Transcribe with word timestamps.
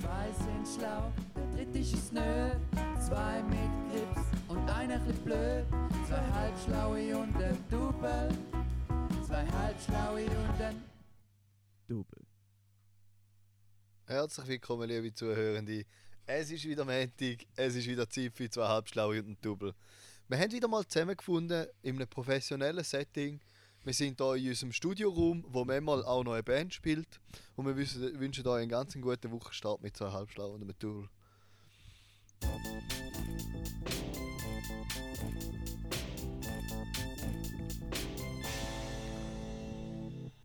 Zwei 0.00 0.30
sind 0.32 0.68
schlau, 0.76 1.12
der 1.34 1.46
dritte 1.56 1.78
ist 1.78 2.12
nö. 2.12 2.50
Zwei 3.04 3.42
mit 3.42 3.90
Grips 3.90 4.26
und 4.46 4.70
einer 4.70 5.00
chli 5.00 5.12
blöd. 5.24 5.66
Zwei 6.06 6.30
halbschlaue 6.30 7.16
und 7.16 7.36
ein 7.36 7.58
Double. 7.68 8.28
Zwei 9.26 9.44
halbschlaue 9.46 10.24
und 10.26 10.60
ein 10.60 10.84
Double. 11.88 12.24
Herzlich 14.06 14.46
willkommen, 14.46 14.88
liebe 14.88 15.12
Zuhörende. 15.12 15.84
Es 16.26 16.50
ist 16.52 16.64
wieder 16.64 16.84
Montag, 16.84 17.46
es 17.56 17.74
ist 17.74 17.88
wieder 17.88 18.08
Zeit 18.08 18.32
für 18.32 18.48
zwei 18.48 18.68
Halbschlaue 18.68 19.18
und 19.18 19.30
ein 19.30 19.38
Double. 19.42 19.74
Wir 20.28 20.38
haben 20.38 20.52
wieder 20.52 20.68
mal 20.68 20.86
zusammengefunden 20.86 21.66
in 21.82 21.96
einem 21.96 22.06
professionellen 22.06 22.84
Setting. 22.84 23.40
Wir 23.84 23.94
sind 23.94 24.20
hier 24.20 24.34
in 24.34 24.48
unserem 24.48 24.72
Studioraum, 24.72 25.44
wo 25.48 25.64
manchmal 25.64 26.04
auch 26.04 26.24
noch 26.24 26.32
eine 26.32 26.42
Band 26.42 26.74
spielt. 26.74 27.20
Und 27.56 27.66
wir 27.66 27.76
wünschen, 27.76 28.20
wünschen 28.20 28.46
euch 28.46 28.60
einen 28.60 28.68
ganz 28.68 28.94
guten 28.94 29.30
Wochenstart 29.30 29.82
mit 29.82 29.96
zwei 29.96 30.10
Halbschlauen 30.10 30.54
und 30.56 30.62
einem 30.62 30.78
Double. 30.78 31.08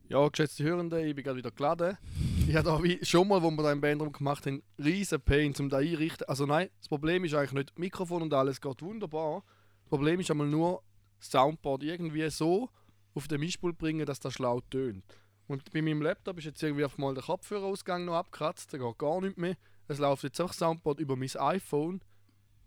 Ja, 0.09 0.27
geschätzte 0.27 0.63
Hörende, 0.63 1.03
ich 1.03 1.15
bin 1.15 1.23
gerade 1.23 1.37
wieder 1.37 1.51
geladen. 1.51 1.97
Ich 2.45 2.57
habe 2.57 2.65
da 2.65 2.83
wie 2.83 2.99
schon 3.05 3.29
mal, 3.29 3.41
wo 3.41 3.49
wir 3.51 3.63
da 3.63 3.71
im 3.71 3.79
Bandraum 3.79 4.11
gemacht 4.11 4.45
haben, 4.45 4.61
riesen 4.77 5.21
Pain, 5.21 5.53
um 5.59 5.69
da 5.69 5.77
einrichten. 5.77 6.27
Also 6.27 6.45
nein, 6.45 6.69
das 6.77 6.89
Problem 6.89 7.23
ist 7.23 7.33
eigentlich 7.33 7.53
nicht 7.53 7.79
Mikrofon 7.79 8.21
und 8.21 8.33
alles 8.33 8.59
geht 8.59 8.81
wunderbar. 8.81 9.43
Das 9.83 9.89
Problem 9.89 10.19
ist 10.19 10.29
einmal 10.29 10.47
nur 10.47 10.83
das 11.19 11.31
Soundboard 11.31 11.83
irgendwie 11.83 12.29
so 12.29 12.69
auf 13.13 13.27
den 13.27 13.39
Mischpult 13.39 13.77
bringen, 13.77 14.05
dass 14.05 14.19
das 14.19 14.33
schlau 14.33 14.61
tönt. 14.69 15.03
Und 15.47 15.71
bei 15.71 15.81
meinem 15.81 16.01
Laptop 16.01 16.37
ist 16.37 16.45
jetzt 16.45 16.63
irgendwie 16.63 16.85
auf 16.85 16.97
mal 16.97 17.13
der 17.13 17.23
Kopfhörerausgang 17.23 18.05
noch 18.05 18.15
abgekratzt, 18.15 18.71
der 18.73 18.79
geht 18.79 18.97
gar 18.97 19.21
nicht 19.21 19.37
mehr. 19.37 19.55
Es 19.87 19.99
läuft 19.99 20.23
jetzt 20.23 20.39
einfach 20.39 20.53
Soundboard 20.53 20.99
über 20.99 21.15
mein 21.15 21.29
iPhone. 21.35 22.01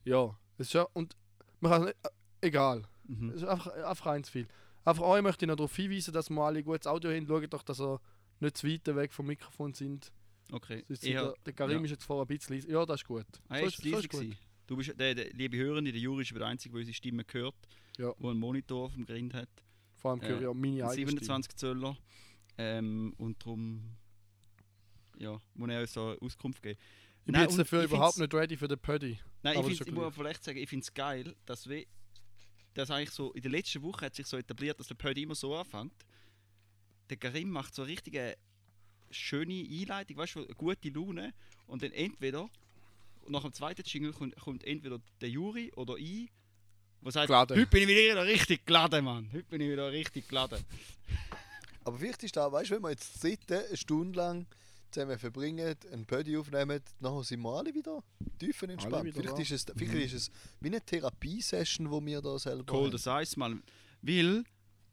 Ja, 0.04 0.38
das 0.58 0.68
ist 0.68 0.72
ja, 0.74 0.82
und 0.92 1.16
man 1.60 1.72
kann 1.72 1.84
nicht, 1.84 1.96
äh, 2.04 2.46
egal. 2.46 2.82
Mhm. 3.04 3.30
Es 3.30 3.36
ist 3.36 3.44
einfach, 3.44 3.72
einfach 3.72 4.06
eins 4.06 4.28
viel. 4.28 4.46
Einfach 4.84 5.02
euch 5.02 5.22
möchte 5.22 5.44
ich 5.44 5.48
noch 5.48 5.56
darauf 5.56 5.74
hinweisen, 5.74 6.12
dass 6.12 6.30
wir 6.30 6.40
alle 6.42 6.62
gutes 6.62 6.86
Audio 6.86 7.10
haben. 7.10 7.26
Schaut 7.26 7.52
doch, 7.52 7.62
dass 7.62 7.80
ihr 7.80 8.00
nicht 8.40 8.56
zu 8.58 8.68
weit 8.68 8.86
weg 8.94 9.12
vom 9.12 9.26
Mikrofon 9.26 9.72
sind. 9.74 10.12
Okay. 10.52 10.84
Sonst 10.86 11.02
Ich 11.04 11.12
der, 11.12 11.34
der 11.44 11.52
Karim 11.54 11.78
ja. 11.78 11.84
ist 11.86 11.90
jetzt 11.92 12.04
vorher 12.04 12.24
ein 12.24 12.28
bisschen 12.28 12.54
leise. 12.54 12.70
Ja, 12.70 12.86
das 12.86 13.00
ist 13.00 13.06
gut. 13.06 13.26
Ah, 13.48 13.58
So 13.60 13.66
ist 13.66 13.82
so 13.82 13.98
ist 13.98 14.08
gut. 14.10 14.36
Du 14.66 14.76
bist, 14.76 14.94
der, 14.98 15.14
der, 15.14 15.32
liebe 15.32 15.56
Hörende, 15.56 15.90
der 15.92 16.00
Juri 16.00 16.22
ist 16.22 16.32
der 16.34 16.46
Einzige, 16.46 16.72
der 16.74 16.80
unsere 16.80 16.94
Stimme 16.94 17.24
hört, 17.32 17.54
Ja. 17.98 18.12
der 18.12 18.30
einen 18.30 18.38
Monitor 18.38 18.84
auf 18.86 18.94
dem 18.94 19.06
Grind 19.06 19.34
hat. 19.34 19.48
Vor 19.96 20.12
allem 20.12 20.22
höre 20.22 20.36
ich 20.36 20.42
Äh, 20.42 20.46
auch 20.46 20.54
meine 20.54 20.84
Ein 20.84 20.90
eigene 20.90 21.10
27 21.10 21.56
Zöller. 21.56 21.96
Ähm, 22.58 23.14
und 23.18 23.40
darum 23.42 23.96
ja, 25.18 25.40
muss 25.54 25.70
er 25.70 25.80
uns 25.80 25.92
so 25.92 26.16
Auskunft 26.20 26.62
geben. 26.62 26.78
Ich 27.18 27.24
bin 27.24 27.32
Nein, 27.32 27.42
jetzt 27.42 27.52
und 27.52 27.58
dafür 27.58 27.84
ich 27.84 27.90
überhaupt 27.90 28.18
nicht 28.18 28.32
ready 28.34 28.56
für 28.56 28.68
den 28.68 28.78
Puddy. 28.78 29.18
Nein, 29.42 29.58
ich, 29.60 29.80
ich 29.80 29.86
ja 29.86 29.92
muss 29.92 30.14
vielleicht 30.14 30.44
sagen, 30.44 30.58
ich 30.58 30.68
finde 30.68 30.82
es 30.84 30.94
geil, 30.94 31.34
dass 31.44 31.68
wir 31.68 31.84
dass 32.76 32.90
eigentlich 32.90 33.10
so 33.10 33.32
in 33.32 33.40
der 33.40 33.50
letzten 33.50 33.82
Woche 33.82 34.04
hat 34.04 34.14
sich 34.14 34.26
so 34.26 34.36
etabliert, 34.36 34.78
dass 34.78 34.88
der 34.88 34.96
Pödi 34.96 35.22
immer 35.22 35.34
so 35.34 35.56
anfängt. 35.56 35.94
Der 37.08 37.16
Karim 37.16 37.50
macht 37.50 37.74
so 37.74 37.82
eine 37.82 37.90
richtige 37.90 38.36
schöne 39.10 39.66
Einleitung, 39.70 40.18
weißt 40.18 40.34
du, 40.34 40.44
eine 40.44 40.54
gute 40.54 40.90
Laune 40.90 41.32
und 41.66 41.82
dann 41.82 41.92
entweder 41.92 42.50
nach 43.28 43.42
dem 43.42 43.52
zweiten 43.52 43.82
Jingle 43.84 44.12
kommt, 44.12 44.36
kommt 44.36 44.64
entweder 44.64 45.00
der 45.20 45.30
Juri 45.30 45.72
oder 45.74 45.96
ich, 45.96 46.30
der 47.06 47.12
sagt, 47.12 47.26
Geladen. 47.28 47.56
heute 47.56 47.70
bin 47.70 47.82
ich 47.82 47.88
wieder 47.88 48.24
richtig 48.24 48.66
geladen, 48.66 49.04
Mann. 49.04 49.28
Heute 49.32 49.44
bin 49.44 49.60
ich 49.60 49.70
wieder 49.70 49.90
richtig 49.90 50.28
geladen. 50.28 50.58
Aber 51.84 51.98
vielleicht 51.98 52.22
ist 52.24 52.36
da, 52.36 52.50
weißt 52.50 52.70
du, 52.70 52.74
wenn 52.74 52.82
wir 52.82 52.90
jetzt 52.90 53.22
dritte 53.22 53.66
eine 53.66 53.76
Stunde 53.76 54.18
lang 54.18 54.46
zusammen 54.90 55.18
verbringen, 55.18 55.76
einen 55.92 56.04
Buddy 56.04 56.36
aufnehmen, 56.36 56.80
nachher 57.00 57.22
sind 57.22 57.40
wir 57.40 57.50
alle 57.50 57.74
wieder 57.74 58.02
tiefenentspannt. 58.38 59.04
wieder 59.04 59.20
Vielleicht 59.20 59.38
da. 59.38 59.42
ist, 59.42 59.50
es, 59.52 59.66
vielleicht 59.76 60.12
ist 60.12 60.14
es 60.14 60.30
wie 60.60 60.68
eine 60.68 60.80
Therapiesession, 60.80 61.90
die 61.90 62.06
wir 62.06 62.20
da 62.20 62.38
selber 62.38 62.64
Cold 62.64 62.94
as 62.94 63.06
Ice, 63.06 63.38
Mann. 63.38 63.62
Weil 64.02 64.44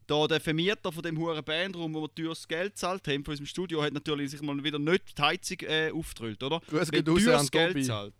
da 0.05 0.27
der 0.27 0.39
Vermieter 0.39 0.91
von 0.91 1.01
dem 1.01 1.17
hohen 1.17 1.43
Bandraum, 1.43 1.93
wo 1.93 2.01
wir 2.01 2.13
teures 2.13 2.47
Geld 2.47 2.77
zahlt 2.77 3.07
haben, 3.07 3.23
von 3.23 3.31
unserem 3.31 3.47
Studio, 3.47 3.81
hat 3.81 3.93
natürlich 3.93 4.31
sich 4.31 4.41
mal 4.41 4.61
wieder 4.63 4.79
nicht 4.79 5.17
die 5.17 5.21
Heizung 5.21 5.57
äh, 5.61 5.91
aufgedrückt, 5.91 6.43
oder? 6.43 6.59
Grüß 6.67 6.91
geht 6.91 7.05
Geld 7.51 7.85
zahlt. 7.85 8.13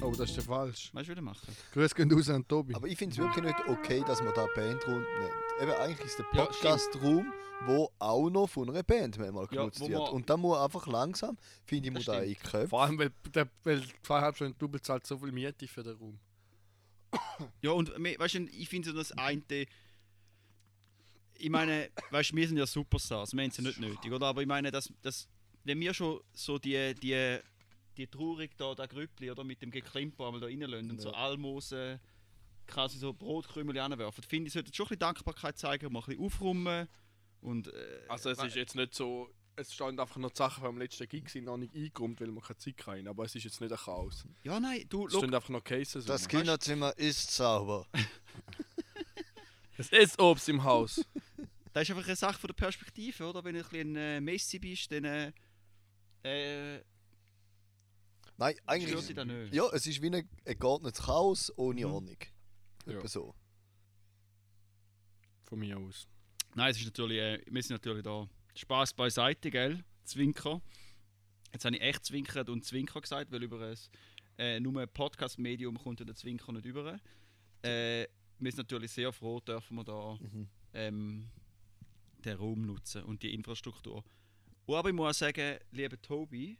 Oh, 0.00 0.12
das 0.16 0.30
ist 0.30 0.36
ja 0.36 0.42
falsch. 0.42 0.90
Weißt 0.94 1.08
du, 1.08 1.12
was 1.12 1.18
ich 1.18 1.24
machen? 1.24 1.56
Grüß 1.72 1.94
geht 1.94 2.12
raus 2.12 2.28
an 2.30 2.46
Tobi. 2.46 2.74
Aber 2.74 2.86
ich 2.86 2.96
finde 2.96 3.14
es 3.14 3.18
wirklich 3.18 3.44
nicht 3.44 3.58
okay, 3.68 4.02
dass 4.06 4.22
man 4.22 4.32
da 4.34 4.46
Bandraum 4.54 5.00
nennt. 5.00 5.60
Eben, 5.60 5.72
eigentlich 5.72 6.06
ist 6.06 6.18
der 6.18 6.26
Ja, 6.34 6.44
Podcast-Raum, 6.44 7.32
wo 7.66 7.90
auch 7.98 8.30
noch 8.30 8.46
von 8.48 8.70
einer 8.70 8.82
Band 8.84 9.18
manchmal 9.18 9.44
Ja, 9.50 9.62
genutzt 9.62 9.80
wo 9.80 9.88
wird. 9.88 9.98
man- 10.00 10.10
Und 10.10 10.30
da 10.30 10.36
muss 10.36 10.56
einfach 10.58 10.86
langsam, 10.86 11.36
finde 11.66 11.88
ich, 11.88 11.94
Das 11.94 11.98
muss 11.98 12.04
da 12.06 12.22
stimmt. 12.22 12.28
einköpfen. 12.44 12.68
Vor 12.68 12.82
allem, 12.82 12.98
weil, 12.98 13.10
der, 13.34 13.48
weil 13.64 13.82
zweieinhalb 14.02 14.36
Stunden 14.36 14.58
Double 14.58 14.80
zahlt 14.80 15.04
so 15.06 15.18
viel 15.18 15.32
Miete 15.32 15.66
für 15.66 15.82
den 15.82 15.96
Raum. 15.96 16.18
Ja, 17.62 17.72
und 17.72 17.98
me- 17.98 18.14
weißt 18.18 18.34
du, 18.34 18.44
ich 18.44 18.68
finde 18.68 18.90
so 18.90 18.96
das 18.96 19.10
eine. 19.12 19.42
Ich 21.40 21.50
meine, 21.50 21.90
weißt 22.10 22.32
du, 22.32 22.36
wir 22.36 22.46
sind 22.48 22.56
ja 22.56 22.66
Superstars, 22.66 23.32
wir 23.32 23.42
haben 23.42 23.50
es 23.50 23.56
ja 23.56 23.62
nicht 23.64 23.78
nötig, 23.80 24.12
oder? 24.12 24.26
Aber 24.26 24.42
ich 24.42 24.48
meine, 24.48 24.70
dass, 24.70 24.92
dass 25.02 25.28
wenn 25.64 25.78
wir 25.80 25.92
schon 25.94 26.20
so 26.32 26.58
die, 26.58 26.94
die, 26.94 27.38
die 27.98 28.06
Traurig 28.06 28.56
da, 28.56 28.74
der 28.74 28.88
Grüppli, 28.88 29.30
oder 29.30 29.44
mit 29.44 29.60
dem 29.60 29.70
Geklimper 29.70 30.26
einmal 30.26 30.40
da 30.40 30.46
reinlassen 30.46 30.90
und 30.90 31.00
so 31.00 31.12
Almosen, 31.12 32.00
quasi 32.66 32.98
so 32.98 33.12
Brotkrümel 33.12 33.78
anwerfen, 33.78 34.22
finde 34.24 34.48
ich, 34.48 34.52
sollte 34.52 34.74
schon 34.74 34.84
ein 34.84 34.88
bisschen 34.88 34.98
Dankbarkeit 35.00 35.58
zeigen, 35.58 35.92
mal 35.92 36.00
ein 36.00 36.06
bisschen 36.06 36.24
aufräumen 36.24 36.88
und. 37.40 37.68
Äh, 37.68 38.00
Also 38.08 38.30
es 38.30 38.42
ist 38.42 38.56
jetzt 38.56 38.74
nicht 38.74 38.94
so, 38.94 39.28
es 39.56 39.74
stehen 39.74 39.98
einfach 39.98 40.16
noch 40.16 40.30
die 40.30 40.36
Sachen 40.38 40.62
vom 40.62 40.78
letzten 40.78 41.08
Gig 41.08 41.28
sind 41.28 41.44
noch 41.44 41.56
nicht 41.56 41.74
eingeräumt, 41.74 42.20
weil 42.20 42.28
man 42.28 42.42
keine 42.42 42.58
Zeit 42.58 42.76
kann. 42.76 43.08
Aber 43.08 43.24
es 43.24 43.34
ist 43.34 43.44
jetzt 43.44 43.60
nicht 43.60 43.72
ein 43.72 43.78
Chaos. 43.78 44.24
Ja, 44.44 44.60
nein, 44.60 44.84
du, 44.88 45.06
Es 45.06 45.16
stehen 45.16 45.34
einfach 45.34 45.48
noch 45.48 45.64
Cases. 45.64 46.04
Das 46.04 46.22
rum. 46.22 46.28
Kinderzimmer 46.28 46.96
ist 46.96 47.30
sauber. 47.30 47.86
Es 49.80 49.92
ist 49.92 50.18
Obst 50.18 50.48
im 50.48 50.64
Haus. 50.64 50.96
das 51.72 51.84
ist 51.84 51.90
einfach 51.90 52.04
eine 52.04 52.16
Sache 52.16 52.36
von 52.36 52.48
der 52.48 52.54
Perspektive, 52.54 53.24
oder? 53.24 53.44
Wenn 53.44 53.54
du 53.54 53.60
ein 53.60 53.68
bisschen 53.68 53.96
ein 53.96 53.96
äh, 53.96 54.20
Messi 54.20 54.58
bist, 54.58 54.90
dann. 54.90 55.04
Äh, 55.04 55.32
äh, 56.24 56.82
Nein, 58.38 58.54
eigentlich. 58.66 59.52
Ja, 59.52 59.68
es 59.72 59.86
ist 59.86 60.00
wie 60.00 60.06
ein, 60.10 60.28
ein 60.46 60.58
geordnetes 60.58 61.02
Chaos 61.04 61.52
ohne 61.56 61.84
Mhm. 61.86 61.92
Ordnung. 61.92 62.16
Ja. 62.86 63.06
So. 63.06 63.34
Von 65.44 65.58
mir 65.58 65.76
aus. 65.78 66.06
Nein, 66.54 66.70
es 66.70 66.78
ist 66.78 66.86
natürlich, 66.86 67.18
äh, 67.18 67.42
wir 67.50 67.62
sind 67.62 67.72
natürlich 67.74 68.02
da. 68.04 68.28
Spaß 68.54 68.94
beiseite, 68.94 69.50
gell? 69.50 69.84
Zwinker. 70.04 70.62
Jetzt 71.52 71.64
habe 71.64 71.76
ich 71.76 71.82
echt 71.82 72.04
zwinkert 72.04 72.48
und 72.48 72.64
Zwinker 72.64 73.00
gesagt, 73.00 73.30
weil 73.32 73.42
über 73.42 73.60
ein 73.60 73.76
äh, 74.38 74.60
nur 74.60 74.80
ein 74.80 74.88
Podcast-Medium 74.88 75.76
kommt 75.78 76.00
der 76.00 76.14
Zwinker 76.14 76.52
nicht 76.52 76.64
über. 76.66 76.98
Äh, 77.62 78.06
wir 78.38 78.52
sind 78.52 78.58
natürlich 78.58 78.92
sehr 78.92 79.12
froh, 79.12 79.40
dürfen 79.40 79.76
wir 79.76 79.84
da 79.84 80.16
Mhm. 80.20 80.48
ähm, 80.74 81.30
den 82.24 82.36
Raum 82.36 82.62
nutzen 82.62 83.02
und 83.04 83.22
die 83.22 83.34
Infrastruktur. 83.34 84.04
Und 84.66 84.74
aber 84.76 84.90
ich 84.90 84.94
muss 84.94 85.16
auch 85.16 85.18
sagen, 85.18 85.58
lieber 85.72 86.00
Tobi, 86.00 86.56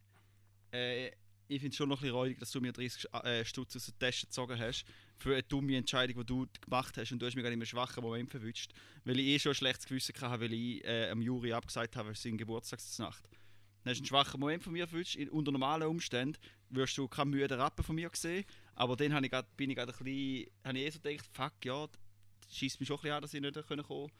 äh, 0.72 1.10
ich 1.48 1.60
finde 1.60 1.72
es 1.72 1.76
schon 1.76 1.88
noch 1.88 1.98
ein 1.98 2.03
bisschen 2.03 2.14
räudig, 2.16 2.38
dass 2.38 2.50
du 2.50 2.60
mir 2.60 2.72
30 2.72 3.03
Sch- 3.04 3.25
äh, 3.25 3.44
Stutz 3.44 3.75
aus 3.76 3.86
der 3.86 3.98
Tasche 3.98 4.26
gezogen 4.26 4.59
hast 4.59 4.84
für 5.16 5.32
eine 5.32 5.42
dumme 5.42 5.76
Entscheidung, 5.76 6.19
die 6.20 6.26
du 6.26 6.47
gemacht 6.60 6.97
hast 6.97 7.10
und 7.12 7.20
du 7.20 7.26
hast 7.26 7.34
mich 7.34 7.42
gerade 7.42 7.54
in 7.54 7.60
einem 7.60 7.66
schwachen 7.66 8.03
Moment 8.03 8.31
verwünscht, 8.31 8.72
weil 9.04 9.19
ich 9.19 9.26
eh 9.26 9.38
schon 9.38 9.53
ein 9.53 9.54
schlechtes 9.56 9.87
Gewissen 9.87 10.14
hatte, 10.20 10.41
weil 10.42 10.53
ich 10.53 10.84
äh, 10.84 11.08
am 11.10 11.22
Juri 11.22 11.53
abgesagt 11.53 11.97
habe, 11.97 12.10
es 12.10 12.22
seine 12.22 12.37
Geburtstagsnacht. 12.37 13.25
Dann 13.84 13.91
hast 13.92 13.98
du 13.98 14.03
einen 14.03 14.06
schwachen 14.06 14.41
Moment 14.41 14.62
von 14.62 14.72
mir 14.72 14.87
verwünscht. 14.87 15.16
Unter 15.31 15.50
normalen 15.53 15.88
Umständen 15.88 16.37
wirst 16.70 16.98
du 16.98 17.08
keinen 17.08 17.31
müden 17.31 17.58
Rappen 17.58 17.84
von 17.84 17.94
mir 17.97 18.10
sehen, 18.12 18.44
aber 18.75 18.97
dann 18.97 19.14
habe 19.14 19.25
ich 19.26 19.32
grad, 19.32 19.56
bin 19.56 19.70
ich 19.70 19.76
gerade 19.76 19.92
ein 19.92 20.04
bisschen, 20.04 20.50
habe 20.64 20.78
ich 20.78 20.84
eh 20.84 20.91
so 20.91 21.00
gedacht, 21.00 21.26
fuck 21.32 21.53
ja, 21.64 21.88
schießt 22.50 22.78
mich 22.81 22.87
schon 22.87 22.97
ein 22.98 23.00
bisschen 23.03 23.14
an, 23.14 23.22
dass 23.22 23.34
ich 23.34 23.41
nicht 23.41 23.66
kommen 23.66 23.82
konnte 23.82 24.14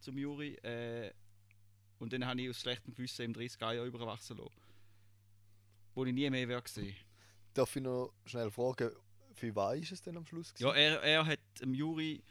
zum 0.00 0.18
Juri. 0.18 0.54
Äh, 0.62 1.12
und 1.98 2.12
dann 2.12 2.26
habe 2.26 2.40
ich 2.42 2.50
aus 2.50 2.60
schlechtem 2.60 2.92
Gewissen 2.94 3.22
im 3.26 3.32
30 3.32 3.60
Jahr 3.60 3.84
überwachsen 3.84 4.36
lassen. 4.38 4.50
Wo 5.94 6.04
ich 6.04 6.12
nie 6.12 6.28
mehr 6.30 6.60
gesehen. 6.60 6.94
Darf 7.54 7.74
ich 7.76 7.82
noch 7.82 8.12
schnell 8.24 8.50
fragen, 8.50 8.90
für 9.34 9.54
was 9.54 9.78
ist 9.80 9.92
es 9.92 10.02
denn 10.02 10.16
am 10.16 10.26
Schluss? 10.26 10.54
Ja, 10.58 10.70
gewesen? 10.70 10.94
er, 10.94 11.02
er 11.02 11.26
hat 11.26 11.40
dem 11.60 11.74
Juri 11.74 12.22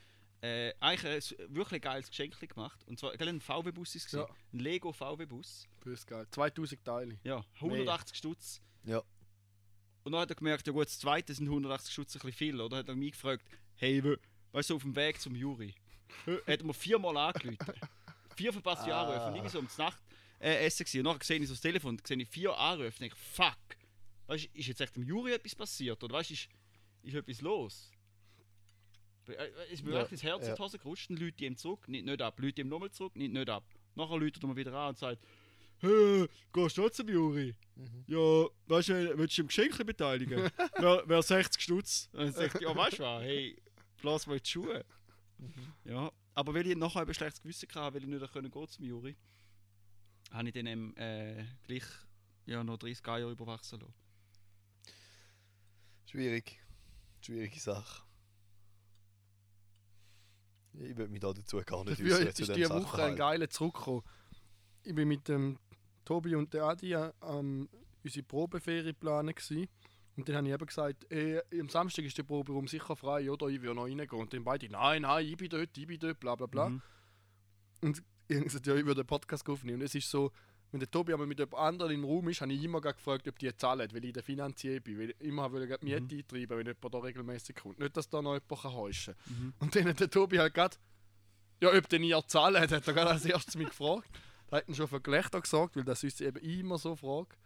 äh, 0.42 0.74
eigentlich 0.80 1.38
ein 1.40 1.56
wirklich 1.56 1.82
geiles 1.82 2.10
Geschenk 2.10 2.40
gemacht. 2.40 2.80
Und 2.88 2.98
zwar 3.00 3.16
gell, 3.18 3.28
ein 3.30 3.40
VW-Bus 3.42 3.96
ist 3.96 4.08
es. 4.08 4.12
Ja. 4.14 4.26
Ein 4.54 4.60
Lego 4.60 4.92
VW-Bus. 4.92 5.68
Bös 5.82 6.06
geil. 6.06 6.26
2000 6.32 6.84
Teile. 6.84 7.20
Ja, 7.24 7.44
180 7.56 8.18
Stutz. 8.18 8.62
Ja. 8.84 9.04
Und 10.04 10.14
dann 10.14 10.22
hat 10.22 10.30
er 10.32 10.36
gemerkt, 10.36 10.66
ja 10.66 10.74
gut, 10.74 10.88
das 10.88 10.98
zweite 10.98 11.32
sind 11.36 11.46
180 11.48 11.94
Stutz 11.94 12.16
ein 12.16 12.20
bisschen 12.22 12.34
viel. 12.34 12.60
Oder 12.62 12.78
hat 12.78 12.88
er 12.88 12.96
mich 12.96 13.12
gefragt, 13.12 13.46
hey, 13.76 14.04
we- 14.04 14.20
weißt 14.54 14.72
du, 14.72 14.76
auf 14.78 14.82
dem 14.82 14.96
Weg 14.96 15.22
zum 15.22 15.36
Juri, 15.36 15.76
hat 16.26 16.60
er 16.60 16.64
mir 16.66 16.74
viermal 16.74 17.16
angerufen. 17.18 17.58
Vier 18.36 18.52
verpasste 18.52 18.92
Ah. 18.96 19.02
Anrufe. 19.04 19.28
Und 19.28 19.36
irgendwie 19.36 19.52
so 19.52 19.60
um 19.60 19.68
die 19.68 19.82
Nacht 19.82 20.02
äh, 20.42 20.66
essen 20.66 20.84
gewesen. 20.86 21.00
Und 21.08 21.14
nachher 21.14 21.24
sehe 21.26 21.40
ich 21.40 21.48
so 21.48 21.54
das 21.54 21.62
Telefon, 21.62 21.98
sehe 22.06 22.18
ich 22.18 22.28
vier 22.30 22.58
Anrufe 22.58 22.88
und 22.88 23.00
denke, 23.02 23.16
fuck, 23.16 23.58
weißt, 24.28 24.46
ist 24.54 24.68
jetzt 24.68 24.82
echt 24.82 24.96
dem 24.96 25.04
Juri 25.04 25.34
etwas 25.34 25.56
passiert? 25.56 26.04
Oder 26.04 26.16
weißt, 26.16 26.30
du, 26.30 26.34
ist, 26.34 26.50
ist 27.04 27.14
etwas 27.16 27.42
los? 27.42 27.92
Be- 29.26 29.38
äh, 29.38 29.52
Es 29.68 29.74
ist 29.74 29.84
mir 29.84 29.92
Ja, 29.92 29.98
wirklich 30.00 30.20
das 30.22 30.24
Herz 30.30 30.44
ja. 30.46 30.50
in 30.50 30.56
die 30.56 30.62
Hose 30.62 30.78
gerutscht, 30.80 31.10
dann 31.10 31.18
Leute 31.18 31.46
ihm 31.46 31.56
zurück, 31.58 31.88
nicht, 31.88 32.06
nicht 32.06 32.22
ab, 32.22 32.40
Leute 32.40 32.62
ihm 32.62 32.70
nochmal 32.70 32.92
zurück, 32.92 33.16
nicht, 33.16 33.32
nicht 33.34 33.50
ab. 33.50 33.64
Nachher 33.96 34.18
läutet 34.18 34.44
er 34.44 34.48
mir 34.48 34.56
wieder 34.56 34.74
an 34.74 34.90
und 34.90 34.98
sagt, 34.98 35.24
hey, 35.80 36.28
gehst 36.54 36.78
du 36.78 36.90
zum 36.90 37.08
Juri? 37.10 37.56
Mhm. 37.76 38.04
Ja, 38.08 38.48
weißt 38.68 38.90
du, 38.90 39.18
willst 39.18 39.38
du 39.38 39.42
im 39.42 39.48
Geschenk 39.48 39.86
beteiligen? 39.86 40.50
Wer 40.80 41.04
wär 41.08 41.22
60 41.22 41.62
Stutz? 41.62 42.10
Dann 42.14 42.32
sagt 42.32 42.56
er, 42.56 42.62
ja, 42.62 42.76
weißt 42.76 43.00
du 43.00 43.04
was, 43.04 43.24
hey, 43.24 43.62
blass 44.02 44.28
mal 44.28 44.40
die 44.40 44.50
Schuhe. 44.50 44.86
Ja, 45.86 46.12
aber 46.34 46.54
weil 46.54 46.68
ich 46.68 46.76
nachher 46.78 47.02
ein 47.02 47.14
schlechtes 47.14 47.42
Gewissen 47.42 47.68
hatte, 47.74 47.96
weil 47.96 48.04
ich 48.04 48.10
nicht 48.10 48.32
können 48.34 48.50
gehen 48.52 48.68
zum 48.68 48.86
Juri, 48.86 49.16
habe 50.32 50.48
ich 50.48 50.54
dann 50.54 50.68
eben, 50.68 50.96
äh, 50.98 51.46
gleich 51.64 51.84
ja, 52.46 52.64
noch 52.64 52.78
30 52.78 53.06
Jahre 53.06 53.32
überwachsen 53.32 53.80
lassen. 53.80 53.94
Schwierig. 56.06 56.60
Schwierige 57.22 57.60
Sache. 57.60 58.04
Ich 60.74 60.96
würde 60.96 61.12
mich 61.12 61.20
da 61.20 61.34
dazu 61.34 61.62
gar 61.66 61.84
nicht 61.84 62.00
Dafür 62.00 62.16
äußern 62.16 62.34
zu 62.34 62.42
ist 62.44 62.56
diese 62.56 62.70
Woche 62.70 63.04
ein 63.04 63.16
geiler 63.16 63.50
zurückgekommen. 63.50 64.04
Ich 64.84 64.96
bin 64.96 65.08
mit 65.08 65.28
dem 65.28 65.60
Tobi 66.06 66.36
und 66.36 66.54
der 66.54 66.64
Adi 66.64 66.94
ähm, 66.94 67.70
unsere 68.04 68.24
Probeferie 68.24 68.94
planen 68.94 69.36
gsi. 69.36 69.70
Und 70.18 70.28
dann 70.28 70.36
habe 70.38 70.48
ich 70.48 70.54
eben 70.54 70.66
gesagt, 70.66 71.12
eh, 71.12 71.42
am 71.60 71.70
Samstag 71.70 72.06
ist 72.06 72.18
der 72.18 72.24
Proberaum 72.24 72.68
sicher 72.68 72.96
frei, 72.96 73.32
oder? 73.32 73.48
Ich 73.48 73.62
will 73.62 73.74
noch 73.74 73.86
reingehen. 73.86 74.10
Und 74.10 74.34
dann 74.34 74.44
beide, 74.44 74.70
nein, 74.70 75.04
nein, 75.04 75.26
ich 75.26 75.38
bin 75.38 75.50
dort, 75.50 75.78
ich 75.78 75.88
bin 75.88 76.00
dort, 76.00 76.20
bla 76.20 76.36
bla 76.36 76.48
bla. 76.48 76.70
Mhm. 76.70 76.82
Und 77.82 78.04
ich 78.38 78.44
gesagt, 78.44 78.68
ja, 78.68 78.76
ich 78.76 78.86
würde 78.86 79.04
den 79.04 79.08
Podcast 79.08 79.48
aufnehmen. 79.50 79.80
Und 79.80 79.86
es 79.86 79.96
ist 79.96 80.10
so, 80.10 80.32
wenn 80.72 80.80
der 80.80 80.90
Tobi 80.90 81.14
aber 81.14 81.26
mit 81.26 81.40
jemand 81.40 81.56
anderem 81.56 81.92
im 81.92 82.06
Raum 82.06 82.30
ist, 82.30 82.42
habe 82.42 82.54
ich 82.54 82.64
immer 82.64 82.80
gefragt, 82.80 83.28
ob 83.28 83.38
die 83.38 83.56
zahlen, 83.56 83.90
weil 83.94 84.06
ich 84.06 84.14
der 84.14 84.24
Finanzier 84.24 84.80
bin. 84.80 84.98
Weil 84.98 85.10
ich 85.10 85.22
immer 85.22 85.52
will 85.52 85.64
ich 85.64 85.82
Miete 85.82 86.16
eintreiben, 86.16 86.58
wenn 86.58 86.66
jemand 86.66 86.94
da 86.94 87.00
regelmäßig 87.00 87.56
kommt. 87.58 87.80
Nicht, 87.80 87.98
dass 87.98 88.10
da 88.10 88.22
noch 88.22 88.34
jemand 88.36 88.64
heuschen 88.76 89.16
kann. 89.26 89.36
Mhm. 89.38 89.54
Und 89.60 89.76
dann 89.76 89.88
hat 89.88 90.00
der 90.00 90.10
Tobi 90.10 90.40
halt 90.40 90.54
gerade, 90.54 90.78
ja, 91.62 91.74
ob 91.74 91.90
denn 91.90 92.04
ihr 92.04 92.24
zahlen, 92.28 92.62
hat 92.62 92.72
er 92.72 92.82
gerade 92.82 93.12
als 93.12 93.26
erstes 93.26 93.56
mich 93.56 93.70
gefragt. 93.70 94.10
Da 94.48 94.58
hat 94.58 94.68
ihn 94.68 94.76
schon 94.76 94.88
für 94.88 95.02
Gelächter 95.02 95.42
gesagt, 95.42 95.76
weil 95.76 95.84
das 95.84 96.04
uns 96.04 96.22
eben 96.22 96.38
immer 96.38 96.78
so 96.78 96.96
fragt. 96.96 97.38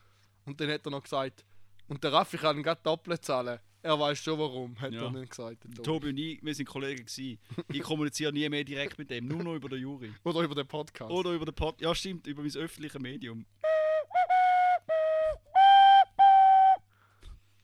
Und 0.45 0.61
dann 0.61 0.69
hat 0.69 0.85
er 0.85 0.91
noch 0.91 1.03
gesagt, 1.03 1.43
und 1.87 2.03
der 2.03 2.13
Raffi 2.13 2.37
kann 2.37 2.61
gerade 2.63 2.81
doppelt 2.83 3.25
zahlen. 3.25 3.59
Er 3.85 3.99
weiß 3.99 4.17
schon 4.17 4.39
warum, 4.39 4.81
hat 4.81 4.93
Ja. 4.93 5.03
er 5.03 5.11
dann 5.11 5.29
gesagt. 5.29 5.61
Tobi. 5.61 5.81
Tobi 5.83 6.09
und 6.09 6.17
ich, 6.17 6.43
wir 6.43 6.55
sind 6.55 6.65
Kollegen 6.65 7.05
gewesen. 7.05 7.37
Ich 7.71 7.83
kommuniziere 7.83 8.33
nie 8.33 8.49
mehr 8.49 8.63
direkt 8.63 8.97
mit 8.97 9.11
dem, 9.11 9.27
nur 9.27 9.43
noch 9.43 9.53
über 9.53 9.69
den 9.69 9.79
Juri. 9.79 10.11
Oder 10.23 10.39
über 10.41 10.55
den 10.55 10.65
Podcast. 10.67 11.11
Oder 11.11 11.33
über 11.33 11.45
den 11.45 11.53
Pod. 11.53 11.79
Ja, 11.79 11.93
stimmt, 11.93 12.25
über 12.25 12.41
mein 12.41 12.55
öffentliches 12.55 12.99
Medium. 12.99 13.45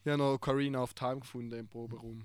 Ich 0.04 0.12
habe 0.12 0.18
noch 0.20 0.38
Carina 0.38 0.84
of 0.84 0.94
Time 0.94 1.22
gefunden 1.22 1.58
im 1.58 1.68
Proberaum. 1.68 2.24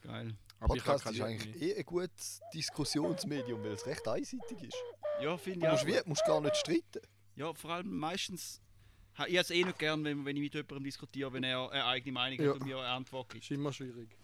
Geil. 0.00 0.34
Aber 0.60 0.74
Podcast 0.76 1.04
ist 1.10 1.20
eigentlich 1.20 1.54
Liebe 1.56 1.66
eh 1.66 1.76
ein 1.78 1.84
gutes 1.84 2.40
Diskussionsmedium, 2.54 3.62
weil 3.62 3.72
es 3.72 3.84
recht 3.84 4.08
einseitig 4.08 4.62
ist. 4.62 4.76
Ja, 5.20 5.36
finde 5.36 5.60
Du 5.60 5.66
ich 5.66 5.72
musst, 5.72 5.84
auch. 5.84 6.04
wie, 6.04 6.08
musst 6.08 6.24
gar 6.26 6.40
nicht 6.40 6.56
streiten. 6.56 7.00
Ja, 7.34 7.52
vor 7.52 7.70
allem 7.70 7.94
meistens. 7.98 8.62
Ich 9.16 9.20
habe 9.20 9.38
es 9.38 9.50
eh 9.50 9.64
nicht 9.64 9.78
gern, 9.78 10.04
wenn, 10.04 10.24
wenn 10.24 10.36
ich 10.36 10.42
mit 10.42 10.54
jemandem 10.54 10.84
diskutiere, 10.84 11.32
wenn 11.32 11.42
er 11.44 11.70
eine 11.70 11.84
eigene 11.86 12.12
Meinung 12.12 12.40
Ja. 12.40 12.50
hat 12.52 12.60
und 12.60 12.66
mir 12.66 12.78
eine 12.78 12.88
Antwort 12.88 13.30
gibt. 13.30 13.44
Ist 13.44 13.50
immer 13.50 13.72
schwierig. 13.72 14.16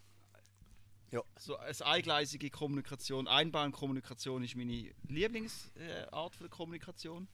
So 1.38 1.58
eine 1.58 1.74
eingleisige 1.84 2.48
Kommunikation, 2.48 3.28
Einbahnkommunikation 3.28 4.42
ist 4.44 4.56
meine 4.56 4.90
Lieblingsart 5.08 5.76
äh, 5.76 6.38
der 6.40 6.48
Kommunikation. 6.48 7.28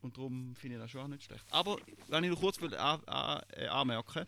Und 0.00 0.16
darum 0.16 0.54
finde 0.54 0.76
ich 0.76 0.82
das 0.82 0.90
schon 0.92 1.00
auch 1.00 1.08
nicht 1.08 1.24
schlecht. 1.24 1.44
Aber 1.50 1.76
wenn 2.06 2.22
ich 2.22 2.30
noch 2.30 2.38
kurz 2.40 2.60
will, 2.60 2.74
an, 2.76 3.02
an, 3.04 3.42
äh, 3.52 3.66
anmerken 3.66 4.26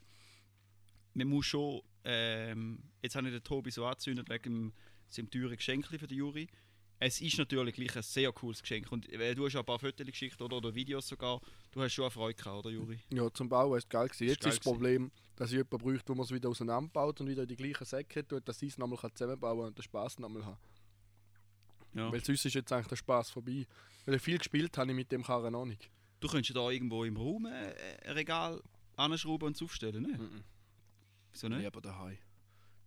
man 1.15 1.29
muss 1.29 1.47
schon, 1.47 1.83
ähm, 2.05 2.83
jetzt 3.03 3.15
habe 3.17 3.29
ich 3.29 3.35
den 3.35 3.43
Tobi 3.43 3.71
so 3.71 3.85
angezündet 3.85 4.29
wegen 4.29 4.73
seinem 5.09 5.31
teuren 5.31 5.57
Geschenk 5.57 5.87
für 5.87 5.99
den 5.99 6.17
Juri. 6.19 6.49
Es 7.03 7.19
ist 7.23 7.39
natürlich 7.39 7.75
gleich 7.75 7.97
ein 7.97 8.03
sehr 8.03 8.31
cooles 8.31 8.61
Geschenk. 8.61 8.93
Und 8.93 9.09
äh, 9.11 9.35
du 9.35 9.47
hast 9.47 9.55
ja 9.55 9.61
ein 9.61 9.67
paar 9.67 9.79
Fotos 9.79 10.07
geschickt 10.07 10.41
oder, 10.43 10.59
oder 10.59 10.75
Videos 10.75 11.09
sogar. 11.09 11.41
Du 11.73 11.81
hast 11.81 11.95
schon 11.95 12.05
eine 12.05 12.11
Freude 12.11 12.35
gehabt, 12.35 12.59
oder 12.59 12.71
Juri? 12.71 13.01
Ja, 13.11 13.33
zum 13.33 13.49
Bauen 13.49 13.79
ist 13.79 13.89
geil 13.89 14.07
gewesen. 14.07 14.25
Ist 14.25 14.31
Jetzt 14.33 14.41
geil 14.43 14.53
ist 14.53 14.59
das 14.59 14.63
Problem, 14.63 15.11
dass 15.35 15.51
ich 15.51 15.57
jemanden 15.57 15.79
bräuchte, 15.79 16.09
wo 16.11 16.15
man 16.15 16.25
es 16.25 16.31
wieder 16.31 16.51
auseinanderbaut 16.51 17.19
und 17.23 17.29
wieder 17.29 17.43
in 17.43 17.49
die 17.49 17.57
gleichen 17.57 17.87
Säcke 17.87 18.29
tut, 18.29 18.47
dass 18.47 18.61
ich 18.61 18.73
es 18.73 18.79
nochmal 18.79 18.99
zusammenbauen 19.15 19.59
kann 19.59 19.69
und 19.69 19.79
den 19.79 19.83
Spaß 19.83 20.19
nochmal 20.19 20.45
haben. 20.45 20.59
Ja. 21.95 22.13
Weil 22.13 22.23
sonst 22.23 22.45
ist 22.45 22.55
jetzt 22.55 22.71
eigentlich 22.71 22.89
der 22.89 22.97
Spaß 22.97 23.31
vorbei. 23.31 23.67
Weil 24.05 24.17
ich 24.17 24.23
viel 24.23 24.37
gespielt 24.37 24.77
habe 24.77 24.91
ich 24.91 24.97
mit 24.97 25.11
dem 25.11 25.25
Karren 25.25 25.53
noch 25.53 25.65
nicht. 25.65 25.91
Du 26.21 26.29
könntest 26.29 26.55
ja 26.55 26.63
da 26.63 26.71
irgendwo 26.71 27.05
im 27.05 27.17
Raum 27.17 27.47
äh, 27.47 27.75
ein 28.05 28.13
Regal 28.13 28.63
anschrauben 28.97 29.47
und 29.47 29.57
es 29.57 29.63
aufstellen, 29.63 30.03
ne? 30.03 30.19
Mhm. 30.19 30.45
Wieso 31.33 31.49
nicht? 31.49 31.63
Lieber 31.63 31.81
daheim. 31.81 32.19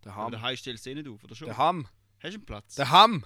Der 0.03 0.11
Aber 0.13 0.23
Ham. 0.25 0.31
daheim 0.33 0.55
stellst 0.55 0.85
du 0.85 0.91
eh 0.91 0.95
nicht 0.95 1.07
auf, 1.07 1.23
oder 1.23 1.33
schon? 1.33 1.47
Der 1.47 1.57
Ham. 1.57 1.87
Hast 2.19 2.33
du 2.33 2.37
einen 2.37 2.45
Platz? 2.45 2.75
Der 2.75 2.91
Ham. 2.91 3.25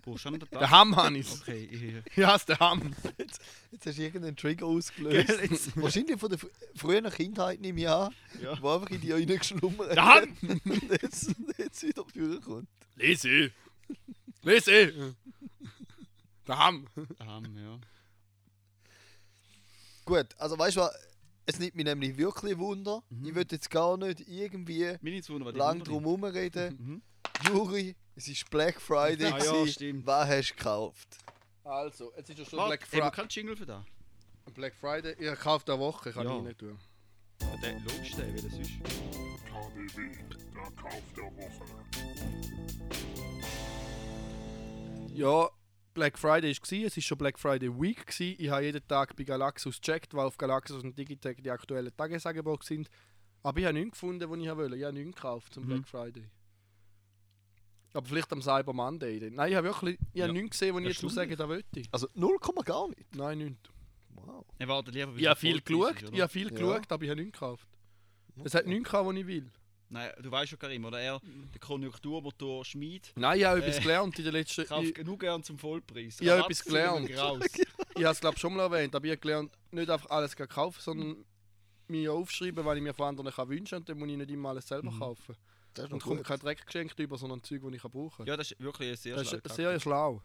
Brauchst 0.00 0.24
du 0.24 0.30
schon? 0.30 0.38
Der 0.50 0.70
Ham 0.70 0.96
habe 0.96 1.18
ich. 1.18 1.30
Okay, 1.32 1.68
ich, 2.10 2.16
Ja, 2.16 2.34
ist 2.34 2.48
der 2.48 2.58
Ham. 2.58 2.94
Jetzt 3.18 3.86
hast 3.86 3.98
du 3.98 4.02
irgendeinen 4.02 4.36
Trigger 4.36 4.66
ausgelöst. 4.66 5.76
Wahrscheinlich 5.76 6.18
von 6.18 6.30
der 6.30 6.38
fr 6.38 6.46
frühen 6.76 7.08
Kindheit 7.10 7.60
nehme 7.60 7.80
ich 7.80 7.88
an, 7.88 8.14
Ja. 8.42 8.60
wo 8.62 8.70
einfach 8.74 8.90
in 8.90 9.00
die 9.00 9.12
reingeschlummert 9.12 9.92
Der 9.92 10.04
Ham. 10.04 10.36
und 10.42 10.90
jetzt, 11.02 11.30
jetzt 11.58 11.82
wieder 11.82 12.04
vorkommt. 12.04 12.68
Lese. 12.96 13.50
Lese. 14.42 15.14
Der 16.48 16.58
Ham. 16.58 16.86
ähm, 16.96 17.56
ja. 17.56 17.78
Gut, 20.04 20.26
also 20.38 20.58
weißt 20.58 20.76
du 20.76 20.80
was, 20.80 20.92
es 21.46 21.58
nimmt 21.58 21.74
mich 21.74 21.84
nämlich 21.84 22.16
wirklich 22.16 22.58
Wunder. 22.58 23.02
Mhm. 23.10 23.26
Ich 23.26 23.34
will 23.34 23.46
jetzt 23.50 23.70
gar 23.70 23.96
nicht 23.96 24.20
irgendwie 24.28 24.96
die 25.02 25.10
lang 25.10 25.28
Wunder 25.28 25.84
drum 25.84 26.04
herum 26.04 26.24
reden. 26.24 27.02
Mhm. 27.42 27.48
Juri, 27.48 27.96
es 28.14 28.28
ist 28.28 28.48
Black 28.50 28.80
Friday. 28.80 29.26
Ah, 29.32 29.38
ja, 29.38 29.66
stimmt. 29.66 30.06
Was 30.06 30.28
hast 30.28 30.50
du 30.50 30.54
gekauft? 30.54 31.08
Also, 31.64 32.12
jetzt 32.16 32.30
ist 32.30 32.38
ja 32.38 32.44
schon 32.44 32.58
Warte, 32.58 32.70
Black, 32.70 32.82
haben 32.82 32.92
wir 32.98 33.02
Fri 33.04 33.10
keinen 33.16 33.28
Jingle 33.28 33.56
für 33.56 33.66
das? 33.66 33.84
Black 34.54 34.74
Friday. 34.74 35.14
Ich 35.18 35.38
kaufe 35.40 35.64
der 35.64 35.78
Woche, 35.78 36.12
kann 36.12 36.26
Ja. 36.26 36.36
ich 36.38 36.42
nicht 36.42 36.58
tun. 36.58 36.78
Ja, 37.40 37.56
der, 37.62 37.72
logisch, 37.80 38.12
der, 38.16 38.28
wie 38.34 38.42
das 38.42 38.52
ist. 38.58 38.70
KDW, 38.82 40.10
der 40.12 40.70
Kauf 40.76 41.02
der 41.16 41.24
Woche. 41.24 41.64
Ja, 45.14 45.50
Black 45.94 46.18
Friday 46.18 46.54
war, 46.56 46.86
es 46.86 46.96
war 46.96 47.02
schon 47.02 47.18
Black 47.18 47.38
Friday 47.38 47.68
Week. 47.80 48.06
Gewesen. 48.06 48.36
Ich 48.38 48.48
habe 48.48 48.64
jeden 48.64 48.86
Tag 48.88 49.14
bei 49.16 49.24
Galaxus 49.24 49.80
gecheckt, 49.80 50.14
weil 50.14 50.26
auf 50.26 50.36
Galaxus 50.38 50.82
und 50.82 50.96
Digitech 50.98 51.38
die 51.42 51.50
aktuellen 51.50 51.94
Tagesangebote 51.96 52.66
sind. 52.66 52.88
Aber 53.42 53.58
ich 53.58 53.64
habe 53.66 53.74
nichts 53.78 53.92
gefunden, 53.92 54.28
was 54.30 54.38
ich 54.38 54.56
wollte. 54.56 54.76
Ich 54.76 54.84
habe 54.84 54.92
nichts 54.94 55.16
gekauft 55.16 55.54
zum 55.54 55.64
Mhm. 55.64 55.68
Black 55.68 55.88
Friday. 55.88 56.28
Aber 57.94 58.06
vielleicht 58.06 58.32
am 58.32 58.40
Cyber 58.40 58.72
Monday. 58.72 59.20
Dann. 59.20 59.34
Nein, 59.34 59.50
ich 59.50 59.56
habe 59.56 59.66
wirklich 59.68 59.98
ich 60.14 60.22
habe 60.22 60.32
Ja. 60.34 60.40
nichts 60.40 60.58
gesehen, 60.58 60.74
was 60.74 60.82
ich 60.82 61.00
jetzt 61.02 61.14
sagen, 61.14 61.36
da 61.36 61.48
wollte 61.48 61.80
ich. 61.80 61.88
Also 61.92 62.08
0, 62.14 62.38
gar 62.64 62.88
nicht. 62.88 63.14
Nein, 63.14 63.38
nichts. 63.38 63.70
Wow. 64.14 64.46
Er 64.58 64.68
wartet 64.68 64.94
lieber, 64.94 65.12
Ich 65.16 65.26
habe 65.26 65.38
viel 65.38 65.60
geschaut, 65.60 66.00
ist, 66.02 66.12
ich 66.12 66.20
habe 66.20 66.32
viel 66.32 66.44
Ja. 66.48 66.50
geschaut, 66.54 66.90
aber 66.92 67.02
ich 67.04 67.10
habe 67.10 67.20
nichts 67.20 67.38
gekauft. 67.38 67.68
Es 68.44 68.54
hat 68.54 68.66
nichts 68.66 68.88
gehabt, 68.90 69.06
was 69.06 69.16
ich 69.16 69.26
will. 69.26 69.50
Nein, 69.92 70.10
du 70.22 70.30
weißt 70.30 70.50
schon, 70.50 70.58
Karim, 70.58 70.84
oder? 70.86 70.98
Er, 71.00 71.20
der 71.52 71.60
Konjunkturmotor 71.60 72.64
Schmied, 72.64 73.12
Nein, 73.14 73.38
ich 73.40 73.44
habe 73.44 73.60
etwas 73.60 73.76
Äh, 73.76 73.82
gelernt 73.82 74.18
in 74.18 74.24
den 74.24 74.32
letzten... 74.32 74.64
kauft 74.66 74.88
Ich, 74.88 74.94
genug 74.94 75.20
gern 75.20 75.42
zum 75.42 75.58
Vollpreis. 75.58 76.18
Ich 76.20 76.28
habe 76.28 76.40
etwas 76.42 76.64
gelernt. 76.64 77.08
Ich 77.94 78.04
habe 78.04 78.14
es 78.14 78.20
glaube 78.20 78.38
schon 78.38 78.54
mal 78.54 78.62
erwähnt, 78.62 78.94
aber 78.94 79.04
ich 79.04 79.10
habe 79.10 79.20
gelernt, 79.20 79.52
nicht 79.70 79.90
einfach 79.90 80.08
alles 80.08 80.30
zu 80.34 80.46
kaufen, 80.46 80.80
sondern 80.80 81.24
mir 81.88 82.10
aufschreiben, 82.12 82.64
was 82.64 82.76
ich 82.76 82.82
mir 82.82 82.94
von 82.94 83.08
anderen 83.08 83.30
kann 83.30 83.48
wünschen 83.50 83.74
und 83.78 83.88
dann 83.88 83.98
muss 83.98 84.08
ich 84.08 84.16
nicht 84.16 84.30
immer 84.30 84.48
alles 84.48 84.66
selber 84.66 84.90
Mhm. 84.90 84.98
kaufen. 84.98 85.36
Das 85.74 85.84
ist 85.86 85.92
Und 85.92 86.02
kommt 86.02 86.24
kein 86.24 86.38
Dreck 86.38 86.64
geschenkt 86.64 86.98
über, 86.98 87.18
sondern 87.18 87.42
Zeug, 87.42 87.60
die 87.68 87.76
ich 87.76 87.82
kann 87.82 87.90
brauchen 87.90 88.16
kann. 88.18 88.26
Ja, 88.26 88.36
das 88.38 88.50
ist 88.50 88.60
wirklich 88.60 88.90
ein 88.90 88.96
sehr 88.96 89.16
das 89.16 89.28
schlau. 89.28 89.38
ist 89.44 89.54
sehr 89.54 89.80
schlau. 89.80 90.22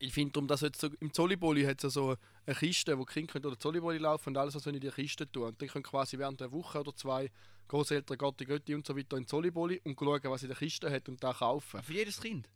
Ich 0.00 0.12
finde 0.12 0.32
darum, 0.32 0.48
dass 0.48 0.60
jetzt 0.62 0.80
so, 0.80 0.88
im 1.00 1.12
Zolliboli 1.12 1.64
hat 1.64 1.82
es 1.84 1.94
so 1.94 2.16
eine 2.46 2.56
Kiste, 2.56 2.98
wo 2.98 3.04
die 3.04 3.12
Kinder 3.12 3.32
können 3.32 3.46
oder 3.46 3.58
Zolliboli 3.58 3.98
laufen 3.98 4.30
und 4.30 4.36
alles, 4.36 4.54
was 4.54 4.66
in 4.66 4.78
die 4.80 4.88
Kiste 4.90 5.30
tun. 5.30 5.44
Und 5.48 5.60
die 5.60 5.66
können 5.66 5.82
quasi 5.84 6.18
während 6.18 6.40
der 6.40 6.50
Woche 6.52 6.80
oder 6.80 6.94
zwei 6.94 7.30
Großeltern, 7.68 8.18
Gotti, 8.18 8.44
Götti 8.44 8.74
und 8.74 8.86
so 8.86 8.96
weiter 8.96 9.16
in 9.16 9.26
Zolliboli 9.26 9.80
und 9.84 9.98
schauen, 9.98 10.20
was 10.24 10.42
in 10.42 10.48
der 10.48 10.58
Kiste 10.58 10.90
hat 10.90 11.08
und 11.08 11.22
da 11.22 11.32
kaufen. 11.32 11.82
Für 11.82 11.92
jedes 11.92 12.20
Kind. 12.20 12.48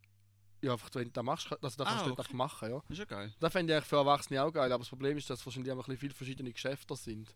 Ja, 0.60 0.72
einfach, 0.72 0.90
wenn 0.94 1.04
du 1.04 1.10
das 1.10 1.24
machst, 1.24 1.46
also 1.52 1.58
das 1.60 1.78
Ah, 1.80 1.84
kannst 1.90 2.06
du 2.06 2.10
okay. 2.12 2.20
einfach 2.20 2.32
machen, 2.32 2.70
ja. 2.70 2.80
Das 2.80 2.90
ist 2.90 2.98
ja 2.98 3.04
geil. 3.04 3.32
Das 3.38 3.52
fände 3.52 3.78
ich 3.78 3.84
für 3.84 3.96
Erwachsene 3.96 4.42
auch 4.42 4.52
geil, 4.52 4.72
aber 4.72 4.80
das 4.82 4.88
Problem 4.88 5.16
ist, 5.16 5.30
dass 5.30 5.44
wahrscheinlich 5.46 5.70
einfach 5.70 5.84
ein 5.86 5.92
bisschen 5.94 6.00
viele 6.00 6.14
verschiedene 6.14 6.52
Geschäfte 6.52 6.96
sind. 6.96 7.32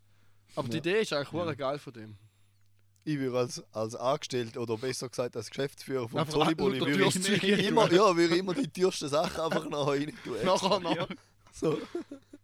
Aber 0.57 0.67
die 0.69 0.75
Ja. 0.75 0.79
Idee 0.79 1.01
ist 1.03 1.13
eigentlich 1.13 1.33
Ja. 1.33 1.47
ja. 1.47 1.55
geil 1.55 1.79
von 1.79 1.93
dem. 1.93 2.17
Ich 3.05 3.19
würde 3.19 3.39
als, 3.39 3.63
als 3.73 3.95
Angestellter 3.97 4.61
oder 4.61 4.77
besser 4.79 5.09
gesagt 5.09 5.37
als 5.37 5.51
Geschäftsführer 5.51 6.09
vom 6.09 6.29
Zolliboli 6.29 6.81
unter 6.81 6.99
würde 6.99 7.35
ich 7.35 7.43
immer, 7.67 7.93
ja, 7.93 8.17
würde 8.17 8.37
immer 8.37 8.55
die 8.55 8.69
teuersten 8.69 9.09
Sachen 9.09 9.41
einfach 9.41 9.69
noch 9.69 9.89
rein 9.89 10.17
tun. 10.25 10.37
Nachher 10.45 10.81
noch. 10.81 10.97
Ja. 10.97 11.09
So. 11.53 11.79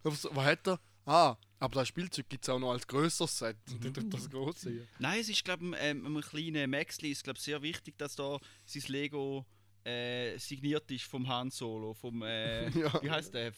Was, 0.03 0.25
hat 0.25 0.67
er? 0.67 0.81
Ah, 1.07 1.37
aber 1.61 1.75
das 1.77 1.88
Spielzeug 1.88 2.29
gibt 2.29 2.45
es 2.45 2.49
auch 2.49 2.59
noch 2.59 2.73
als 2.73 2.87
grösseres 2.87 3.38
Set. 3.38 3.57
Tut 3.83 4.12
das 4.12 4.29
große. 4.29 4.71
hier. 4.71 4.87
Nein, 4.99 5.21
es 5.21 5.29
ist, 5.29 5.45
glaube 5.45 5.65
ich, 5.67 5.75
ähm, 5.79 6.05
einem 6.05 6.21
kleinen 6.21 6.71
Maxli 6.71 7.11
ist, 7.11 7.25
glaube 7.25 7.38
sehr 7.38 7.62
wichtig, 7.62 7.97
dass 7.99 8.17
da 8.17 8.38
sein 8.65 8.83
Lego 8.88 9.47
äh, 9.85 10.37
signiert 10.38 10.91
ist 10.91 11.05
vom 11.05 11.27
Han 11.29 11.50
Solo, 11.50 11.95
vom, 11.95 12.23
äh, 12.23 12.69
Ja. 12.79 13.03
wie 13.03 13.11
heißt 13.11 13.33
der? 13.35 13.53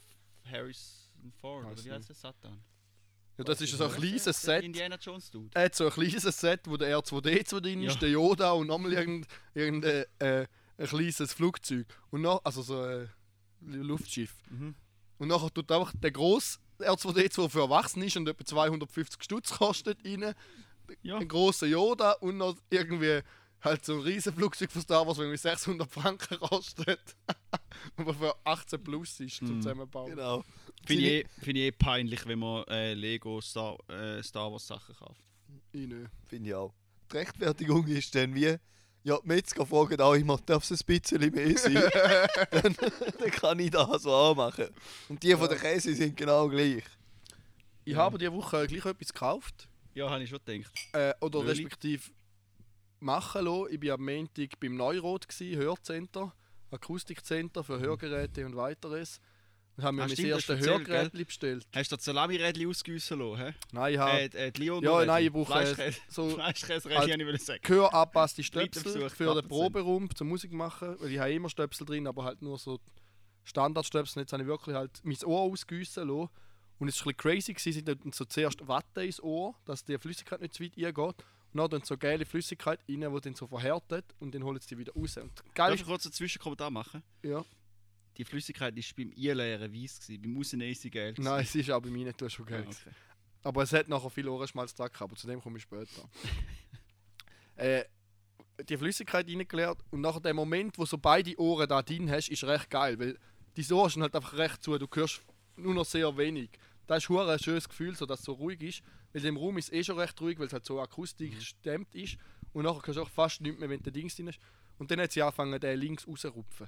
Harrison 0.45 1.33
Ford, 1.41 1.67
oder 1.67 1.85
wie 1.85 1.91
heißt 1.93 2.09
der 2.09 2.17
Satan? 2.17 2.63
Ja, 3.41 3.45
das 3.45 3.61
ist 3.63 3.73
so 3.73 3.85
ein 3.87 3.91
kleines 3.91 4.25
Der 4.25 4.33
Set. 4.35 4.65
Indiana 4.65 4.97
Jones 5.01 5.31
Dude. 5.31 5.49
Er 5.55 5.65
hat 5.65 5.75
so 5.75 5.87
ein 5.87 5.91
kleines 5.91 6.25
Set, 6.25 6.61
wo 6.67 6.77
der 6.77 6.99
R2D2 6.99 7.61
drin 7.61 7.83
ist, 7.83 7.95
Ja. 7.95 8.01
der 8.01 8.11
Yoda 8.11 8.53
und 8.53 8.67
nochmal 8.67 8.93
irgendein, 8.93 9.27
irgendein 9.55 10.05
äh, 10.19 10.47
ein 10.77 10.87
kleines 10.87 11.33
Flugzeug. 11.33 11.87
Und 12.11 12.21
noch, 12.21 12.45
also 12.45 12.61
so 12.61 12.83
ein 12.83 13.09
Luftschiff. 13.63 14.35
Mhm. 14.51 14.75
Und 15.17 15.29
nachher 15.29 15.49
tut 15.55 15.73
einfach 15.73 15.91
der 15.97 16.11
grosse 16.11 16.59
R2D2, 16.81 17.41
der 17.41 17.49
für 17.49 17.61
Erwachsene 17.61 18.05
ist 18.05 18.17
und 18.19 18.29
etwa 18.29 18.45
250 18.45 19.23
Stutz 19.23 19.53
kostet, 19.53 20.05
rein. 20.05 20.35
Ja. 21.03 21.17
Ein 21.17 21.29
grosser 21.29 21.67
Yoda 21.67 22.13
und 22.21 22.37
noch 22.37 22.57
irgendwie 22.69 23.21
halt 23.63 23.85
so 23.85 23.95
ein 23.95 24.01
riesen 24.01 24.33
Flugzeug 24.35 24.71
von 24.71 24.83
Star 24.83 25.07
Wars, 25.07 25.17
der 25.17 25.25
irgendwie 25.27 25.39
600 25.39 25.91
Franken 25.91 26.39
kostet. 26.39 27.01
Aber 27.97 28.15
für 28.15 28.35
18 28.45 28.83
plus 28.83 29.21
ist 29.21 29.37
zum 29.37 29.57
Mhm. 29.57 29.63
Zusammenbauen. 29.63 30.11
Genau. 30.11 30.45
Finde 30.85 31.03
ich, 31.03 31.11
eh- 31.11 31.27
find 31.43 31.57
ich 31.59 31.65
eh 31.65 31.73
peinlich, 31.73 32.27
wenn 32.27 32.39
man 32.39 32.65
äh, 32.69 32.95
Lego 32.95 33.41
Star, 33.41 33.77
äh, 33.89 34.23
Star 34.23 34.51
Wars 34.51 34.67
Sachen 34.67 34.95
kauft. 34.95 35.21
Ich 35.73 35.87
nicht. 35.87 36.11
Finde 36.29 36.49
ich 36.49 36.55
auch. 36.55 36.73
Die 37.13 37.17
Rechtfertigung 37.17 37.87
ist 37.89 38.15
dann 38.15 38.35
wie, 38.35 38.57
ja, 39.03 39.19
die 39.23 39.27
Metzger 39.29 39.67
fragen 39.67 40.01
auch 40.01 40.15
immer, 40.15 40.39
darf 40.47 40.69
es 40.71 40.81
ein 40.83 40.87
bisschen 40.87 41.33
mehr 41.33 41.57
sein? 41.59 41.75
dann, 42.51 42.77
dann 43.19 43.31
kann 43.31 43.59
ich 43.59 43.71
das 43.71 44.03
so 44.03 44.11
auch 44.13 44.35
machen. 44.35 44.69
Und 45.09 45.23
die 45.23 45.35
von 45.35 45.49
der 45.49 45.59
Käse 45.59 45.95
sind 45.95 46.17
genau 46.17 46.49
gleich. 46.49 46.85
Ich 47.85 47.95
Ja. 47.95 47.99
habe 47.99 48.19
diese 48.19 48.33
Woche 48.33 48.67
gleich 48.67 48.85
etwas 48.85 49.13
gekauft. 49.13 49.69
Ja, 49.95 50.09
habe 50.09 50.23
ich 50.23 50.31
schon 50.31 50.39
gedacht. 50.45 50.71
Äh, 50.93 51.15
oder 51.21 51.41
Really? 51.41 51.51
respektive 51.65 52.11
machen 53.01 53.45
lassen. 53.45 53.67
Ich 53.71 53.83
war 53.83 53.95
am 53.95 54.05
Montag 54.05 54.61
beim 54.61 54.77
Neurot, 54.77 55.29
gewesen, 55.29 55.59
Hörcenter, 55.61 56.33
Akustikcenter 56.71 57.65
für 57.65 57.79
Hörgeräte 57.81 58.45
und 58.47 58.57
weiteres. 58.57 59.21
Und 59.77 59.85
haben 59.85 59.97
mir 59.97 60.03
Ah, 60.03 60.09
mein 60.09 60.27
erstes 60.27 60.61
Hörgerät 60.67 61.13
bestellt. 61.27 61.67
Hast 61.75 61.93
du 61.93 61.97
das 61.97 62.05
Salami-Rädchen 62.05 62.69
ausgüssen 62.69 63.19
lassen? 63.21 63.55
Nein, 63.73 63.93
ich 63.95 63.99
habe 63.99 64.19
Äh, 64.21 64.49
äh, 64.49 64.53
Ja, 64.83 65.05
nein, 65.07 65.25
ich 65.27 65.33
brauche, 65.33 65.53
äh, 65.53 65.65
Fleischkäse. 65.67 66.01
so 66.09 66.29
Fleischkäse-Rädchen, 66.31 67.01
halt- 67.11 67.21
ich 67.21 67.27
wollte 67.27 67.39
sagen. 67.45 67.61
Weiterbesuch, 67.69 68.45
Stöpsel 68.45 69.11
für 69.11 69.35
den. 69.35 69.49
Proberaum 69.49 70.15
zum 70.15 70.29
Musik 70.29 70.53
machen. 70.53 70.97
Weil 71.01 71.13
ich 71.13 71.19
habe 71.19 71.33
immer 71.33 71.49
Stöpsel 71.49 71.87
drin, 71.87 72.07
aber 72.07 72.25
halt 72.25 72.43
nur 72.43 72.59
so 72.59 72.79
Standardstöpsel. 73.45 74.23
Jetzt 74.23 74.33
habe 74.33 74.43
ich 74.43 74.49
wirklich 74.49 74.77
halt 74.77 75.01
mein 75.03 75.17
Ohr 75.25 75.41
ausgüssen 75.41 76.09
lassen. 76.09 76.29
Und 76.79 76.89
es 76.89 76.99
war 77.05 77.13
ein 77.13 77.17
bisschen 77.17 77.17
crazy, 77.17 77.55
gewesen. 77.55 77.85
tun 77.85 78.13
so 78.13 78.25
zuerst 78.25 78.67
Watte 78.67 79.05
ins 79.05 79.23
Ohr, 79.23 79.55
dass 79.67 79.85
die 79.85 79.99
Flüssigkeit 79.99 80.41
nicht 80.41 80.55
zu 80.55 80.63
weit 80.65 80.73
eingeht. 80.77 81.25
Und 81.53 81.73
dann 81.73 81.83
so 81.83 81.97
geile 81.97 82.25
Flüssigkeit 82.25 82.81
rein, 82.89 83.01
die 83.01 83.21
dann 83.23 83.35
so 83.35 83.47
verhärtet 83.47 84.05
und 84.21 84.35
dann 84.35 84.45
holen 84.45 84.61
sie 84.61 84.69
die 84.69 84.79
wieder 84.79 84.93
raus. 84.93 85.17
Und 85.17 85.33
geil 85.55 85.71
Darf 85.71 85.81
ich 85.81 85.87
kurz 85.87 86.07
einen 86.07 86.13
Zwischenkommentar 86.13 86.71
machen? 86.71 87.03
ja. 87.23 87.45
Die 88.17 88.25
Flüssigkeit 88.25 88.77
war 88.77 88.83
beim 88.97 89.13
Einleeren 89.17 89.73
weiß, 89.73 90.01
gewesen, 90.01 90.21
beim 90.21 90.37
Rausnehmen 90.37 90.73
ist 90.73 90.83
sie 90.83 90.91
gelb. 90.91 91.15
gewesen. 91.17 91.31
Nein, 91.31 91.43
es 91.43 91.55
ist 91.55 91.71
auch 91.71 91.81
bei 91.81 91.89
mir 91.89 92.05
nicht 92.07 92.31
schon 92.33 92.45
Ah, 92.47 92.51
geil. 92.51 92.67
okay. 92.69 92.91
Aber 93.45 93.63
es 93.63 93.73
hat 93.73 93.89
nachher 93.89 94.11
viel 94.11 94.29
Ohrenschmalz 94.29 94.75
dran 94.75 94.89
gehabt, 94.89 95.11
aber 95.11 95.17
zu 95.17 95.27
dem 95.27 95.41
komme 95.41 95.57
ich 95.57 95.63
später. 95.63 95.87
äh, 97.57 97.85
die 98.69 98.77
Flüssigkeit 98.77 99.27
reingeleert 99.27 99.79
und 99.91 100.01
nachher 100.03 100.21
der 100.21 100.35
Moment, 100.35 100.77
wo 100.77 100.85
so 100.85 100.99
beide 100.99 101.39
Ohren 101.41 101.69
da 101.69 101.83
drin 101.83 102.11
hast, 102.11 102.29
ist 102.29 102.45
recht 102.45 102.69
geil, 102.69 102.99
weil 102.99 103.19
die 103.57 103.73
Ohren 103.73 103.89
sind 103.91 104.03
halt 104.03 104.15
einfach 104.15 104.35
recht 104.35 104.63
zu, 104.63 104.77
du 104.77 104.87
hörst 104.93 105.23
nur 105.57 105.73
noch 105.75 105.85
sehr 105.87 106.15
wenig. 106.17 106.51
Das 106.91 107.05
ist 107.05 107.09
ein 107.09 107.39
schönes 107.39 107.69
Gefühl, 107.69 107.95
so 107.95 108.05
dass 108.05 108.19
es 108.19 108.25
so 108.25 108.33
ruhig 108.33 108.61
ist, 108.63 108.83
weil 109.13 109.25
im 109.25 109.37
Raum 109.37 109.57
ist 109.59 109.67
es 109.67 109.73
eh 109.73 109.85
schon 109.85 109.97
recht 109.97 110.21
ruhig, 110.21 110.41
weil 110.41 110.49
es 110.49 110.53
halt 110.53 110.65
so 110.65 110.81
akustisch 110.81 111.37
gestemmt 111.37 111.95
ist 111.95 112.17
und 112.53 112.65
nachher 112.65 112.85
hörst 112.85 112.97
du 112.97 113.03
auch 113.03 113.09
fast 113.09 113.41
nichts 113.43 113.61
mehr, 113.61 113.71
wenn 113.71 113.81
der 113.81 113.93
Dings 113.93 114.17
drin 114.17 114.27
ist. 114.27 114.41
Und 114.77 114.91
dann 114.91 114.99
hat 115.01 115.13
sie 115.13 115.23
angefangen, 115.23 115.61
den 115.61 115.79
links 115.79 116.09
rauszurupfen. 116.09 116.67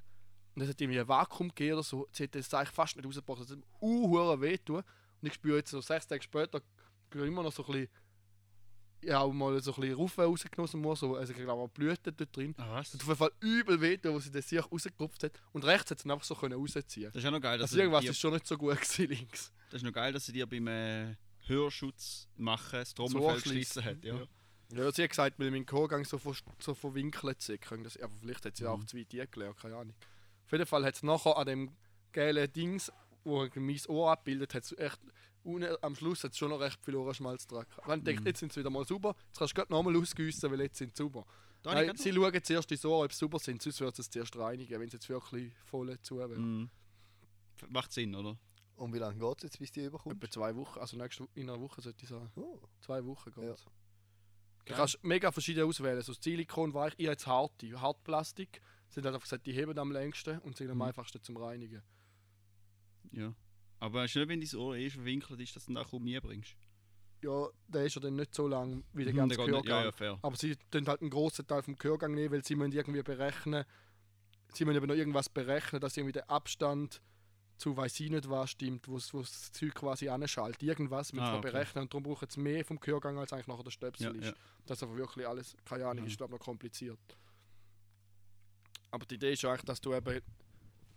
Und 0.55 0.63
es 0.63 0.69
hat 0.69 0.81
irgendwie 0.81 1.01
ein 1.01 1.09
Vakuum 1.09 1.49
gegeben 1.49 1.73
oder 1.73 1.83
so, 1.83 2.07
sie 2.13 2.23
hat 2.23 2.37
das 2.37 2.55
eigentlich 2.55 2.69
fast 2.69 2.95
nicht 2.95 3.05
rausgebracht, 3.05 3.41
das 3.41 3.51
hat 3.51 3.59
mir 3.59 3.65
uh, 3.81 4.41
weh 4.41 4.59
tun. 4.59 4.77
Und 4.77 5.27
ich 5.27 5.35
spüre 5.35 5.57
jetzt 5.57 5.73
so 5.73 5.81
sechs 5.81 6.07
Tage 6.07 6.23
später 6.23 6.63
immer 7.15 7.43
noch 7.43 7.51
so 7.51 7.65
ein 7.65 7.73
bisschen, 7.73 7.89
ja, 9.03 9.21
auch 9.21 9.33
mal 9.33 9.61
so 9.63 9.73
ein 9.75 9.81
bisschen 9.81 9.95
Rufe 9.97 10.23
rausgenommen, 10.23 10.65
aus 10.65 10.71
dem 10.73 10.87
Ohr, 10.87 10.97
so, 10.97 11.17
also 11.17 11.33
ich 11.33 11.39
glaube 11.39 11.69
Blüten 11.73 12.15
dort 12.17 12.37
drin. 12.37 12.55
Ah, 12.59 12.75
was? 12.75 12.89
Es 12.89 12.95
hat 12.95 13.01
auf 13.03 13.07
jeden 13.09 13.19
Fall 13.19 13.33
übel 13.41 13.81
weh, 13.81 13.99
wo 14.05 14.19
sie 14.21 14.31
das 14.31 14.49
sich 14.49 14.61
rausgerupft 14.73 15.23
hat. 15.25 15.33
Und 15.53 15.65
rechts 15.65 15.91
hat 15.91 15.99
sie 16.01 16.11
einfach 16.11 16.25
so 16.25 16.35
können 16.35 16.55
rausziehen. 16.55 17.11
Das 17.13 17.17
ist 17.17 17.25
ja 17.25 17.31
noch 17.31 17.41
geil, 17.41 17.59
dass 17.59 17.67
Also 17.71 17.75
sie 17.77 17.81
irgendwas 17.83 18.05
ist 18.05 18.19
schon 18.21 18.33
nicht 18.35 18.47
so 18.47 18.57
gut 18.57 18.75
gewesen, 18.81 19.07
links. 19.09 19.53
das 19.71 19.83
ist 19.83 19.85
noch 19.85 19.93
geil, 19.93 20.13
dass 20.13 20.27
sie 20.27 20.33
dir 20.33 20.47
beim 20.47 20.67
äh, 20.69 21.17
Hörschutz 21.47 22.29
machen 22.37 22.71
das 22.79 22.91
So 22.91 22.95
Trommelfell 22.97 23.31
anschliessen. 23.35 23.83
geschlissen 23.83 23.85
hat. 23.85 24.05
Ja. 24.05 24.15
Ja. 24.17 24.27
Ja, 24.85 24.91
sie 24.91 25.03
hat 25.03 25.11
gesagt, 25.11 25.39
weil 25.39 25.51
mein 25.51 25.67
Chorgang 25.67 26.03
so, 26.05 26.17
ver 26.17 26.33
so 26.59 26.73
verwinkelt 26.75 27.61
können 27.61 27.85
das, 27.85 27.99
aber 28.01 28.15
vielleicht 28.17 28.47
hat 28.47 28.57
sie 28.57 28.65
Mhm. 28.65 28.71
auch 28.71 28.85
zu 28.85 28.97
weit 28.97 29.13
eingelernt, 29.15 29.59
keine 29.61 29.77
Ahnung. 29.77 29.95
Auf 30.47 30.53
jeden 30.53 30.65
Fall 30.65 30.85
hat 30.87 30.95
es 30.95 31.03
nachher 31.03 31.37
an 31.37 31.47
dem 31.47 31.71
geilen 32.13 32.51
Dings, 32.53 32.91
wo 33.25 33.47
mein 33.55 33.81
Ohr 33.89 34.13
abbildet, 34.13 34.55
hat 34.55 34.73
echt 34.79 34.99
unten, 35.45 35.77
am 35.83 35.95
Schluss 35.95 36.25
hat's 36.25 36.39
schon 36.39 36.51
noch 36.51 36.61
recht 36.61 36.83
viel 36.85 36.95
Ohrenschmalz 36.97 37.47
dran. 37.47 37.65
gehabt. 37.69 37.89
Dann 37.89 38.01
Mhm. 38.01 38.05
denkt, 38.05 38.27
jetzt 38.27 38.41
sind 38.41 38.53
sie 38.53 38.61
wieder 38.61 38.71
mal 38.71 38.85
sauber, 38.87 39.15
jetzt 39.29 39.39
kannst 39.39 39.53
du 39.53 39.55
gerade 39.61 39.73
nochmal 39.73 39.97
ausgüssen, 39.97 40.51
weil 40.51 40.61
jetzt 40.63 40.79
sind 40.79 40.97
sie 40.97 41.03
sauber. 41.03 41.27
Nein, 41.65 41.87
grad 41.87 41.99
sie 41.99 42.13
schauen 42.13 42.43
zuerst 42.43 42.73
ins 42.73 42.85
Ohr, 42.85 43.05
ob 43.05 43.13
sie 43.13 43.19
sauber 43.19 43.39
sind, 43.39 43.63
sonst 43.63 43.81
wird 43.81 43.95
sie 43.97 44.03
es 44.03 44.11
zuerst 44.11 44.37
reinigen, 44.37 44.81
wenn 44.81 44.89
sie 44.89 44.97
jetzt 44.97 45.09
wirklich 45.09 45.53
voll 45.65 45.97
zu 46.03 46.19
wäre. 46.19 46.37
Mhm. 46.37 46.71
Macht 47.69 47.93
Sinn, 47.93 48.15
oder? 48.15 48.37
Und 48.75 48.93
wie 48.95 48.99
lange 48.99 49.19
geht 49.19 49.37
es 49.39 49.43
jetzt, 49.45 49.59
bis 49.61 49.71
die 49.71 49.85
überkommt? 49.85 50.17
Etwa 50.17 50.31
zwei 50.33 50.57
Wochen, 50.57 50.79
also 50.81 50.97
nächste, 50.97 51.29
in 51.35 51.49
einer 51.49 51.61
Woche 51.61 51.81
sollte 51.81 52.03
ich 52.03 52.09
sagen. 52.09 52.33
Oh. 52.35 52.61
Zwei 52.81 53.05
Wochen 53.05 53.31
geht 53.31 53.45
Ja. 53.45 53.55
Du 54.65 54.75
kannst 54.75 55.03
mega 55.05 55.31
verschiedene 55.31 55.67
auswählen. 55.67 56.03
So 56.03 56.13
Silikon, 56.13 56.73
weich, 56.75 56.95
ich 56.97 57.07
habe 57.07 57.13
jetzt 57.13 57.27
harte, 57.27 57.81
Hartplastik. 57.81 58.61
Sind 58.89 59.05
halt 59.05 59.15
einfach 59.15 59.27
gesagt, 59.27 59.47
die 59.47 59.53
heben 59.53 59.77
am 59.79 59.91
längsten 59.93 60.39
und 60.41 60.57
sind 60.57 60.71
am 60.71 60.77
Mhm. 60.79 60.83
einfachsten 60.83 61.23
zum 61.23 61.37
Reinigen. 61.37 61.83
Ja. 63.13 63.35
Aber 63.83 64.05
es 64.05 64.13
ist 64.13 64.17
nicht, 64.17 64.29
wenn 64.29 64.41
dein 64.41 64.61
Ohr 64.61 64.77
eh 64.77 64.89
verwinkelt 64.91 65.41
ist, 65.41 65.57
dass 65.57 65.65
du 65.67 65.73
ihn 65.73 65.77
auch 65.79 65.91
kaum 65.91 66.05
bringst. 66.05 66.55
Ja, 67.21 67.49
der 67.67 67.85
ist 67.87 67.97
ja 67.97 68.01
dann 68.01 68.15
nicht 68.15 68.33
so 68.35 68.47
lang 68.47 68.85
wie 68.93 69.05
der 69.05 69.13
Mhm, 69.13 69.17
ganze 69.19 69.37
der 69.37 69.47
nicht-. 69.49 69.67
Ja, 69.69 69.83
ja, 69.85 69.93
fair. 69.93 70.19
Aber 70.23 70.37
sie 70.37 70.57
tun 70.71 70.87
halt 70.87 71.01
einen 71.01 71.11
grossen 71.11 71.47
Teil 71.47 71.63
vom 71.63 71.77
Gehörgang 71.77 72.15
nehmen, 72.15 72.33
weil 72.33 72.45
sie 72.45 72.55
müssen 72.55 72.73
irgendwie 72.73 73.03
berechnen, 73.03 73.65
sie 74.53 74.65
müssen 74.65 74.77
aber 74.77 74.87
noch 74.87 74.95
irgendwas 74.95 75.29
berechnen, 75.29 75.81
dass 75.81 75.97
irgendwie 75.97 76.13
der 76.13 76.31
Abstand 76.31 77.03
zu 77.59 77.77
weiß 77.77 77.99
ich 78.01 78.11
nicht 78.11 78.29
was 78.29 78.51
stimmt, 78.51 78.87
wo 78.89 78.97
es- 78.97 79.11
das 79.13 79.51
Zeug 79.53 79.75
quasi 79.75 80.09
anschaltet. 80.09 80.63
Irgendwas 80.63 81.13
müssen 81.13 81.25
Ah, 81.25 81.33
wir 81.33 81.39
okay. 81.39 81.51
berechnen 81.53 81.83
und 81.83 81.93
darum 81.93 82.03
brauchen 82.05 82.29
sie 82.31 82.41
mehr 82.41 82.65
vom 82.65 82.79
Gehörgang 82.79 83.19
als 83.19 83.33
eigentlich 83.33 83.47
nachher 83.49 83.65
der 83.65 83.71
Stöpsel 83.71 84.15
Ja, 84.17 84.21
ist. 84.21 84.27
ja. 84.29 84.35
Das 84.67 84.79
ist 84.79 84.83
aber 84.85 84.97
wirklich 84.97 85.27
alles, 85.27 85.57
keine 85.65 85.87
Ahnung, 85.87 86.05
Ja. 86.05 86.11
ist 86.11 86.17
glaube 86.19 86.33
noch 86.35 86.41
kompliziert. 86.41 86.99
Aber 88.91 89.07
die 89.07 89.15
Idee 89.15 89.33
ist 89.33 89.45
eigentlich, 89.45 89.63
dass 89.65 89.81
du 89.81 89.95
eben, 89.95 90.21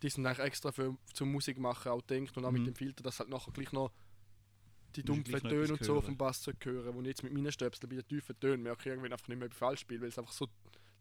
die 0.02 0.10
sind 0.10 0.26
eigentlich 0.26 0.40
extra 0.46 0.72
für 0.72 0.98
zum 1.14 1.32
Musik 1.32 1.58
machen 1.58 1.90
auch 1.92 2.02
denkt 2.02 2.36
und 2.38 2.46
auch 2.46 2.52
Mhm. 2.52 2.58
mit 2.60 2.68
dem 2.68 2.76
Filter, 2.76 3.04
dass 3.04 3.20
halt 3.20 3.30
nachher 3.30 3.52
gleich 3.52 3.72
noch 3.72 3.92
die 4.96 5.04
dumpfen 5.04 5.40
Töne 5.42 5.74
und 5.74 5.84
so 5.84 6.00
vom 6.02 6.16
Bass 6.18 6.42
zu 6.42 6.52
hören, 6.64 6.96
wo 6.96 7.02
ich 7.02 7.08
jetzt 7.08 7.24
mit 7.24 7.34
meinen 7.34 7.52
Stöpseln 7.52 7.90
bei 7.90 7.96
den 7.98 8.08
tiefen 8.08 8.40
Tönen 8.40 8.64
merke 8.64 8.82
ich 8.82 8.86
irgendwann 8.88 9.12
einfach 9.12 9.28
nicht 9.28 9.40
mehr 9.40 9.50
falsch 9.52 9.82
spiele, 9.82 10.02
weil 10.02 10.08
es 10.10 10.18
einfach 10.18 10.32
so 10.32 10.48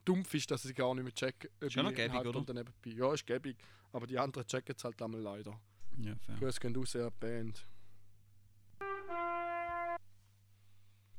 dumpf 0.05 0.35
ist, 0.35 0.51
dass 0.51 0.65
ich 0.65 0.75
gar 0.75 0.93
nicht 0.95 1.05
mehr 1.05 1.15
checke, 1.15 1.49
ob 1.57 1.63
Ist 1.63 1.77
ja 1.77 1.83
noch 1.83 1.95
gäbig, 1.95 2.15
oder? 2.27 2.43
daneben 2.45 2.73
bin. 2.83 2.97
Ja, 2.97 3.13
ist 3.15 3.25
gäbig, 3.27 3.57
aber 3.93 4.07
die 4.07 4.19
anderen 4.19 4.47
checken 4.47 4.75
es 4.77 4.83
halt 4.85 5.01
einmal 5.01 5.21
leider. 5.21 5.59
Ja, 5.99 6.17
fair. 6.17 6.37
Grüß 6.39 6.59
gehen 6.61 6.75
raus 6.75 6.93
die 6.93 7.09
Band. 7.21 7.65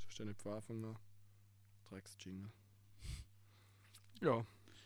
Ist 0.09 0.19
ja 0.19 0.25
nicht 0.25 0.41
von 0.41 0.53
Anfang 0.53 0.83
an. 0.85 0.97
Drecks-Jingle. 1.89 2.51
Ja, 4.21 4.45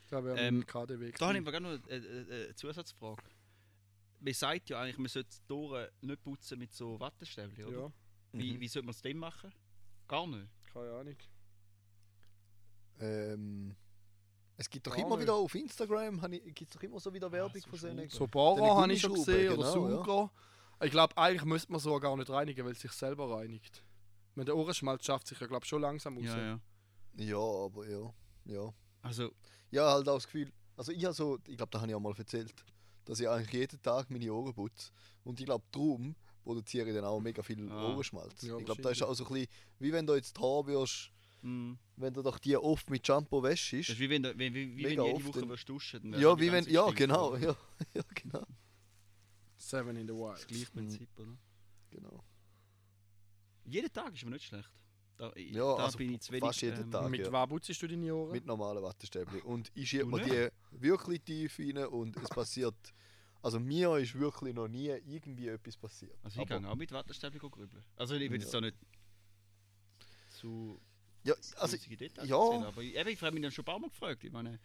da 0.10 0.24
wäre 0.24 0.38
Ähm, 0.40 0.56
ähm, 0.58 0.66
KDW. 0.66 1.12
Da 1.18 1.28
habe 1.28 1.38
ich 1.38 1.42
aber 1.44 1.52
gerne 1.52 1.78
noch 1.78 1.90
eine, 1.90 2.28
eine, 2.30 2.56
Zusatzfrage. 2.56 3.24
Man 4.20 4.34
sagt 4.34 4.70
ja 4.70 4.82
eigentlich, 4.82 4.98
man 4.98 5.08
sollte 5.08 5.30
die 5.30 5.48
Tore 5.48 5.92
nicht 6.02 6.24
putzen 6.24 6.60
mit 6.60 6.74
so 6.74 7.00
Wattestäbchen, 7.00 7.66
oder? 7.66 7.80
Ja, 7.80 7.92
Wie, 8.34 8.54
Mhm. 8.54 8.60
wie 8.60 8.68
sollte 8.68 8.86
man 8.86 8.94
es 8.94 9.02
denn 9.02 9.18
machen? 9.18 9.54
Gar 10.08 10.28
nicht. 10.28 10.48
keine 10.74 10.92
Ahnung. 10.92 11.16
Ähm, 13.00 13.76
es 14.58 14.70
gibt 14.70 14.86
doch 14.88 14.96
Gar 14.96 15.06
immer 15.06 15.16
nicht. 15.16 15.24
wieder 15.24 15.36
auf 15.36 15.56
Instagram 15.56 16.20
gibt 16.54 16.62
es 16.64 16.70
doch 16.70 16.84
immer 16.84 17.00
so 17.00 17.14
wieder 17.14 17.32
Werbung 17.32 17.62
so 17.62 17.70
von 17.70 17.80
so 17.80 17.88
einer. 17.88 18.10
So 18.10 18.28
Bohrer 18.28 18.60
Deine 18.60 18.82
habe 18.82 18.94
ich 18.94 19.02
schon 19.02 19.14
gesehen 19.14 19.54
oder 19.54 19.72
genau, 19.72 19.90
ja. 19.90 19.96
Sauger. 19.96 20.32
Ich 20.82 20.92
glaube, 20.92 21.18
eigentlich 21.18 21.46
müsste 21.46 21.72
man 21.72 21.80
so 21.80 21.98
gar 22.00 22.16
nicht 22.18 22.30
reinigen, 22.30 22.66
weil 22.66 22.74
es 22.74 22.82
sich 22.82 22.92
selber 22.92 23.38
reinigt. 23.38 23.84
Wenn 24.36 24.46
der 24.46 24.56
Ohrenschmalz 24.56 25.06
schafft 25.06 25.28
sich 25.28 25.40
ja 25.40 25.48
glaube 25.48 25.66
schon 25.66 25.82
langsam 25.82 26.18
raus. 26.18 26.26
Ja, 26.26 26.38
ja. 26.38 26.60
Ja, 27.16 27.38
aber 27.38 27.88
ja. 27.88 28.14
Ja, 28.46 28.74
Also, 29.02 29.32
ja 29.72 29.90
halt 29.92 30.08
auch 30.10 30.16
das 30.16 30.26
Gefühl. 30.26 30.52
Also 30.76 30.92
ich 30.92 31.04
habe 31.06 31.14
so, 31.14 31.38
ich 31.48 31.58
glaube, 31.58 31.70
da 31.72 31.80
habe 31.82 31.90
ich 31.92 31.96
auch 31.96 32.00
mal 32.00 32.14
erzählt, 32.18 32.54
dass 33.06 33.20
ich 33.20 33.28
eigentlich 33.28 33.52
jeden 33.54 33.82
Tag 33.82 34.10
meine 34.10 34.32
Ohren 34.34 34.54
putze. 34.54 34.92
Und 35.24 35.40
ich 35.40 35.46
glaube, 35.46 35.66
darum 35.72 36.16
produziere 36.44 36.88
ich 36.90 36.96
dann 36.96 37.06
auch 37.06 37.20
mega 37.20 37.42
viel 37.44 37.70
Ah. 37.70 37.92
Ohrenschmalz. 37.94 38.42
Ja, 38.44 38.58
ich 38.58 38.66
glaube, 38.66 38.82
das 38.82 38.94
ist 38.94 39.04
auch 39.04 39.14
so 39.14 39.26
ein 39.26 39.34
bisschen, 39.34 39.48
wie 39.80 39.92
wenn 39.92 40.06
du 40.08 40.16
jetzt 40.16 40.38
Haar 40.40 40.66
wirst, 40.68 41.12
mh, 41.42 41.78
wenn 41.98 42.14
du 42.14 42.22
doch 42.22 42.40
die 42.40 42.56
oft 42.56 42.90
mit 42.90 43.06
Shampoo 43.06 43.44
wäschst. 43.44 43.74
das 43.74 43.90
ist 43.90 44.00
wie 44.00 44.10
wenn, 44.10 44.24
du- 44.24 44.38
wie, 44.38 44.54
wie, 44.54 44.78
wie 44.78 44.84
wenn 44.84 44.90
jede 44.92 45.04
oft, 45.04 45.26
Woche 45.26 45.50
wirst 45.50 45.68
duschen. 45.70 46.12
dann 46.12 46.22
Ja, 46.22 46.34
die 46.36 46.42
wie 46.42 46.52
wenn, 46.52 46.66
ja 46.70 46.90
genau, 46.92 47.36
ja, 47.36 47.56
ja 47.94 48.02
genau. 48.16 48.46
Seven 49.58 49.96
in 49.98 50.08
the 50.08 50.14
Wild. 50.14 50.36
Das 50.38 50.48
gleiche 50.48 50.72
Prinzip, 50.72 51.10
oder? 51.20 51.38
genau. 51.90 52.24
Jeden 53.66 53.92
Tag 53.92 54.14
ist 54.14 54.22
aber 54.24 54.32
nicht 54.32 54.46
schlecht. 54.46 54.70
Da, 55.20 55.34
Ja, 55.36 55.76
da 55.76 55.84
also 55.84 55.98
bin 55.98 56.14
ich 56.14 56.22
zu 56.22 56.32
wenig. 56.32 56.46
fast 56.46 56.62
jeden 56.62 56.82
ähm, 56.84 56.92
Tag. 56.92 57.10
Mit 57.10 57.20
ja. 57.20 57.32
was 57.32 57.50
putzt 57.50 57.82
du 57.82 57.88
deine 57.88 58.16
Ohren? 58.16 58.32
Mit 58.32 58.46
normalen 58.46 58.82
Wattestäbchen. 58.82 59.42
Und 59.42 59.70
ich 59.76 59.90
schiebe 59.90 60.06
mir 60.06 60.24
die 60.24 60.80
wirklich 60.80 61.22
tief 61.24 61.60
rein 61.60 61.86
und 61.88 62.16
es 62.16 62.30
passiert. 62.30 62.94
Also 63.42 63.60
mir 63.60 63.98
ist 63.98 64.16
wirklich 64.18 64.54
noch 64.56 64.70
nie 64.70 64.88
irgendwie 64.88 65.50
etwas 65.50 65.76
passiert. 65.76 66.18
Also 66.24 66.36
ich 66.42 66.46
Aber- 66.50 66.56
kann 66.62 66.66
auch 66.66 66.76
mit 66.76 66.92
Wattestäbchen 66.94 67.52
grübeln. 67.52 67.84
Also 67.98 68.16
ich 68.16 68.32
will 68.32 68.40
jetzt 68.40 68.54
Ja. 68.54 68.62
da 68.62 68.68
nicht 68.68 68.78
zu 70.30 70.80
Ja, 71.24 71.34
also 71.58 71.76
Details 71.76 72.30
ja. 72.30 72.38
erzählen, 72.42 72.64
aber 72.64 72.82
ich, 72.82 72.96
eben, 72.96 73.10
ich 73.10 73.22
habe 73.22 73.34
mich 73.34 73.42
dann 73.44 73.52
schon 73.52 73.64
ein 73.64 73.66
paar 73.66 73.80
Mal 73.80 73.90
gefragt. 73.90 74.24
Ich 74.24 74.32
meine, 74.32 74.58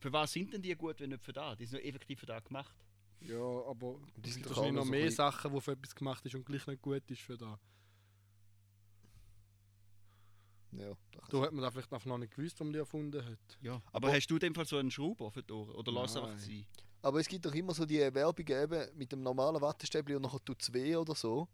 für 0.00 0.12
was 0.12 0.32
sind 0.32 0.52
denn 0.52 0.62
die 0.62 0.74
gut, 0.74 0.98
wenn 0.98 1.10
nicht 1.10 1.22
für 1.22 1.32
da? 1.32 1.54
Die 1.54 1.64
sind 1.64 1.78
nur 1.80 1.88
effektiv 1.88 2.18
für 2.20 2.26
da 2.26 2.40
gemacht. 2.40 2.76
Ja, 3.20 3.36
aber 3.38 4.00
Die 4.16 4.28
es 4.28 4.34
sind 4.34 4.42
gibt 4.42 4.56
wahrscheinlich 4.56 4.74
noch 4.74 4.84
mehr 4.90 5.10
Sachen, 5.12 5.52
wo 5.52 5.60
für 5.60 5.72
etwas 5.72 5.94
gemacht 5.94 6.26
ist 6.26 6.34
und 6.34 6.44
gleich 6.44 6.66
nicht 6.66 6.82
gut 6.82 7.08
ist 7.08 7.22
für 7.22 7.36
da. 7.36 7.58
Ja, 10.78 10.92
da 11.12 11.20
Da 11.30 11.40
hat 11.42 11.52
man 11.52 11.62
da 11.62 11.70
vielleicht 11.70 11.92
einfach 11.92 12.06
noch 12.06 12.18
nicht 12.18 12.34
gewusst, 12.34 12.58
warum 12.60 12.72
die 12.72 12.78
erfunden 12.78 13.24
hat. 13.24 13.58
Ja. 13.62 13.80
Aber, 13.92 14.12
hast 14.12 14.26
du 14.28 14.34
in 14.34 14.40
dem 14.40 14.54
Fall 14.54 14.64
so 14.66 14.76
einen 14.78 14.90
Schrauber 14.90 15.30
für 15.30 15.42
die 15.42 15.52
Ohren? 15.52 15.70
Oder 15.74 15.92
lass 15.92 16.10
es 16.12 16.16
einfach 16.16 16.38
sein? 16.38 16.66
Aber 17.02 17.20
es 17.20 17.28
gibt 17.28 17.44
doch 17.46 17.54
immer 17.54 17.72
so 17.72 17.84
die 17.84 17.98
Werbungen 17.98 18.62
eben 18.62 18.98
mit 18.98 19.12
dem 19.12 19.22
normalen 19.22 19.60
Wattestäbli 19.60 20.16
und 20.16 20.22
nachher 20.22 20.44
tut 20.44 20.60
es 20.60 20.72
weh 20.72 20.96
oder 20.96 21.14
so. 21.14 21.48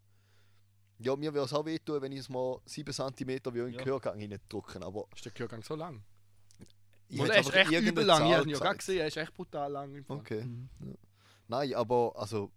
Ja, 0.99 1.17
mir 1.17 1.35
würde 1.35 1.47
es 1.47 1.53
auch 1.53 1.65
wehtun, 1.65 2.01
wenn 2.01 2.13
ich 2.13 2.21
es 2.21 2.29
mal 2.29 2.61
7 2.65 2.93
cm 2.93 3.29
wie 3.29 3.35
in 3.35 3.53
den 3.67 3.73
Ja. 3.75 3.83
Gehörgang 3.83 4.19
reindrücken. 4.19 4.83
Aber 4.83 5.07
Ist 5.15 5.25
der 5.25 5.33
Gehörgang 5.33 5.63
so 5.63 5.75
lang? 5.75 6.03
ich 7.09 7.21
hätte 7.21 7.33
er 7.33 7.41
ist 7.41 7.53
echt 7.55 7.71
übel 7.73 8.05
lang. 8.05 8.27
Ich 8.27 8.33
habe 8.35 8.49
ihn 8.51 8.57
ja 8.57 8.73
gesehen, 8.73 8.99
er 9.01 9.07
ist 9.09 9.17
echt 9.17 9.35
brutal 9.35 9.71
lang. 9.73 10.05
Okay. 10.09 10.45
Mhm. 10.45 10.69
Ja. 10.81 10.95
Nein, 11.49 11.75
aber 11.75 12.13
also. 12.17 12.51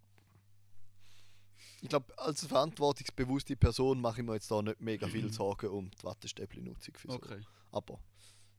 Ich 1.86 1.90
glaube, 1.90 2.18
als 2.18 2.44
verantwortungsbewusste 2.48 3.56
Person 3.56 4.02
mache 4.02 4.22
ich 4.22 4.26
mir 4.26 4.34
jetzt 4.34 4.50
da 4.50 4.60
nicht 4.60 4.82
mega 4.82 5.08
viel 5.08 5.32
Sorgen 5.32 5.68
um 5.70 5.92
die 5.92 6.04
Wattestäbli-Nutzung. 6.04 6.96
für 6.98 7.08
so. 7.12 7.14
Okay. 7.18 7.40
Aber 7.72 8.00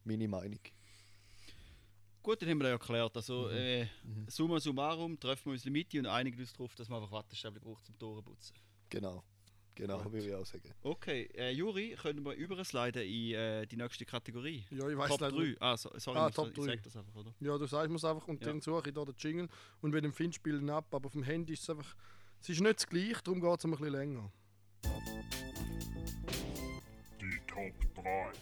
meine 0.05 0.29
Meinung. 0.29 0.61
Gut, 2.23 2.41
dann 2.41 2.49
haben 2.51 2.59
wir 2.59 2.65
das 2.65 2.71
ja 2.71 2.75
erklärt. 2.77 3.17
Also, 3.17 3.49
Mhm. 3.49 3.57
äh, 3.57 3.85
Mhm. 4.05 4.27
summa 4.29 4.61
summarum 4.61 5.19
treffen 5.19 5.47
wir 5.47 5.53
uns 5.55 5.65
in 5.67 5.73
der 5.73 5.81
Mitte 5.83 5.99
und 5.99 6.07
einigen 6.07 6.39
uns 6.39 6.53
darauf, 6.53 6.73
dass 6.77 6.89
man 6.89 7.01
einfach 7.03 7.13
Wattestäbchen 7.13 7.61
braucht 7.63 7.85
zum 7.85 7.99
Toren 7.99 8.23
putzen. 8.25 8.55
Genau. 8.91 9.25
Genau, 9.75 10.03
Gut. 10.05 10.13
würde 10.13 10.27
ich 10.29 10.35
auch 10.35 10.47
sagen. 10.47 10.73
Okay, 10.83 11.29
äh, 11.35 11.51
Juri, 11.51 11.97
können 12.01 12.25
wir 12.25 12.33
übersliden 12.35 13.03
in 13.03 13.35
äh, 13.35 13.67
die 13.67 13.77
nächste 13.77 14.07
Kategorie? 14.07 14.65
Ja, 14.71 14.89
ich 14.89 14.97
weiß 14.97 15.09
Top 15.11 15.21
leider 15.21 15.37
3. 15.37 15.57
Ah, 15.61 15.77
so, 15.77 15.91
sorry, 15.99 16.19
Ah, 16.19 16.29
ich, 16.29 16.35
Top 16.37 16.47
muss, 16.47 16.53
ich 16.57 16.65
3. 16.65 16.77
sag 16.77 16.83
das 16.85 16.97
einfach, 16.97 17.15
oder? 17.17 17.35
Ja, 17.41 17.59
du 17.59 17.67
sagst, 17.67 17.85
ich 17.87 17.93
muss 17.93 18.05
einfach 18.05 18.27
und 18.29 18.41
Ja. 18.41 18.47
dann 18.53 18.61
suche 18.63 18.89
ich 18.89 18.95
da 18.95 19.05
den 19.05 19.15
Jingle 19.19 19.49
und 19.83 19.93
wenn 19.93 20.05
du 20.05 20.13
findest, 20.13 20.37
spiele 20.37 20.57
ich 20.59 20.63
ihn 20.63 20.71
ab. 20.71 20.87
Aber 20.95 21.07
auf 21.07 21.13
dem 21.13 21.25
Handy 21.25 21.53
ist 21.55 21.63
es 21.65 21.71
einfach. 21.71 21.95
Es 22.47 22.51
ist 22.51 22.61
nicht 22.61 22.77
das 22.77 22.87
gleiche, 22.87 23.21
darum 23.25 23.41
geht 23.41 23.59
es 23.59 23.65
ein 23.65 23.71
bisschen 23.73 23.89
länger. 23.89 24.31
Die 27.21 27.41
Top 27.49 27.73
3. 27.97 28.33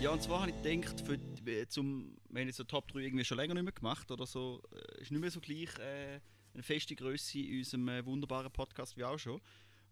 Ja, 0.00 0.08
und 0.12 0.22
zwar 0.22 0.40
habe 0.40 0.52
ich 0.52 0.62
gedacht, 0.62 1.02
für, 1.02 1.18
die- 1.18 1.68
zum, 1.68 2.16
wir 2.30 2.40
haben 2.40 2.48
jetzt 2.48 2.56
so 2.56 2.64
Top 2.64 2.88
3 2.88 3.00
irgendwie 3.00 3.26
schon 3.26 3.36
länger 3.36 3.52
nicht 3.52 3.62
mehr 3.64 3.72
gemacht 3.74 4.10
oder 4.10 4.24
so, 4.24 4.62
äh, 4.72 5.02
ist 5.02 5.10
nicht 5.10 5.20
mehr 5.20 5.30
so 5.30 5.42
gleich 5.42 5.78
äh, 5.80 6.18
eine 6.54 6.62
feste 6.62 6.94
Größe 6.96 7.40
in 7.40 7.58
unserem 7.58 7.88
äh, 7.90 8.06
wunderbaren 8.06 8.50
Podcast 8.50 8.96
wie 8.96 9.04
auch 9.04 9.18
schon. 9.18 9.38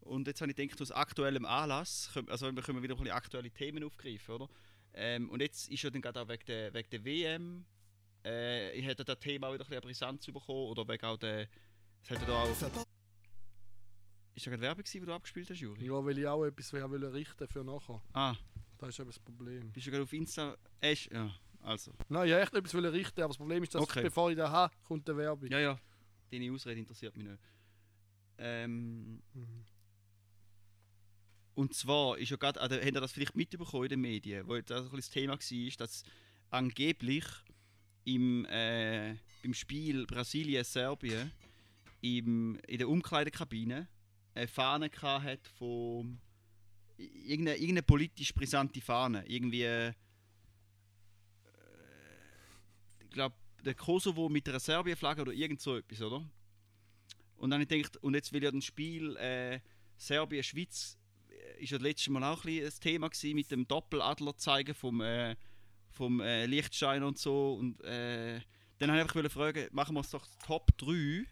Und 0.00 0.26
jetzt 0.26 0.40
habe 0.40 0.50
ich 0.50 0.56
gedacht, 0.56 0.80
aus 0.80 0.90
aktuellem 0.90 1.44
Anlass, 1.44 2.08
können- 2.14 2.30
also 2.30 2.50
wir 2.50 2.62
können 2.62 2.82
wieder 2.82 2.94
ein 2.94 2.98
bisschen 2.98 3.14
aktuelle 3.14 3.50
Themen 3.50 3.84
aufgreifen, 3.84 4.36
oder? 4.36 4.48
Ähm, 4.94 5.28
und 5.28 5.40
jetzt 5.42 5.70
ist 5.70 5.82
ja 5.82 5.90
dann 5.90 6.00
gerade 6.00 6.22
auch 6.22 6.28
wegen 6.28 6.46
der, 6.46 6.72
wegen 6.72 6.88
der 6.88 7.04
WM, 7.04 7.66
äh, 8.24 8.72
ich 8.72 8.84
hätte 8.84 9.04
das 9.04 9.18
Thema 9.18 9.48
auch 9.48 9.54
wieder 9.54 9.64
ein 9.64 9.68
bisschen 9.68 9.76
an 10.08 10.16
Brisanz 10.16 10.26
bekommen, 10.26 10.68
oder 10.68 10.86
wegen 10.88 11.04
auch 11.06 11.16
der, 11.16 11.48
es 12.02 12.10
hätte 12.10 12.26
da 12.26 12.42
auch... 12.42 12.50
Ist 14.34 14.46
da 14.46 14.50
gerade 14.50 14.62
Werbung 14.62 14.84
die 14.84 15.00
du 15.00 15.12
abgespielt 15.12 15.50
hast, 15.50 15.58
Juri? 15.60 15.84
Ja, 15.86 16.04
weil 16.04 16.16
ich 16.18 16.26
auch 16.26 16.44
etwas 16.44 16.72
will 16.72 17.04
richten 17.06 17.48
für 17.48 17.64
nachher. 17.64 18.02
Ah, 18.12 18.34
Das 18.78 18.90
ist 18.90 19.00
eben 19.00 19.10
das 19.10 19.18
Problem. 19.18 19.70
bist 19.72 19.86
du 19.86 19.90
gerade 19.90 20.04
auf 20.04 20.12
Insta... 20.12 20.56
Äh, 20.80 20.94
ja, 21.12 21.34
also. 21.62 21.92
Nein, 22.08 22.28
ich 22.28 22.34
echt 22.34 22.54
etwas 22.54 22.72
will 22.74 22.86
richten, 22.86 23.20
aber 23.20 23.28
das 23.28 23.36
Problem 23.36 23.62
ist, 23.62 23.74
dass 23.74 23.82
Okay. 23.82 24.02
bevor 24.02 24.30
ich 24.30 24.36
da 24.36 24.50
habe, 24.50 24.74
kommt 24.84 25.06
die 25.08 25.16
Werbung. 25.16 25.48
Ja, 25.50 25.58
ja. 25.58 25.80
Deine 26.30 26.52
Ausrede 26.52 26.78
interessiert 26.80 27.16
mich 27.16 27.26
nicht. 27.26 27.42
Ähm, 28.38 29.22
Mhm. 29.34 29.64
und 31.54 31.74
zwar 31.74 32.16
ist 32.16 32.30
ja 32.30 32.36
gerade, 32.36 32.58
also, 32.60 32.76
habt 32.76 32.84
ihr 32.86 32.92
das 32.92 33.12
vielleicht 33.12 33.36
mitbekommen 33.36 33.84
in 33.84 33.88
den 33.90 34.00
Medien, 34.00 34.46
wo 34.48 34.58
das, 34.58 34.84
ein 34.84 34.90
bisschen 34.90 34.96
das 34.96 35.10
Thema 35.10 35.32
war, 35.34 35.76
dass 35.78 36.04
angeblich 36.48 37.24
im, 38.04 38.44
äh, 38.46 39.16
beim 39.42 39.54
Spiel 39.54 40.06
Brasilien-Serbien 40.06 41.32
in 42.00 42.58
der 42.66 42.88
Umkleidekabine 42.88 43.86
eine 44.34 44.48
Fahne 44.48 44.90
hat 45.02 45.46
von 45.58 46.18
irgendeine, 46.96 47.56
irgendeine 47.56 47.82
politisch 47.82 48.32
brisante 48.32 48.80
Fahne. 48.80 49.24
Irgendwie, 49.26 49.64
äh, 49.64 49.92
ich 53.00 53.10
glaube, 53.10 53.34
der 53.64 53.74
Kosovo 53.74 54.28
mit 54.28 54.48
einer 54.48 54.60
Serbien-Flagge 54.60 55.22
oder 55.22 55.32
irgend 55.32 55.60
so 55.60 55.76
etwas, 55.76 56.00
oder? 56.00 56.24
Und 57.36 57.50
dann 57.50 57.60
habe 57.60 57.62
ich 57.62 57.68
gedacht, 57.68 57.96
und 57.98 58.14
jetzt 58.14 58.32
will 58.32 58.42
ja 58.42 58.50
das 58.50 58.64
Spiel 58.64 59.16
äh, 59.16 59.60
Serbien-Schweiz, 59.96 60.98
äh, 61.28 61.62
ist 61.62 61.70
ja 61.70 61.78
das 61.78 61.86
letzte 61.86 62.10
Mal 62.10 62.24
auch 62.24 62.44
ein, 62.44 62.64
ein 62.64 62.72
Thema 62.80 63.08
gewesen 63.08 63.34
mit 63.34 63.50
dem 63.50 63.66
Doppeladler 63.66 64.36
zeigen 64.36 64.74
vom, 64.74 65.00
äh, 65.00 65.36
vom 65.90 66.20
äh, 66.20 66.46
Lichtschein 66.46 67.02
und 67.02 67.18
so. 67.18 67.54
Und 67.54 67.82
äh, 67.84 68.40
dann 68.78 68.90
habe 68.90 68.98
ich 68.98 69.02
einfach 69.02 69.14
wollte 69.16 69.30
fragen, 69.30 69.68
machen 69.72 69.94
wir 69.94 70.00
es 70.00 70.10
doch 70.10 70.26
Top 70.46 70.66
3. 70.78 71.24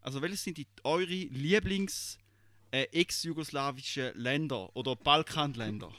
Also 0.00 0.22
welche 0.22 0.36
sind 0.36 0.56
die, 0.58 0.66
eure 0.84 1.04
Lieblings- 1.12 2.18
äh, 2.72 2.84
ex-jugoslawischen 2.92 4.12
Länder 4.16 4.74
oder 4.76 4.94
Balkanländer? 4.96 5.90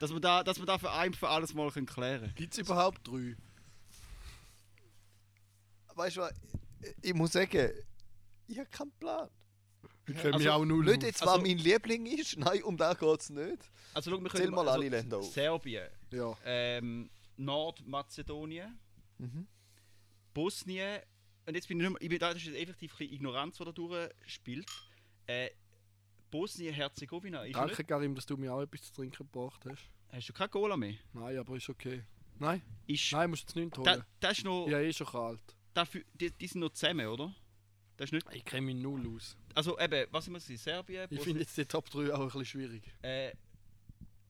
dass, 0.00 0.12
wir 0.12 0.18
da, 0.20 0.42
dass 0.42 0.58
wir 0.58 0.66
da 0.66 0.76
für 0.78 0.90
ein 0.92 1.14
für 1.14 1.28
alles 1.28 1.54
mal 1.54 1.70
können 1.70 1.86
klären 1.86 2.32
Gibt 2.34 2.54
es 2.54 2.58
überhaupt 2.58 3.06
drei? 3.06 3.36
Weißt 5.94 6.16
du 6.16 6.20
was? 6.22 6.32
Ich- 6.80 7.10
Ich 7.10 7.14
muss 7.14 7.32
sagen, 7.32 7.70
ich 8.48 8.58
habe 8.58 8.68
keinen 8.70 8.90
Plan. 8.92 9.28
Ich 10.06 10.14
kenne 10.16 10.36
mich 10.38 10.48
Also, 10.48 10.50
auch 10.50 10.64
null 10.64 10.84
Nicht 10.84 11.02
jetzt, 11.04 11.22
Also- 11.22 11.34
was 11.34 11.42
mein 11.42 11.58
Liebling 11.58 12.06
ist. 12.06 12.36
Nein, 12.36 12.62
um 12.64 12.76
das 12.76 12.98
geht 12.98 13.20
es 13.20 13.30
nicht. 13.30 13.70
Also, 13.94 14.10
schau, 14.10 14.20
wir 14.22 14.30
Zähl 14.30 14.50
mal 14.50 14.60
also, 14.60 14.70
alle 14.72 14.88
Länder 14.88 15.18
auf. 15.18 15.32
Serbien, 15.32 15.88
Ja. 16.12 16.36
ähm, 16.44 17.10
Nordmazedonien, 17.36 18.78
Mhm. 19.18 19.46
Bosnien. 20.34 21.00
Und 21.46 21.54
jetzt 21.54 21.68
bin 21.68 21.78
ich 21.78 21.82
nicht 21.84 21.92
mehr, 21.92 22.02
ich 22.02 22.08
bin, 22.08 22.18
da 22.18 22.30
ist 22.30 22.44
jetzt 22.44 22.56
effektiv 22.56 22.94
ein 23.00 23.12
Ignoranz, 23.12 23.56
die 23.58 23.64
da 23.64 23.72
durchspielt. 23.72 24.66
Äh, 25.26 25.50
Bosnien-Herzegowina 26.30 27.44
ist 27.44 27.56
Danke, 27.56 27.76
nicht. 27.76 27.88
Karim, 27.88 28.14
dass 28.14 28.26
du 28.26 28.36
mir 28.36 28.52
auch 28.54 28.62
etwas 28.62 28.82
zu 28.82 28.92
trinken 28.92 29.28
gebracht 29.30 29.64
hast. 29.68 29.82
Hast 30.12 30.28
du 30.28 30.32
kein 30.32 30.50
Cola 30.50 30.76
mehr? 30.76 30.94
Nein, 31.12 31.36
aber 31.38 31.56
ist 31.56 31.68
okay. 31.68 32.04
Nein, 32.38 32.62
Ist, 32.86 33.12
nein, 33.12 33.30
musst 33.30 33.42
du 33.54 33.60
jetzt 33.60 33.74
nicht 33.74 33.86
da, 33.86 33.92
holen. 33.92 34.04
das 34.20 34.38
ist 34.38 34.44
noch, 34.44 34.66
Ja, 34.68 34.78
eh 34.80 34.92
schon 34.92 35.06
kalt. 35.08 35.40
dafür, 35.74 36.02
die, 36.14 36.30
die 36.30 36.46
sind 36.46 36.60
noch 36.60 36.70
zusammen, 36.70 37.06
oder? 37.06 37.34
Das 38.00 38.10
ist 38.10 38.12
nicht, 38.12 38.26
Ich 38.34 38.44
kenne 38.46 38.62
mich 38.62 38.76
null 38.76 39.14
aus. 39.14 39.36
also 39.54 39.78
eben, 39.78 40.06
was 40.10 40.26
immer 40.26 40.40
sie, 40.40 40.56
Serbien, 40.56 41.06
Ich 41.10 41.20
finde 41.20 41.40
jetzt 41.40 41.54
die 41.58 41.66
Top 41.66 41.90
3 41.90 42.14
auch 42.14 42.20
ein 42.20 42.24
bisschen 42.24 42.46
schwierig. 42.46 42.82
äh, 43.02 43.30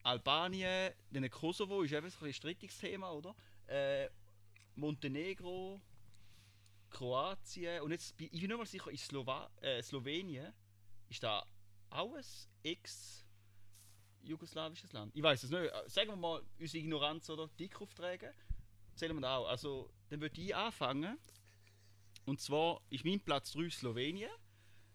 Albanien, 0.03 0.93
dann 1.13 1.31
Kosovo 1.31 1.83
ist 1.83 1.93
eben 1.93 1.99
ein 1.99 2.05
bisschen 2.11 2.27
ein 2.27 2.33
strittiges 2.33 2.77
Thema, 2.79 3.13
oder? 3.13 3.33
Äh, 3.69 4.09
Montenegro, 4.75 5.81
Kroatien 6.91 7.83
und 7.83 7.93
jetzt 7.93 8.17
bin 8.17 8.27
ich 8.33 8.41
bin 8.41 8.49
nicht 8.49 8.59
mal 8.59 8.67
sicher, 8.67 8.91
in 8.91 8.97
Slowa 8.97 9.49
äh, 9.61 9.81
Slowenien 9.85 10.53
ist 11.09 11.23
da 11.23 11.47
auch 11.91 12.13
ein 12.15 12.25
ex-jugoslawisches 12.65 14.93
Land? 14.93 15.15
Ich 15.15 15.23
weiß 15.23 15.45
es 15.45 15.51
nicht. 15.51 15.61
Äh, 15.61 15.89
Sagen 15.89 16.09
wir 16.11 16.17
mal, 16.17 16.43
unsere 16.59 16.83
Ignoranz 16.83 17.31
oder 17.31 17.47
dick 17.57 17.81
auftragen, 17.81 18.33
zählen 18.97 19.15
wir 19.17 19.21
da 19.21 19.37
auch. 19.37 19.47
Also, 19.47 19.93
dann 20.09 20.21
würde 20.21 20.41
ich 20.41 20.57
anfangen. 20.57 21.17
Und 22.31 22.41
zwar 22.41 22.81
ist 22.91 23.05
mein 23.05 23.19
Platz 23.19 23.51
3 23.55 23.71
Slowenien. 23.71 24.31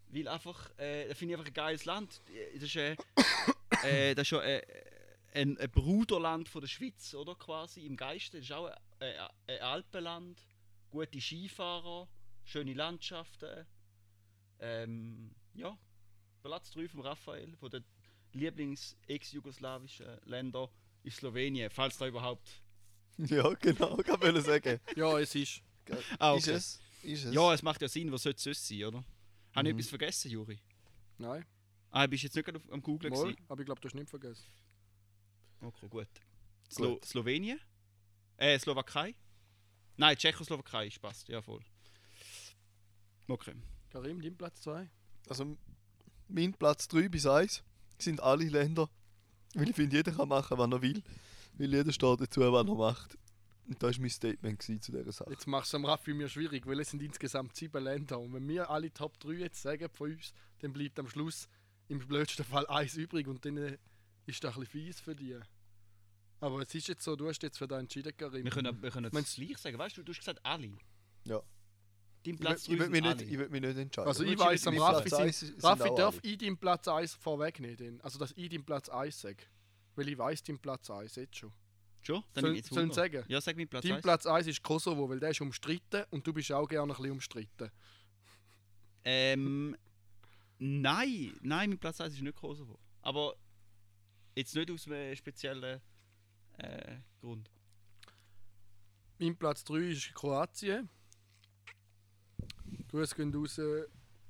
Weil 0.08 0.30
einfach, 0.30 0.72
äh, 0.80 1.10
das 1.10 1.18
finde 1.18 1.34
ich 1.34 1.38
einfach 1.38 1.52
ein 1.52 1.54
geiles 1.54 1.84
Land. 1.84 2.22
Das 2.54 2.64
ist, 2.64 2.78
äh, 2.78 2.96
äh, 3.84 4.16
das 4.16 4.22
ist 4.22 4.28
schon 4.30 4.42
äh, 4.42 4.62
ein, 5.34 5.58
ein 5.58 5.70
Bruderland 5.70 6.48
von 6.48 6.62
der 6.62 6.70
Schweiz, 6.70 7.14
oder 7.14 7.36
quasi 7.36 7.86
im 7.86 7.98
Geiste. 7.98 8.38
Das 8.38 8.46
ist 8.46 8.54
auch 8.54 8.72
ein, 9.00 9.14
ein, 9.48 9.60
Alpenland, 9.60 10.48
gute 10.90 11.20
Skifahrer, 11.20 12.08
schöne 12.46 12.74
Landschaften. 12.74 13.66
Ähm, 14.60 15.36
ja, 15.56 15.78
Platz 16.42 16.72
3 16.72 16.88
von 16.88 17.02
Raphael, 17.02 17.54
von 17.58 17.70
den 17.70 17.84
Lieblings-ex-jugoslawischen 18.32 20.22
Ländern 20.24 20.70
ist 21.04 21.18
Slowenien, 21.18 21.70
falls 21.70 21.98
da 21.98 22.08
überhaupt. 22.08 22.48
Ja, 23.18 23.54
genau, 23.56 23.98
kann 23.98 24.20
man 24.22 24.42
sagen. 24.42 24.80
Ja, 24.96 25.20
es 25.20 25.36
ist. 25.36 25.62
Ah, 26.20 26.36
Ist 26.36 26.48
es? 26.48 26.80
Ist 27.06 27.26
es? 27.26 27.34
Ja, 27.34 27.54
es 27.54 27.62
macht 27.62 27.82
ja 27.82 27.88
Sinn, 27.88 28.12
was 28.12 28.24
sollte 28.24 28.38
es 28.38 28.44
sonst 28.44 28.68
sein, 28.68 28.84
oder? 28.86 29.04
Habe 29.56 29.68
ich 29.70 29.74
Mhm. 29.74 29.80
etwas 29.80 29.90
vergessen, 29.90 30.32
Juri? 30.32 30.60
Nein, 31.18 31.46
Ah, 31.92 32.08
bist 32.08 32.24
du 32.24 32.28
jetzt 32.28 32.36
nicht 32.36 32.46
gerade 32.46 32.58
auf- 32.58 32.70
am 32.72 32.82
Googlen 32.82 33.14
mal, 33.14 33.24
gewesen? 33.24 33.46
aber 33.48 33.62
ich 33.62 33.66
glaube, 33.66 33.80
du 33.80 33.88
hast 33.88 33.94
nicht 33.96 34.10
vergessen. 34.10 34.46
Okay, 35.62 35.88
gut. 35.88 36.08
Slo 36.70 36.96
Gut. 36.96 37.06
Slowenien? 37.06 37.60
Äh, 38.38 38.60
Slowakei? 38.60 39.16
Nein, 39.96 40.18
Tschechoslowakei 40.18 40.88
ist 40.88 41.00
passt, 41.02 41.30
ja 41.30 41.42
voll. 41.42 41.62
Okay. 43.28 43.54
Karim, 43.90 44.22
dein 44.22 44.36
Platz 44.36 44.62
2? 44.62 44.90
Also, 45.30 45.58
mein 46.28 46.54
Platz 46.54 46.88
3 46.90 47.08
bis 47.08 47.26
1 47.26 47.64
sind 47.98 48.20
alle 48.22 48.46
Länder. 48.46 48.90
Weil 49.54 49.70
ich 49.70 49.76
finde, 49.76 49.96
jeder 49.96 50.12
kann 50.12 50.28
machen, 50.28 50.58
was 50.58 50.70
er 50.72 50.82
will. 50.82 51.02
Weil 51.54 51.74
jeder 51.74 51.94
steht 51.94 52.20
dazu, 52.20 52.42
was 52.42 52.68
er 52.68 52.76
macht. 52.76 53.18
Und 53.68 53.82
das 53.82 53.96
war 53.98 54.02
mein 54.02 54.10
Statement 54.12 54.62
zu 54.62 54.76
dieser 54.92 55.12
Sache. 55.12 55.32
Jetzt 55.32 55.48
machst 55.48 55.74
du 55.74 55.78
am 55.78 55.86
Raffi 55.86 56.14
mir 56.14 56.30
schwierig, 56.30 56.68
weil 56.68 56.80
es 56.80 56.92
sind 56.92 57.02
insgesamt 57.02 57.56
sieben 57.56 57.84
Länder. 57.84 58.20
Und 58.20 58.34
wenn 58.34 58.48
wir 58.48 58.70
alle 58.70 58.94
Top 58.94 59.20
3 59.20 59.34
jetzt 59.34 59.62
sagen 59.62 59.90
von 59.90 60.12
uns, 60.12 60.34
dann 60.60 60.72
bleibt 60.72 61.00
am 61.00 61.08
Schluss 61.10 61.48
im 61.88 62.00
blödsten 62.00 62.46
Fall 62.46 62.68
eins 62.68 62.96
übrig 62.96 63.28
und 63.28 63.44
dann 63.46 63.58
äh, 63.58 63.78
ist 64.28 64.44
das 64.44 64.56
ein 64.56 64.62
bisschen 64.62 64.82
fies 64.86 65.00
für 65.00 65.16
dich. 65.16 65.36
Aber 66.40 66.62
es 66.62 66.76
ist 66.76 66.88
jetzt 66.88 67.04
so, 67.04 67.16
du 67.16 67.28
hast 67.28 67.42
jetzt 67.42 67.58
für 67.58 67.68
dich 67.68 67.78
entschieden, 67.78 68.16
Karim. 68.16 68.44
Wir 68.44 68.52
können, 68.52 68.82
wir 68.82 68.92
können 68.92 69.10
Meinst- 69.12 69.38
das 69.38 69.46
gleich 69.48 69.58
sagen. 69.58 69.78
Weißt 69.80 69.98
du, 69.98 70.04
du 70.04 70.12
hast 70.12 70.20
gesagt 70.20 70.40
alle. 70.44 70.78
Ja. 71.26 71.42
Dein 72.24 72.34
Ich, 72.36 72.40
Platz 72.40 72.64
ich, 72.64 72.70
will 72.70 72.78
drei 72.80 72.88
mich 72.90 73.02
sind 73.02 73.04
nicht, 73.04 73.18
alle. 73.20 73.24
ich 73.24 73.38
will 73.40 73.50
mich 73.50 73.62
nicht 73.62 73.78
entscheiden. 73.78 74.08
Also 74.08 74.24
ich 74.24 74.36
du 74.36 74.44
am 74.44 74.78
Raffi, 74.78 75.10
sind, 75.10 75.34
sind 75.34 75.64
Raffi 75.64 75.90
darf 75.96 76.16
alle. 76.22 76.32
ich 76.32 76.38
deinen 76.38 76.58
Platz 76.58 76.88
1 76.88 77.14
vorwegnehmen. 77.16 78.02
Also 78.02 78.20
dass 78.20 78.32
ich 78.36 78.50
deinen 78.50 78.64
Platz 78.66 78.90
1 78.90 79.22
sage. 79.22 79.44
Weil 79.96 80.10
ich 80.10 80.18
weiss 80.18 80.44
deinen 80.44 80.60
Platz 80.60 80.90
1 80.90 81.16
jetzt 81.16 81.36
schon. 81.38 81.52
Schon? 82.06 82.24
Dann 82.34 82.44
Soll- 82.44 82.52
ich 82.52 82.58
jetzt 82.58 82.70
sollen 82.70 82.90
Wunder. 82.90 82.94
sagen? 82.96 83.24
Ja, 83.28 83.42
sag 83.42 83.56
mir 83.56 83.66
Platz 83.66 83.84
Dein 83.84 83.94
1. 83.94 84.02
Platz 84.04 84.26
1 84.28 84.48
ist 84.48 84.62
Kosovo, 84.62 85.10
weil 85.10 85.20
der 85.20 85.32
ist 85.32 85.42
umstritten 85.42 86.04
und 86.12 86.26
du 86.26 86.34
bist 86.34 86.52
auch 86.52 86.68
gerne 86.68 86.94
ein 86.94 86.96
bisschen 86.96 87.12
umstritten. 87.12 87.72
Ähm, 89.04 89.76
nein, 90.60 91.34
nein, 91.42 91.70
mein 91.70 91.80
Platz 91.80 92.00
1 92.02 92.14
ist 92.14 92.22
nicht 92.22 92.36
Kosovo. 92.36 92.78
Aber 93.02 93.36
jetzt 94.36 94.54
nicht 94.56 94.70
aus 94.70 94.88
einem 94.88 95.16
speziellen 95.16 95.82
äh, 96.58 96.98
Grund. 97.22 97.50
Mein 99.18 99.36
Platz 99.36 99.64
3 99.64 99.78
ist 99.90 100.14
Kroatien. 100.14 100.90
Grüße 102.90 103.16
gehen 103.16 103.34
raus 103.34 103.60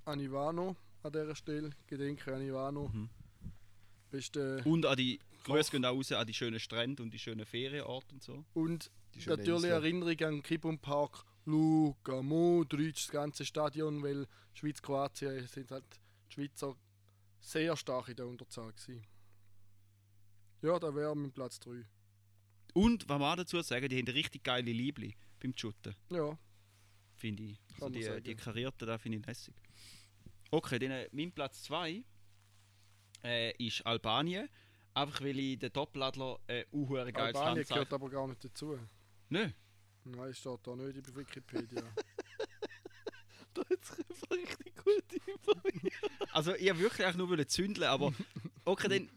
an 0.05 0.19
Ivano 0.19 0.75
an 1.03 1.11
dieser 1.11 1.35
Stelle. 1.35 1.71
Gedenke 1.87 2.33
an 2.33 2.41
Ivano. 2.41 2.87
Mhm. 2.87 3.09
Beste 4.15 4.61
Und 4.65 4.85
an 4.85 4.95
die 4.97 5.19
Grüße 5.43 5.71
gehen 5.71 5.85
auch 5.85 5.95
raus 5.95 6.11
an 6.11 6.25
die 6.25 6.33
schönen 6.33 6.59
Strände 6.59 7.03
und 7.03 7.13
die 7.13 7.19
schönen 7.19 7.45
Ferienorte 7.45 8.13
und 8.13 8.23
so. 8.23 8.45
und 8.53 8.91
natürlich 9.25 9.47
Insel. 9.47 9.71
Erinnerung 9.71 10.21
an 10.21 10.43
Kibum 10.43 10.79
Park, 10.79 11.23
Luka 11.45 12.21
Modric, 12.21 12.95
das 12.95 13.09
ganze 13.09 13.45
Stadion, 13.45 14.01
weil 14.01 14.27
Schweiz-Kroatien 14.53 15.45
sind 15.47 15.71
halt 15.71 15.85
die 16.29 16.33
Schweizer 16.33 16.75
sehr 17.41 17.75
stark 17.77 18.09
in 18.09 18.15
der 18.15 18.27
Unterzahl 18.27 18.71
gewesen. 18.73 19.05
Ja, 20.61 20.79
da 20.79 20.95
wäre 20.95 21.15
mein 21.15 21.31
Platz 21.31 21.59
3. 21.59 21.85
Und, 22.73 23.07
was 23.07 23.19
man 23.19 23.37
dazu 23.37 23.61
sagen, 23.61 23.87
die 23.87 23.99
haben 23.99 24.07
richtig 24.07 24.43
geile 24.43 24.71
Liebli 24.71 25.15
beim 25.39 25.53
Shooten, 25.55 25.95
Ja, 26.09 26.37
finde 27.15 27.43
ich. 27.43 27.59
So 27.77 27.85
man 27.85 27.93
die, 27.93 28.21
die 28.23 28.35
karierten, 28.35 28.87
da 28.87 28.97
finde 28.97 29.19
ich 29.19 29.25
lässig. 29.25 29.53
Okay, 30.51 30.79
dann 30.79 30.91
äh, 30.91 31.09
mein 31.11 31.31
Platz 31.31 31.63
2 31.63 32.03
äh, 33.23 33.51
ist 33.63 33.85
Albanien. 33.85 34.49
Einfach 34.93 35.21
weil 35.21 35.37
ich 35.39 35.59
den 35.59 35.73
Topladler 35.73 36.39
äh, 36.47 36.63
ein 36.71 36.85
geiles 36.87 37.15
Albanien 37.15 37.35
Handzeichen... 37.35 37.67
gehört 37.67 37.93
aber 37.93 38.09
gar 38.09 38.27
nicht 38.27 38.43
dazu. 38.43 38.79
Nö, 39.29 39.49
Nein, 40.05 40.33
steht 40.35 40.59
da 40.63 40.75
nicht 40.75 40.95
in 40.95 41.15
Wikipedia. 41.15 41.83
Da 43.53 43.61
hat 43.69 43.85
sich 43.85 44.05
einfach 44.09 44.31
richtig 44.31 44.75
gut 44.75 45.27
informiert. 45.27 45.93
Also 46.33 46.53
ich 46.55 46.65
wollte 46.65 46.79
wirklich 46.81 47.05
eigentlich 47.05 47.15
nur 47.17 47.29
wollen 47.29 47.47
zündeln, 47.47 47.87
aber 47.87 48.13
okay, 48.65 48.89
dann, 48.89 49.09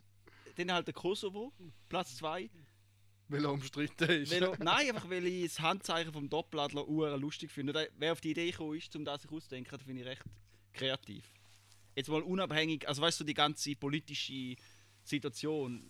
dann 0.55 0.73
halt 0.73 0.87
der 0.87 0.95
Kosovo, 0.95 1.53
Platz 1.89 2.17
2. 2.19 2.49
weil 3.29 3.45
er 3.45 3.51
umstritten 3.53 4.09
ist. 4.09 4.31
Weil, 4.33 4.45
er- 4.45 4.57
nein, 4.63 4.91
einfach 4.91 5.11
weil 5.11 5.27
ich 5.27 5.49
das 5.49 5.59
Handzeichen 5.61 6.13
vom 6.13 6.31
Doppladler 6.31 6.87
lustig 7.19 7.51
finde. 7.51 7.77
Und 7.77 7.89
wer 7.99 8.13
auf 8.13 8.21
die 8.21 8.31
Idee 8.31 8.53
gekommen 8.53 8.79
ist, 8.79 8.95
um 8.95 9.05
das 9.05 9.23
sich 9.23 9.31
auszudenken, 9.33 9.77
das 9.77 9.83
finde 9.83 10.03
ich 10.03 10.07
recht 10.07 10.23
kreativ. 10.73 11.25
Jetzt 11.99 12.11
mal 12.11 12.23
unabhängig, 12.23 12.87
also 12.87 13.03
weißt 13.03 13.19
du, 13.19 13.25
die 13.25 13.35
ganze 13.35 13.75
politische 13.75 14.55
Situation, 15.03 15.83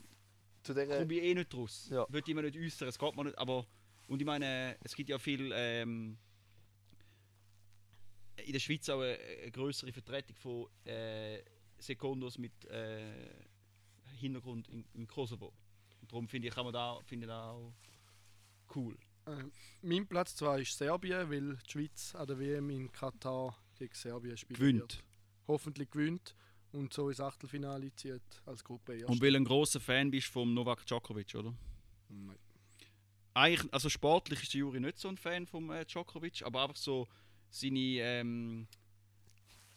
Zu 0.62 0.72
der, 0.72 0.86
komme 0.86 1.12
ich 1.12 1.22
eh 1.22 1.34
nicht 1.34 1.54
raus. 1.54 1.88
Ja. 1.90 2.06
Würde 2.08 2.30
ich 2.30 2.34
mir 2.34 2.40
nicht 2.40 2.56
äußern, 2.56 2.88
es 2.88 2.98
geht 2.98 3.14
mir 3.14 3.24
nicht, 3.24 3.36
aber 3.36 3.66
und 4.06 4.18
ich 4.18 4.24
meine, 4.24 4.78
es 4.82 4.94
gibt 4.96 5.10
ja 5.10 5.18
viel 5.18 5.52
ähm, 5.52 6.16
in 8.36 8.52
der 8.54 8.58
Schweiz 8.58 8.88
auch 8.88 9.02
eine, 9.02 9.18
eine 9.18 9.50
größere 9.50 9.92
Vertretung 9.92 10.34
von 10.36 10.66
äh, 10.86 11.42
Sekundos 11.78 12.38
mit 12.38 12.64
äh, 12.64 13.34
Hintergrund 14.18 14.66
in, 14.68 14.86
im 14.94 15.06
Kosovo. 15.06 15.52
Und 16.00 16.10
darum 16.10 16.26
finde 16.26 16.48
ich, 16.48 16.54
kann 16.54 16.64
man 16.64 16.72
da, 16.72 16.98
finde 17.04 17.26
ich 17.26 17.28
da 17.28 17.50
auch 17.50 17.74
cool. 18.74 18.96
Äh, 19.26 19.44
mein 19.82 20.06
Platz 20.06 20.36
2 20.36 20.62
ist 20.62 20.78
Serbien, 20.78 21.30
weil 21.30 21.58
die 21.58 21.70
Schweiz 21.70 22.14
an 22.14 22.28
der 22.28 22.38
WM 22.38 22.70
in 22.70 22.90
Katar 22.90 23.58
gegen 23.78 23.94
Serbien 23.94 24.38
spielt. 24.38 24.58
Gewinnt. 24.58 25.04
Hoffentlich 25.48 25.90
gewinnt 25.90 26.36
und 26.72 26.92
so 26.92 27.08
ins 27.08 27.20
Achtelfinale 27.20 27.94
zieht 27.96 28.22
als 28.46 28.62
Gruppe 28.62 28.94
erst. 28.94 29.08
Und 29.08 29.20
weil 29.20 29.32
du 29.32 29.38
ein 29.38 29.44
großer 29.44 29.80
Fan 29.80 30.10
bist 30.10 30.28
vom 30.28 30.54
Novak 30.54 30.86
Djokovic, 30.86 31.34
oder? 31.34 31.54
Nein. 32.08 32.36
Eigentlich, 33.34 33.72
also 33.72 33.88
sportlich 33.88 34.42
ist 34.42 34.54
der 34.54 34.60
Juri 34.60 34.80
nicht 34.80 34.98
so 34.98 35.08
ein 35.08 35.16
Fan 35.16 35.46
vom 35.46 35.70
äh, 35.70 35.84
Djokovic, 35.84 36.42
aber 36.42 36.62
einfach 36.62 36.76
so 36.76 37.08
seine 37.50 37.78
ähm, 37.78 38.66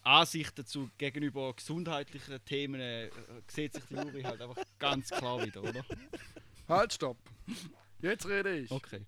Ansichten 0.04 0.66
zu 0.66 0.90
gegenüber 0.98 1.54
gesundheitlichen 1.54 2.44
Themen 2.44 2.82
äh, 2.82 3.10
sieht 3.48 3.74
sich 3.74 3.84
der 3.86 4.04
Juri 4.04 4.24
halt 4.24 4.42
einfach 4.42 4.62
ganz 4.80 5.10
klar 5.10 5.46
wieder, 5.46 5.62
oder? 5.62 5.86
Halt, 6.68 6.94
stopp! 6.94 7.18
Jetzt 8.02 8.28
rede 8.28 8.58
ich. 8.58 8.72
Okay. 8.72 9.02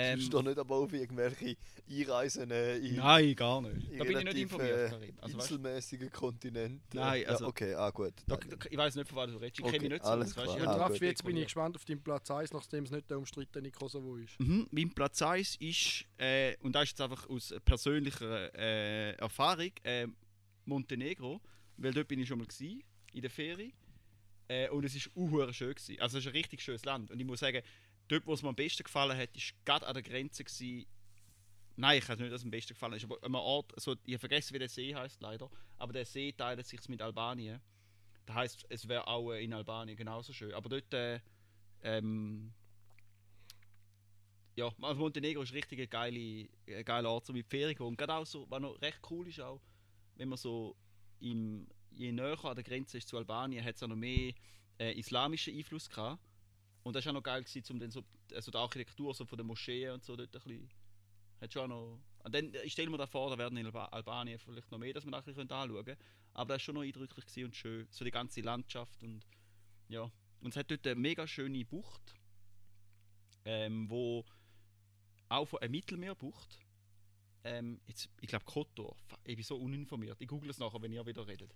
Ähm, 0.00 0.14
Ähm, 0.14 0.18
ist 0.20 0.32
doch 0.32 0.42
nicht 0.42 0.58
aber 0.58 0.76
auf 0.76 0.92
irgendwelche 0.92 1.56
Einreisen 1.88 2.50
äh, 2.50 2.76
in, 2.78 2.96
nein, 2.96 3.34
gar 3.34 3.60
nicht. 3.60 3.88
in 3.90 3.98
Da 3.98 4.04
bin 4.04 4.18
ich 4.18 4.24
nicht 4.24 4.36
informiert, 4.38 4.78
äh, 4.78 4.88
Karin. 4.90 5.18
Also, 5.20 5.38
weißt, 5.38 5.50
inselmäßigen 5.50 6.10
Kontinenten. 6.10 6.80
Nein, 6.92 7.26
also- 7.26 7.44
ja, 7.44 7.48
okay, 7.48 7.74
ah 7.74 7.90
gut. 7.90 8.14
da, 8.26 8.36
da, 8.36 8.56
ich 8.70 8.76
weiß 8.76 8.94
nicht, 8.96 9.08
von 9.08 9.16
was 9.16 9.30
du 9.30 9.36
redest. 9.36 9.58
Ich 9.58 9.64
Okay, 9.64 9.72
kenne 9.72 9.82
mich 9.84 9.92
nicht 9.92 10.04
so 10.04 10.10
alles 10.10 10.28
aus, 10.30 10.36
weißt, 10.36 10.44
klar. 10.44 10.56
ich 10.56 10.62
Und 10.62 10.68
Ah, 11.00 11.04
jetzt 11.06 11.24
bin 11.24 11.36
ich 11.36 11.44
gespannt 11.44 11.76
auf 11.76 11.84
deinen 11.84 12.02
Platz 12.02 12.30
1, 12.30 12.52
nachdem 12.52 12.84
es 12.84 12.90
nicht 12.90 13.10
der 13.10 13.18
umstrittene 13.18 13.70
Kosovo 13.70 14.16
ist. 14.16 14.38
Mhm, 14.40 14.66
mein 14.70 14.90
Platz 14.90 15.20
1 15.22 15.56
ist, 15.56 16.04
äh, 16.18 16.56
und 16.60 16.72
das 16.74 16.84
ist 16.84 16.90
jetzt 16.90 17.00
einfach 17.02 17.28
aus 17.28 17.54
persönlicher 17.64 18.54
äh, 18.54 19.12
Erfahrung, 19.16 19.70
äh, 19.82 20.06
Montenegro, 20.64 21.40
weil 21.76 21.92
dort 21.92 22.08
bin 22.08 22.20
ich 22.20 22.28
schon 22.28 22.38
mal 22.38 22.46
gsi 22.46 22.84
in 23.12 23.22
der 23.22 23.30
Ferie 23.30 23.72
äh, 24.48 24.68
und 24.68 24.84
es 24.84 24.94
ist 24.94 25.08
unhuere 25.16 25.52
schön 25.52 25.74
gewesen. 25.74 26.00
Also 26.00 26.18
es 26.18 26.24
ist 26.24 26.28
ein 26.30 26.32
richtig 26.36 26.62
schönes 26.62 26.84
Land 26.84 27.10
und 27.10 27.18
ich 27.18 27.26
muss 27.26 27.40
sagen, 27.40 27.62
dort, 28.10 28.26
wo 28.26 28.34
es 28.34 28.42
mir 28.42 28.48
am 28.48 28.54
besten 28.54 28.84
gefallen 28.84 29.16
hat, 29.16 29.36
ist 29.36 29.54
gerade 29.64 29.86
an 29.86 29.94
der 29.94 30.02
Grenze 30.02 30.44
gsi. 30.44 30.86
Nein, 31.76 31.98
ich 31.98 32.08
weiß 32.08 32.18
nicht, 32.18 32.32
dass 32.32 32.40
es 32.40 32.44
am 32.44 32.50
besten 32.50 32.74
gefallen 32.74 32.94
ist, 32.94 33.04
aber 33.04 33.18
an 33.22 33.34
Ort, 33.34 33.72
so, 33.80 33.96
ich 34.04 34.12
habe 34.12 34.18
vergessen, 34.18 34.54
wie 34.54 34.58
der 34.58 34.68
See 34.68 34.94
heißt 34.94 35.20
leider, 35.22 35.50
aber 35.78 35.92
der 35.92 36.04
See 36.04 36.32
teilt 36.32 36.64
sich 36.66 36.88
mit 36.88 37.00
Albanien. 37.00 37.60
Das 38.26 38.36
heißt, 38.36 38.66
es 38.68 38.86
wäre 38.86 39.06
auch 39.06 39.32
äh, 39.32 39.42
in 39.42 39.52
Albanien 39.52 39.96
genauso 39.96 40.32
schön. 40.32 40.52
Aber 40.52 40.68
dort 40.68 40.92
äh, 40.92 41.20
ähm, 41.82 42.52
ja, 44.56 44.70
also 44.82 45.00
Montenegro 45.00 45.42
ist 45.42 45.54
richtig 45.54 45.80
ein 45.80 45.88
geile, 45.88 46.48
ein 46.66 46.84
geiler 46.84 47.10
Ort, 47.10 47.26
so 47.26 47.32
mit 47.32 47.46
Ferien 47.46 47.76
gehen. 47.76 47.86
Und 47.86 47.96
gerade 47.96 48.14
auch 48.14 48.26
so, 48.26 48.46
was 48.50 48.60
noch 48.60 48.80
recht 48.82 49.00
cool 49.10 49.26
ist 49.28 49.40
auch, 49.40 49.60
wenn 50.16 50.28
man 50.28 50.38
so 50.38 50.76
im, 51.20 51.66
je 51.92 52.12
näher 52.12 52.44
an 52.44 52.54
der 52.54 52.64
Grenze 52.64 52.98
ist 52.98 53.08
zu 53.08 53.16
Albanien, 53.16 53.64
hat 53.64 53.76
es 53.76 53.82
auch 53.82 53.88
noch 53.88 53.96
mehr 53.96 54.34
äh, 54.78 54.92
islamischen 54.98 55.56
Einfluss 55.56 55.88
gehabt. 55.88 56.20
Und 56.82 56.96
das 56.96 57.04
war 57.04 57.10
auch 57.10 57.14
noch 57.14 57.22
geil, 57.22 57.44
um 57.70 57.78
dann 57.78 57.90
so, 57.90 58.02
also 58.34 58.50
die 58.50 58.58
Architektur 58.58 59.14
so 59.14 59.24
von 59.24 59.36
den 59.36 59.46
Moscheen 59.46 59.92
und 59.92 60.04
so 60.04 60.16
dort 60.16 60.34
ein 60.34 60.42
bisschen, 60.42 60.70
hat 61.40 61.52
schon 61.52 61.70
noch, 61.70 61.98
und 62.24 62.34
dann, 62.34 62.52
ich 62.64 62.72
stelle 62.72 62.90
mir 62.90 62.98
da 62.98 63.06
vor, 63.06 63.30
da 63.30 63.38
werden 63.38 63.56
in 63.58 63.66
Alba 63.66 63.86
Albanien 63.86 64.38
vielleicht 64.38 64.70
noch 64.70 64.78
mehr, 64.78 64.92
dass 64.92 65.06
ein 65.06 65.10
bisschen 65.10 65.50
anschauen 65.50 65.84
könnte. 65.84 65.96
Aber 66.32 66.48
das 66.48 66.54
war 66.54 66.58
schon 66.60 66.74
noch 66.76 66.82
eindrücklich 66.82 67.44
und 67.44 67.56
schön, 67.56 67.86
so 67.90 68.04
die 68.04 68.10
ganze 68.10 68.40
Landschaft 68.40 69.02
und 69.02 69.26
ja. 69.88 70.10
Und 70.40 70.50
es 70.50 70.56
hat 70.56 70.70
dort 70.70 70.86
eine 70.86 70.94
mega 70.94 71.26
schöne 71.26 71.64
Bucht, 71.64 72.14
ähm, 73.44 73.90
wo 73.90 74.24
auch 75.28 75.46
von 75.46 75.60
einer 75.60 75.70
Mittelmeerbucht. 75.70 76.58
Ähm, 77.44 77.80
jetzt, 77.86 78.08
ich 78.20 78.28
glaube 78.28 78.44
Kotor. 78.44 78.96
Ich 79.24 79.36
bin 79.36 79.44
so 79.44 79.56
uninformiert. 79.56 80.20
Ich 80.20 80.28
google 80.28 80.50
es 80.50 80.58
nachher, 80.58 80.80
wenn 80.82 80.92
ihr 80.92 81.04
wieder 81.06 81.26
redet. 81.26 81.54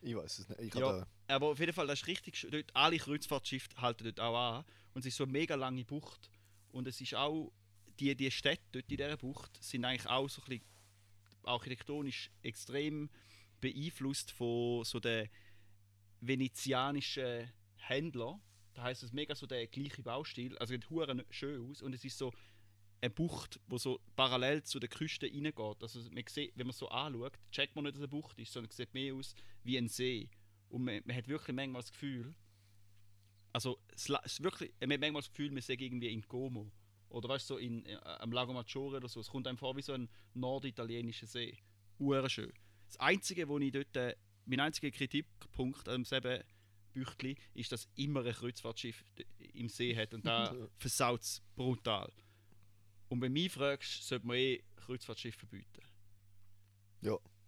Ich 0.00 0.14
weiß 0.14 0.38
es 0.38 0.48
nicht. 0.48 0.60
Ich 0.60 0.74
Ja. 0.74 1.06
Aber 1.26 1.48
auf 1.48 1.58
jeden 1.58 1.72
Fall, 1.72 1.86
das 1.86 2.00
ist 2.00 2.06
richtig 2.06 2.36
schön. 2.36 2.50
Dort, 2.50 2.74
alle 2.74 2.98
Kreuzfahrtschiffe 2.98 3.68
halten 3.76 4.04
dort 4.04 4.20
auch 4.20 4.36
an. 4.36 4.64
Und 4.94 5.00
es 5.00 5.06
ist 5.06 5.16
so 5.16 5.24
eine 5.24 5.32
mega 5.32 5.54
lange 5.54 5.84
Bucht. 5.84 6.30
Und 6.70 6.86
es 6.86 7.00
ist 7.00 7.14
auch, 7.14 7.52
die, 7.98 8.14
die 8.14 8.30
Städte 8.30 8.62
dort 8.72 8.90
in 8.90 8.96
dieser 8.96 9.16
Bucht 9.16 9.62
sind 9.62 9.84
eigentlich 9.84 10.06
auch 10.06 10.28
so 10.28 10.42
ein 10.42 10.48
bisschen 10.48 10.64
architektonisch 11.44 12.30
extrem 12.42 13.10
beeinflusst 13.60 14.30
von 14.30 14.84
so 14.84 15.00
den 15.00 15.28
venezianischen 16.20 17.50
Händlern. 17.76 18.40
Da 18.74 18.84
heißt 18.84 19.02
es 19.02 19.12
mega 19.12 19.34
so 19.34 19.46
der 19.46 19.66
gleiche 19.66 20.02
Baustil. 20.02 20.56
Also 20.58 20.74
es 20.74 20.80
sieht 20.80 21.24
schön 21.30 21.70
aus 21.70 21.82
und 21.82 21.94
es 21.94 22.04
ist 22.04 22.18
so 22.18 22.32
eine 23.00 23.10
Bucht, 23.10 23.60
wo 23.66 23.78
so 23.78 24.00
parallel 24.16 24.62
zu 24.62 24.78
der 24.78 24.88
Küste 24.88 25.26
reingeht. 25.26 25.82
Also 25.82 26.00
man 26.10 26.24
sieht, 26.26 26.52
wenn 26.56 26.66
man 26.66 26.74
so 26.74 26.88
anschaut, 26.88 27.38
checkt 27.50 27.76
man 27.76 27.84
nicht, 27.84 27.94
dass 27.94 28.00
es 28.00 28.04
eine 28.04 28.20
Bucht 28.20 28.38
ist, 28.38 28.52
sondern 28.52 28.70
es 28.70 28.76
sieht 28.76 28.92
mehr 28.94 29.14
aus 29.14 29.34
wie 29.62 29.78
ein 29.78 29.88
See. 29.88 30.28
Und 30.68 30.84
man, 30.84 31.00
man 31.04 31.16
hat 31.16 31.28
wirklich 31.28 31.54
manchmal 31.54 31.82
das 31.82 31.92
Gefühl, 31.92 32.34
also 33.52 33.78
es, 33.88 34.08
es 34.08 34.32
ist 34.32 34.42
wirklich, 34.42 34.72
man 34.80 34.92
hat 34.92 35.00
manchmal 35.00 35.22
das 35.22 35.30
Gefühl, 35.30 35.50
man 35.50 35.62
sei 35.62 35.74
irgendwie 35.74 36.12
in 36.12 36.26
Como. 36.26 36.70
Oder 37.08 37.28
weißt 37.28 37.48
du, 37.48 37.54
so 37.54 37.58
in, 37.58 37.86
äh, 37.86 37.94
am 38.04 38.32
Lago 38.32 38.52
Maggiore 38.52 38.98
oder 38.98 39.08
so. 39.08 39.20
Es 39.20 39.28
kommt 39.28 39.46
einem 39.46 39.56
vor 39.56 39.76
wie 39.76 39.82
so 39.82 39.94
ein 39.94 40.08
norditalienischer 40.34 41.26
See. 41.26 41.56
Uhr 41.98 42.28
schön. 42.28 42.52
Das 42.86 42.98
Einzige, 43.00 43.48
wo 43.48 43.58
ich 43.58 43.72
dort, 43.72 43.96
äh, 43.96 44.14
mein 44.44 44.60
einziger 44.60 44.90
Kritikpunkt 44.90 45.88
an 45.88 46.04
dem 46.04 46.42
Büchli 46.92 47.36
ist, 47.54 47.70
dass 47.72 47.88
immer 47.96 48.24
ein 48.24 48.32
Kreuzfahrtschiff 48.32 49.04
im 49.54 49.68
See 49.68 49.94
hat 49.94 50.14
und 50.14 50.26
da 50.26 50.54
versaut 50.78 51.20
es 51.20 51.42
brutal. 51.54 52.12
Und 53.08 53.20
wenn 53.22 53.34
du 53.34 53.40
mich 53.40 53.52
fragst, 53.52 54.06
sollte 54.06 54.26
man 54.26 54.36
eh 54.36 54.62
Kreuzfahrtschiffe 54.76 55.38
verbieten. 55.46 55.82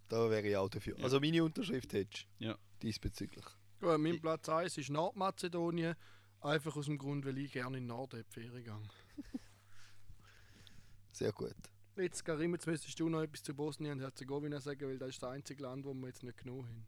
Da 0.09 0.29
wäre 0.29 0.49
ich 0.49 0.57
auch 0.57 0.69
dafür. 0.69 0.97
Ja. 0.99 1.05
Also 1.05 1.21
meine 1.21 1.45
Unterschrift 1.45 1.93
hättest 1.93 2.27
du 2.41 2.47
Ja. 2.47 2.59
diesbezüglich. 2.83 3.45
Gut, 3.81 3.99
mein 4.01 4.21
Platz 4.21 4.49
1 4.49 4.77
ist 4.79 4.91
Nordmazedonien. 4.91 5.95
Einfach 6.41 6.75
aus 6.77 6.87
dem 6.87 6.99
Grund, 6.99 7.25
weil 7.25 7.39
ich 7.39 7.53
gerne 7.53 7.77
in 7.79 7.85
den 7.85 7.89
Norden 7.89 8.25
die 8.29 8.33
Ferien 8.33 8.65
gehe. 8.65 9.41
Sehr 11.13 11.33
gut. 11.33 11.55
Jetzt, 11.97 12.25
Karim, 12.25 12.53
jetzt 12.55 12.67
müsstest 12.67 12.99
du 12.99 13.09
noch 13.09 13.21
etwas 13.23 13.43
zu 13.43 13.55
Bosnien 13.55 13.93
und 13.93 14.01
Herzegowina 14.01 14.61
sagen, 14.61 14.89
weil 14.89 14.99
das 14.99 15.11
ist 15.11 15.23
das 15.23 15.31
einzige 15.31 15.63
Land, 15.63 15.85
wo 15.85 15.93
wir 15.95 16.07
jetzt 16.09 16.23
nicht 16.23 16.39
genug 16.39 16.65
haben. 16.67 16.87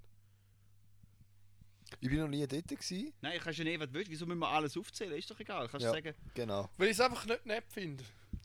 Ich 2.01 2.09
bin 2.09 2.19
noch 2.21 2.29
nie 2.29 2.47
dort. 2.47 2.67
Gewesen. 2.67 3.13
Nein, 3.21 3.39
kannst 3.41 3.59
du 3.59 3.65
nicht, 3.65 3.79
was 3.79 3.89
du 3.89 3.95
willst. 3.95 4.11
Wieso 4.11 4.25
müssen 4.27 4.39
wir 4.39 4.49
alles 4.49 4.77
aufzählen? 4.77 5.13
Ist 5.19 5.31
doch 5.31 5.39
egal. 5.39 5.69
Kannst 5.69 5.85
du 5.85 5.89
Ja. 5.89 5.93
sagen, 5.93 6.15
Genau. 6.35 6.69
Weil 6.79 6.87
ich 6.89 6.93
es 6.93 7.01
einfach 7.01 7.27
nicht 7.27 7.45
nett 7.45 7.65
finde. 7.69 8.03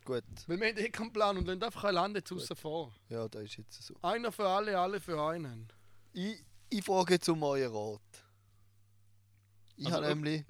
Gut. 0.07 0.23
Weil 0.47 0.57
wir 0.61 0.67
haben 0.69 0.77
eh 0.77 0.89
keinen 0.89 1.11
Plan 1.11 1.37
und 1.37 1.45
lassen 1.47 1.61
einfach 1.63 1.83
ein 1.83 1.93
Land 1.95 2.15
jetzt 2.15 2.57
vor. 2.57 2.95
Ja, 3.09 3.27
das 3.27 3.43
ist 3.43 3.57
jetzt 3.57 3.83
so. 3.83 3.93
Einer 4.01 4.31
für 4.31 4.47
alle, 4.47 4.79
alle 4.79 5.01
für 5.01 5.21
einen. 5.21 5.67
Ich, 6.13 6.41
ich 6.69 6.81
frage 6.85 7.15
jetzt 7.15 7.27
um 7.27 7.43
euren 7.43 7.73
Rat. 7.75 8.23
Ich 9.75 9.85
Also, 9.85 9.97
habe 9.97 10.07
nämlich. 10.07 10.45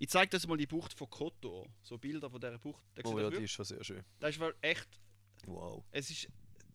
ich 0.00 0.08
zeige 0.08 0.30
das 0.30 0.44
mal 0.48 0.56
die 0.56 0.66
Bucht 0.66 0.92
von 0.92 1.08
Kotor. 1.08 1.68
So 1.84 1.98
Bilder 1.98 2.28
von 2.28 2.40
dieser 2.40 2.58
Bucht. 2.58 2.82
Da 2.96 3.02
Oh 3.04 3.10
ja, 3.10 3.14
das 3.14 3.14
die 3.14 3.22
wirklich- 3.34 3.44
ist 3.44 3.52
schon 3.52 3.64
sehr 3.64 3.84
schön. 3.84 4.02
Das 4.18 4.34
ist 4.36 4.42
echt. 4.60 4.88
Wow. 5.46 5.84
Es 5.92 6.10
ist, 6.10 6.28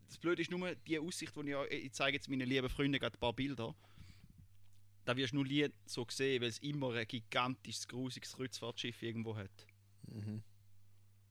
das 0.08 0.17
Blöde 0.17 0.41
ist 0.41 0.49
nur 0.51 0.73
die 0.73 0.97
Aussicht, 0.97 1.36
die 1.36 1.51
ich, 1.51 1.84
ich 1.86 1.91
zeige 1.91 2.15
jetzt 2.15 2.30
meinen 2.30 2.47
lieben 2.47 2.69
Freunden 2.69 2.97
gerade 2.97 3.17
ein 3.17 3.19
paar 3.19 3.34
Bilder. 3.34 3.75
Da 5.04 5.17
wirst 5.17 5.34
du 5.34 5.36
nur 5.36 5.45
nie 5.45 5.67
so 5.86 6.08
sehen, 6.10 6.41
weil 6.41 6.47
es 6.47 6.60
immer 6.60 6.93
ein 6.93 7.06
gigantisches, 7.08 7.89
grusiges 7.89 8.32
Kreuzfahrtschiff 8.32 9.04
irgendwo 9.04 9.36
hat. 9.36 9.51
Mhm. 10.08 10.41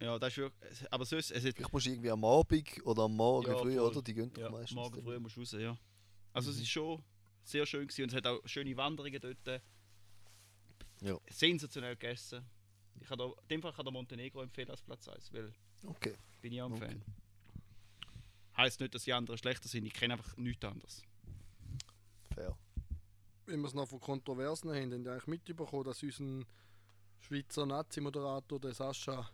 Ja, 0.05 0.19
das 0.19 0.33
ist 0.33 0.37
wirklich. 0.39 0.93
Aber 0.93 1.05
sonst, 1.05 1.31
es 1.31 1.45
hat 1.45 1.55
Vielleicht 1.57 1.73
musst 1.73 1.87
du 1.87 1.91
irgendwie 1.91 2.11
am 2.11 2.25
Abend 2.25 2.87
oder 2.87 3.03
am 3.05 3.17
Morgen 3.17 3.51
Ja, 3.51 3.57
früh, 3.57 3.77
voll. 3.77 3.91
oder? 3.91 4.03
Die 4.03 4.15
gehen 4.15 4.33
doch 4.33 4.43
Ja, 4.43 4.51
meistens. 4.51 4.75
morgen 4.75 5.03
früh 5.03 5.19
musst 5.19 5.37
du 5.37 5.41
raus, 5.41 5.53
ja. 5.53 5.79
Also 6.33 6.51
Mhm. 6.51 6.57
es 6.57 6.63
ist 6.63 6.69
schon 6.71 7.03
sehr 7.43 7.65
schön 7.67 7.87
gewesen 7.87 8.03
und 8.03 8.09
es 8.11 8.15
hat 8.17 8.27
auch 8.27 8.41
schöne 8.47 8.77
Wanderungen 8.77 9.21
dort. 9.21 9.63
Ja. 11.01 11.19
Sensationell 11.31 11.97
gegessen. 11.97 12.45
Ich 13.01 13.09
kann 13.09 13.19
da, 13.19 13.25
in 13.27 13.49
dem 13.51 13.63
Fall 13.63 13.73
kann 13.73 13.85
der 13.85 13.93
Montenegro 13.93 14.43
empfehlen 14.43 14.71
als 14.71 14.83
Platz 14.83 15.09
1, 15.09 15.33
weil 15.33 15.53
Okay. 15.87 16.15
bin 16.41 16.53
ich 16.53 16.63
auch 16.63 16.67
ein 16.67 16.73
Okay. 16.75 16.87
Fan. 16.89 17.03
Heißt 18.57 18.81
nicht, 18.81 18.95
dass 18.95 19.03
die 19.05 19.13
anderen 19.13 19.37
schlechter 19.39 19.69
sind, 19.69 19.85
ich 19.85 19.93
kenne 19.93 20.15
einfach 20.15 20.37
nichts 20.37 20.65
anderes. 20.65 21.03
Fair. 22.35 22.57
Wenn 23.47 23.61
wir 23.61 23.69
es 23.69 23.75
noch 23.75 23.89
von 23.89 24.01
Kontroversen 24.01 24.71
haben, 24.71 24.93
haben 24.93 25.05
wir 25.05 25.13
eigentlich 25.13 25.27
mitbekommen, 25.27 25.85
dass 25.85 26.03
unser 26.03 26.45
Schweizer 27.21 27.67
Nazi-Moderator, 27.67 28.61
der 28.61 28.75
Sascha, 28.75 29.29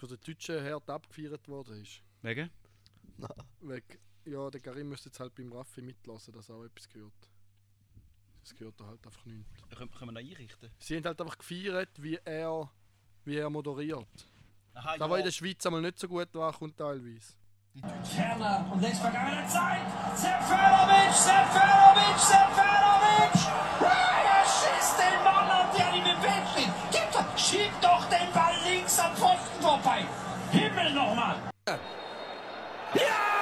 für 0.00 0.06
den 0.08 0.18
deutschen 0.26 0.62
Herd 0.62 0.88
abgefeiert 0.88 1.46
worden 1.48 1.82
ist. 1.82 2.02
Wegen? 2.22 2.50
Weg, 3.60 4.00
ja, 4.24 4.50
der 4.50 4.60
Karim 4.60 4.88
müsste 4.88 5.10
jetzt 5.10 5.20
halt 5.20 5.34
beim 5.34 5.52
Raffi 5.52 5.82
mitlassen, 5.82 6.32
dass 6.32 6.48
er 6.48 6.56
auch 6.56 6.64
etwas 6.64 6.88
gehört. 6.88 7.12
Das 8.42 8.54
gehört 8.54 8.80
er 8.80 8.86
halt 8.86 9.04
einfach 9.06 9.24
nicht. 9.26 9.44
Können, 9.76 9.90
können 9.90 10.14
wir 10.14 10.20
ihn 10.22 10.30
einrichten? 10.30 10.70
Sie 10.78 10.96
haben 10.96 11.04
halt 11.04 11.20
einfach 11.20 11.36
gefeiert, 11.36 11.90
wie 12.02 12.16
er, 12.24 12.70
wie 13.24 13.36
er 13.36 13.50
moderiert. 13.50 14.08
Aha, 14.72 14.96
Da 14.96 15.10
war 15.10 15.18
in 15.18 15.24
der 15.24 15.32
Schweiz 15.32 15.64
einmal 15.66 15.82
nicht 15.82 15.98
so 15.98 16.08
gut 16.08 16.34
ankommt 16.34 16.76
teilweise. 16.78 17.34
Ferner 18.04 18.68
und 18.72 18.80
längst 18.80 19.00
vergangener 19.00 19.46
Zeit. 19.46 19.86
Seferovic, 20.16 21.12
Seferovic, 21.12 22.18
Seferovic. 22.18 23.34
Ah, 23.82 24.40
Er 24.40 24.44
schießt 24.46 24.98
den 24.98 25.24
Ball 25.24 25.50
an 25.50 25.76
der 25.76 25.92
die 25.92 26.00
bewegt 26.00 26.72
Gib 26.90 27.12
doch, 27.12 27.38
schieb 27.38 27.70
doch 27.82 27.88
den 27.88 27.89
Links 28.90 28.98
am 28.98 29.14
Pfosten 29.14 29.62
vorbei. 29.62 30.04
Himmel 30.50 30.92
nochmal. 30.92 31.36
Ja, 31.66 31.80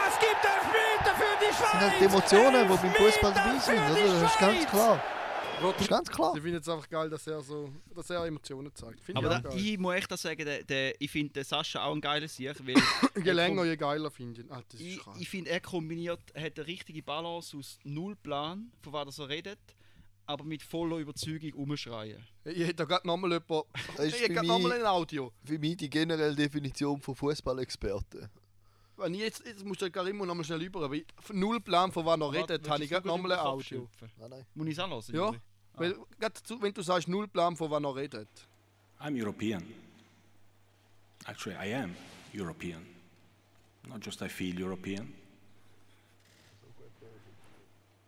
es 0.09 0.19
gibt 0.19 0.45
Elfmeter 0.45 1.17
für 1.17 1.39
die 1.41 1.55
Schweiz. 1.55 1.73
Das 1.73 1.73
sind 1.73 1.81
halt 1.81 2.01
die 2.01 2.05
Emotionen, 2.05 2.69
die 2.69 2.77
beim 2.77 2.95
Fußball 2.95 3.33
dabei 3.33 3.59
sind, 3.59 3.79
oder? 3.79 4.21
Das 4.21 4.33
ist 4.33 4.39
ganz 4.39 4.67
klar. 4.67 5.03
Das 5.61 5.81
ist 5.81 5.89
ganz 5.89 6.11
klar. 6.11 6.33
Sie 6.35 6.41
finden 6.41 6.61
es 6.61 6.69
einfach 6.69 6.89
geil, 6.89 7.09
dass 7.09 7.27
er 7.27 7.41
so, 7.41 7.71
dass 7.95 8.11
er 8.11 8.27
Emotionen 8.27 8.75
zeigt. 8.75 9.01
Finde 9.01 9.25
Aber 9.25 9.37
ich 9.37 9.43
da, 9.43 9.55
ich 9.55 9.79
muss 9.79 9.95
echt 9.95 10.19
sagen, 10.19 10.45
der, 10.45 10.63
der, 10.65 11.01
ich 11.01 11.11
finde 11.11 11.43
Sascha 11.43 11.83
auch 11.83 11.95
ein 11.95 12.01
geiler 12.01 12.29
Sieg, 12.29 12.55
weil 12.67 12.77
Je 13.25 13.33
länger, 13.33 13.65
je 13.65 13.77
geiler 13.77 14.11
finde 14.11 14.43
ich. 14.43 14.47
ihn. 14.47 14.53
Ah, 14.53 14.63
ich, 14.79 15.01
ich 15.19 15.29
finde, 15.29 15.51
er 15.51 15.61
kombiniert, 15.61 16.21
hat 16.37 16.59
eine 16.59 16.67
richtige 16.67 17.03
Balance 17.03 17.57
aus 17.57 17.79
Nullplan, 17.85 18.71
von 18.83 18.93
was 18.93 19.19
er 19.19 19.31
redet, 19.31 19.59
aber 20.29 20.45
mit 20.45 20.63
voller 20.63 20.99
Überzeugung 20.99 21.53
umschreien. 21.55 22.23
Ich 22.45 22.59
hätte 22.59 22.75
da 22.75 22.85
gerade 22.85 23.07
nochmal 23.07 23.33
jemand. 23.33 23.65
Das 23.97 24.07
Ich 24.07 24.13
hätte 24.15 24.27
für 24.27 24.33
gerade 24.35 24.47
nochmal 24.47 24.73
mich, 24.73 24.81
ein 24.81 24.87
Audio. 24.87 25.33
für 25.43 25.59
mich 25.59 25.77
die 25.79 25.89
generelle 25.89 26.35
Definition 26.37 27.01
von 27.01 27.15
Fußballexperten. 27.17 28.29
Wenn 28.99 29.15
ich 29.15 29.21
jetzt, 29.21 29.47
jetzt 29.47 29.65
muss 29.65 29.79
der 29.79 29.91
Karim 29.91 30.19
nochmal 30.19 30.45
schnell 30.45 30.61
über, 30.63 30.93
ich- 30.93 31.07
null 31.33 31.61
Plan, 31.61 31.91
von 31.91 32.05
was 32.05 32.21
er 32.21 32.33
redet, 32.33 32.69
habe 32.69 32.85
ich 32.85 32.91
gerade 32.91 33.07
nochmal 33.07 33.33
ein 33.33 33.39
Audio. 33.39 33.89
Nein, 34.19 34.31
nein. 34.31 34.47
Muss 34.55 34.67
ich 34.67 34.73
es 34.75 34.79
auch 34.81 34.89
hören? 34.91 35.03
Ja, 35.09 35.27
Juri? 35.27 35.41
weil, 35.75 35.93
gerade 35.95 36.35
dazu, 36.35 36.61
wenn 36.61 36.75
du 36.75 36.83
sagst 36.83 37.09
null 37.09 37.27
Plan, 37.27 37.57
von 37.57 37.71
was 37.71 37.83
er 37.83 37.97
redet. 37.97 38.29
I'm 39.01 39.19
European. 39.19 39.63
Actually, 41.27 41.57
I 41.57 41.75
am 41.75 41.95
European. 42.35 42.85
Not 43.89 44.05
just 44.05 44.21
I 44.21 44.29
feel 44.29 44.61
European. 44.63 45.15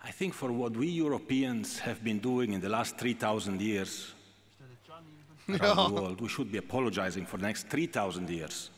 I 0.03 0.13
think 0.13 0.35
for 0.35 0.51
what 0.51 0.77
we 0.77 0.87
Europeans 0.87 1.81
have 1.81 2.03
been 2.03 2.21
doing 2.21 2.53
in 2.53 2.61
the 2.61 2.69
last 2.69 2.99
3,000 2.99 3.61
years 3.61 4.15
around 5.49 5.89
the 5.89 5.95
world, 5.95 6.21
we 6.21 6.29
should 6.29 6.51
be 6.51 6.59
apologizing 6.59 7.27
for 7.27 7.39
the 7.39 7.47
next 7.47 7.69
3,000 7.69 8.29
years. 8.31 8.71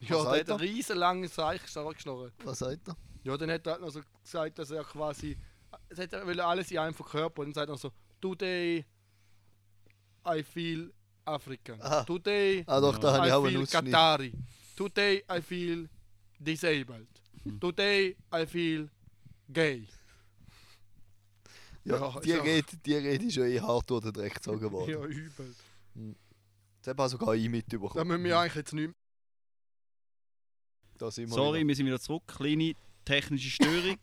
Ja, 0.00 0.22
der 0.24 0.40
hat 0.40 0.50
ein 0.50 0.58
er? 0.58 0.60
riesen 0.60 0.98
langes 0.98 1.34
Seich 1.34 1.62
geschnurrt. 1.62 2.32
Was 2.44 2.58
sagt 2.58 2.88
er? 2.88 2.96
Ja, 3.22 3.36
dann 3.36 3.50
hat 3.52 3.64
er 3.66 3.74
halt 3.74 3.82
noch 3.82 3.90
so 3.90 4.00
gesagt, 4.22 4.58
dass 4.58 4.70
er 4.72 4.82
quasi. 4.82 5.36
Es 5.88 5.98
hat 5.98 6.12
er 6.12 6.26
will 6.26 6.40
alles 6.40 6.72
in 6.72 6.78
einem 6.78 6.92
verkörpern. 6.92 7.46
Und 7.46 7.56
dann 7.56 7.68
sagt 7.68 7.70
er 7.70 7.78
so: 7.78 7.92
Today 8.20 8.84
I 10.26 10.42
feel 10.42 10.92
African. 11.24 11.80
Aha. 11.80 12.02
Today 12.02 12.64
Ah, 12.66 12.80
doch, 12.80 12.98
da 12.98 13.12
habe 13.12 13.28
I 13.28 13.30
ich 13.30 13.52
feel 13.52 13.62
Ausschnitt. 13.62 13.92
Qatari. 13.92 14.32
Today 14.76 15.24
I 15.30 15.40
feel 15.40 15.88
disabled. 16.40 17.21
Hm. 17.44 17.60
Today 17.60 18.16
I 18.34 18.46
feel 18.46 18.88
gay. 19.48 19.86
Ja, 21.84 21.96
Ja, 21.96 22.20
die, 22.20 22.32
Rede, 22.32 22.76
die 22.84 22.94
Rede 22.94 23.24
ist 23.26 23.36
ja 23.36 23.44
eh 23.44 23.60
hart 23.60 23.90
durch 23.90 24.02
den 24.04 24.12
Dreck 24.12 24.34
gezogen 24.34 24.70
worden. 24.70 24.90
Ja, 24.90 25.04
übel. 25.04 25.54
Das 26.82 26.96
habe 26.96 27.08
sogar 27.08 27.34
ich 27.34 27.44
Da 27.44 27.50
mitbekommen. 27.50 28.08
müssen 28.08 28.24
wir 28.24 28.38
eigentlich 28.38 28.54
jetzt 28.54 28.72
nicht 28.72 28.92
Da 30.98 31.10
sind 31.10 31.28
wir 31.28 31.34
Sorry, 31.34 31.58
wieder. 31.60 31.68
wir 31.68 31.74
sind 31.76 31.86
wieder 31.86 32.00
zurück. 32.00 32.22
Kleine 32.26 32.74
technische 33.04 33.50
Störung. 33.50 33.98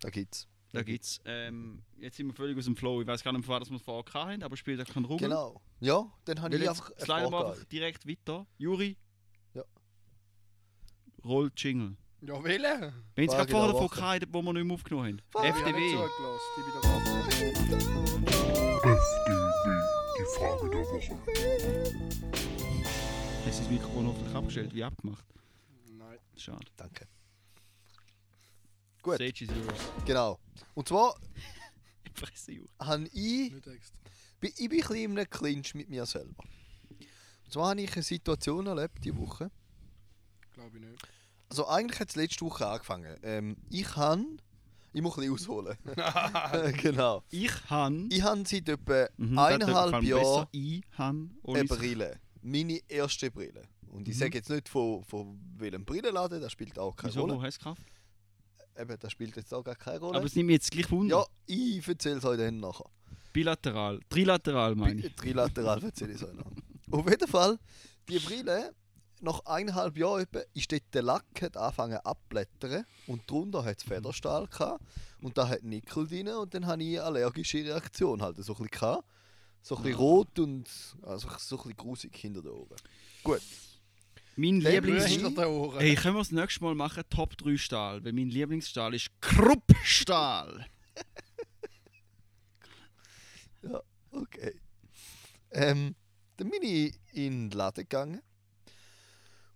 Da 0.00 0.10
gibt's. 0.10 0.48
da 0.72 0.82
gibt's. 0.82 1.20
Ähm, 1.24 1.82
jetzt 1.98 2.16
sind 2.16 2.26
wir 2.26 2.34
völlig 2.34 2.58
aus 2.58 2.64
dem 2.64 2.74
Flow. 2.76 3.00
Ich 3.00 3.06
weiß 3.06 3.22
gar 3.22 3.32
nicht, 3.32 3.44
von 3.44 3.60
was 3.60 3.70
wir 3.70 3.78
vorher 3.78 4.12
hatten, 4.14 4.42
aber 4.42 4.56
spielt 4.56 4.80
auch 4.80 4.92
keinen 4.92 5.04
Rummel. 5.04 5.20
Genau. 5.28 5.60
Ja, 5.78 6.10
dann 6.24 6.40
habe 6.42 6.54
ich 6.56 6.62
jetzt 6.62 6.70
einfach 6.70 6.92
Frage. 7.06 7.24
einfach 7.26 7.64
direkt 7.66 8.08
weiter. 8.08 8.46
Juri? 8.58 8.96
Ja. 11.22 11.28
Roll 11.28 11.50
Jingle. 11.56 11.96
Ja, 12.22 12.42
wählen. 12.44 12.92
Wenn 13.14 13.28
es 13.28 13.34
Frage 13.34 13.50
gerade 13.52 13.72
vorher 13.72 13.72
davon 13.72 13.88
gehabt 13.88 14.26
wo 14.32 14.42
wir 14.42 14.52
nicht 14.52 14.64
mehr 14.64 14.74
aufgenommen 14.74 15.20
haben. 15.34 15.44
Ich 15.44 15.50
FDW. 15.50 15.94
FDW, 15.94 16.10
die 20.18 20.24
Frage 20.36 20.70
der 20.70 20.80
Woche. 20.80 21.16
Hast 23.46 23.58
du 23.58 23.62
das 23.62 23.70
Mikrofon 23.70 24.06
hoffentlich 24.06 24.34
abgestellt, 24.34 24.74
wie 24.74 24.84
abgemacht? 24.84 25.24
Nein. 25.96 26.18
Schade. 26.36 26.66
Danke. 26.76 27.06
Gut. 29.02 29.14
Stage 29.14 29.44
is 29.44 29.50
yours. 29.50 29.78
Genau. 30.04 30.38
Und 30.74 30.88
zwar 30.88 31.14
Fresse, 32.14 32.52
Juri. 32.52 32.68
habe 32.80 33.04
ich, 33.12 33.52
ich 33.52 33.52
bin 34.40 34.52
ein 34.58 34.68
bisschen 34.68 34.96
in 34.96 35.18
einem 35.18 35.30
Clinch 35.30 35.74
mit 35.74 35.88
mir 35.88 36.04
selber. 36.04 36.44
Und 37.44 37.52
zwar 37.52 37.70
habe 37.70 37.80
ich 37.80 37.92
eine 37.94 38.02
Situation 38.02 38.66
erlebt 38.66 39.02
diese 39.02 39.16
Woche. 39.16 39.50
Glaube 40.60 40.78
ich 40.78 40.84
nicht. 40.84 41.02
Also 41.48 41.66
eigentlich 41.66 41.98
hat 42.00 42.10
es 42.10 42.16
letzte 42.16 42.44
Woche 42.44 42.66
angefangen. 42.66 43.16
Ähm, 43.22 43.56
ich 43.70 43.96
habe... 43.96 44.24
Ich 44.92 45.02
muss 45.02 45.16
ein 45.16 45.20
bisschen 45.20 45.34
ausholen. 45.34 45.76
genau. 46.82 47.22
Ich 47.30 47.52
han. 47.70 48.08
Ich 48.10 48.22
habe 48.22 48.42
seit 48.46 48.68
etwa 48.68 49.08
Mhm, 49.16 49.38
eineinhalb 49.38 50.02
Jahren 50.02 50.48
eine 50.98 51.64
Brille. 51.64 52.20
Meine 52.42 52.80
erste 52.88 53.30
Brille. 53.30 53.62
Und 53.88 54.08
ich 54.08 54.14
Mhm. 54.14 54.18
sage 54.18 54.38
jetzt 54.38 54.50
nicht 54.50 54.68
von, 54.68 55.04
von 55.04 55.38
welchem 55.58 55.84
Brillenladen, 55.84 56.40
das 56.40 56.52
spielt 56.52 56.78
auch 56.78 56.94
keine 56.96 57.12
Wieso, 57.12 57.22
wo 57.28 57.32
Rolle. 57.34 57.42
hast 57.46 57.64
du? 57.64 57.74
Eben, 58.80 58.96
das 58.98 59.12
spielt 59.12 59.36
jetzt 59.36 59.52
auch 59.54 59.62
gar 59.64 59.74
keine 59.76 59.98
Rolle. 60.00 60.16
Aber 60.16 60.26
es 60.26 60.34
nimmt 60.34 60.46
mich 60.48 60.54
jetzt 60.54 60.70
gleich 60.70 60.90
Wunder. 60.90 61.18
ja, 61.18 61.26
ich 61.46 61.86
erzähle 61.86 62.16
es 62.18 62.24
euch 62.24 62.38
dann 62.38 62.58
nachher. 62.60 62.88
Bilateral. 63.32 64.00
Trilateral 64.08 64.74
meine 64.74 65.06
ich. 65.06 65.14
Trilateral 65.14 65.82
erzähle 65.84 66.14
ich 66.14 66.20
es 66.22 66.26
euch 66.28 66.34
nachher. 66.34 66.50
Auf 66.90 67.08
jeden 67.08 67.28
Fall, 67.28 67.58
die 68.08 68.18
Brille, 68.18 68.74
nach 69.22 69.40
eineinhalb 69.46 69.96
Jahren 69.96 70.22
etwa, 70.22 70.40
ist 70.54 70.70
dort 70.72 70.82
der 70.92 71.02
Lack 71.02 71.24
hat 71.42 71.56
angefangen 71.56 71.98
abblättern 71.98 72.84
und 73.06 73.28
drunter 73.30 73.64
hat 73.64 73.78
es 73.78 73.84
Federstahl 73.84 74.46
gehabt, 74.46 74.82
und 75.20 75.36
da 75.36 75.48
hat 75.48 75.62
Nickel 75.62 76.06
drin 76.06 76.28
und 76.28 76.54
dann 76.54 76.66
hatte 76.66 76.82
ich 76.82 76.98
eine 76.98 77.02
allergische 77.04 77.58
Reaktion 77.64 78.22
halt 78.22 78.36
so 78.36 78.52
ein 78.52 78.56
bisschen 78.56 78.70
gehabt. 78.70 79.04
So 79.62 79.76
ein 79.76 79.82
bisschen 79.82 79.98
rot 79.98 80.38
und 80.38 80.66
also 81.02 81.28
so 81.38 81.56
ein 81.56 81.62
bisschen 81.62 81.76
grusig 81.76 82.16
hinter 82.16 82.40
den 82.40 82.50
Ohren. 82.52 82.76
Gut. 83.22 83.42
Mein 84.36 84.60
Der 84.60 84.72
Lieblings... 84.80 85.04
Brille- 85.04 85.08
Hinter 85.26 85.42
den 85.44 85.50
Ohren. 85.52 85.78
Hey, 85.80 85.94
können 85.96 86.14
wir 86.14 86.20
das 86.20 86.30
nächste 86.32 86.64
Mal 86.64 86.74
machen? 86.74 87.02
Top 87.10 87.36
3 87.36 87.58
Stahl. 87.58 88.02
Weil 88.02 88.14
mein 88.14 88.30
Lieblingsstahl 88.30 88.94
ist 88.94 89.10
Kruppstahl. 89.20 90.66
Ja, 93.62 93.82
okay. 94.12 94.54
Ähm, 95.50 95.94
dann 96.38 96.50
bin 96.50 96.62
ich 96.62 96.98
in 97.12 97.50
den 97.50 97.58
Laden 97.58 97.82
gegangen. 97.84 98.22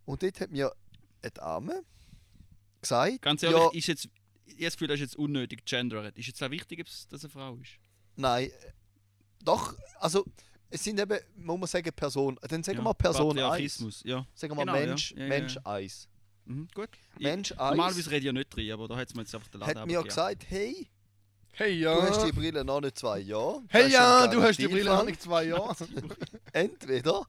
Und 0.04 0.22
dort 0.22 0.40
hat 0.40 0.50
mir 0.50 0.72
eine 1.22 1.30
Dame 1.30 1.82
gesagt, 2.80 3.22
Ganz 3.22 3.42
ehrlich, 3.42 3.58
ja, 3.58 3.70
ist 3.72 3.86
jetzt, 3.86 4.08
ich 4.46 4.52
habe 4.54 4.64
das 4.64 4.72
Gefühl, 4.74 4.88
das 4.88 4.94
ist 4.96 5.00
jetzt 5.00 5.16
unnötig 5.16 5.64
gendert. 5.64 6.18
Ist 6.18 6.26
jetzt 6.26 6.42
auch 6.42 6.50
wichtig, 6.50 6.80
ob 6.80 6.86
es- 6.86 7.08
dass 7.08 7.24
eine 7.24 7.30
Frau 7.30 7.54
ist? 7.56 7.72
nein, 8.16 8.50
doch, 9.42 9.74
also 10.00 10.24
es 10.70 10.82
sind 10.82 10.98
eben, 10.98 11.18
muss 11.36 11.58
man 11.60 11.66
sagen, 11.68 11.90
Person, 11.94 12.38
dann 12.48 12.62
sagen 12.62 12.78
Ja, 12.78 12.84
wir 12.84 12.94
Person 12.94 13.30
1. 13.30 13.40
Patriarchismus, 13.40 14.02
ja. 14.04 14.26
Sagen 14.34 14.56
wir 14.56 14.64
Genau, 14.64 14.74
ja. 14.76 14.86
Mensch, 14.86 15.12
Ja, 15.12 15.18
ja, 15.22 15.28
Mensch 15.28 15.54
ja. 15.56 15.60
1. 15.64 16.08
Mhm, 16.46 16.68
gut. 16.74 16.88
Mensch 17.18 17.50
ich, 17.52 17.58
1 17.60 17.70
normalerweise 17.76 18.10
rede 18.10 18.18
ich 18.18 18.24
ja 18.24 18.32
nicht 18.32 18.54
drin, 18.54 18.72
aber 18.72 18.88
da 18.88 18.96
hat 18.96 19.08
es 19.08 19.14
mir 19.14 19.22
jetzt 19.22 19.34
einfach 19.34 19.48
den 19.48 19.60
Laden 19.60 19.78
hat 19.78 19.86
mir 19.86 20.02
gesagt, 20.02 20.44
hey, 20.48 20.88
Hey 21.56 21.80
du 21.80 21.88
hast 22.02 22.16
ja. 22.18 22.26
die 22.26 22.32
Brille 22.32 22.64
noch 22.64 22.80
nicht 22.80 22.98
zwei 22.98 23.20
Jahre. 23.20 23.62
Hey 23.68 23.88
ja, 23.88 24.26
du 24.26 24.42
hast 24.42 24.58
die 24.58 24.66
Brille 24.66 24.86
noch 24.90 25.04
nicht 25.04 25.22
zwei 25.22 25.44
Jahre. 25.44 25.76
Entweder 26.52 27.24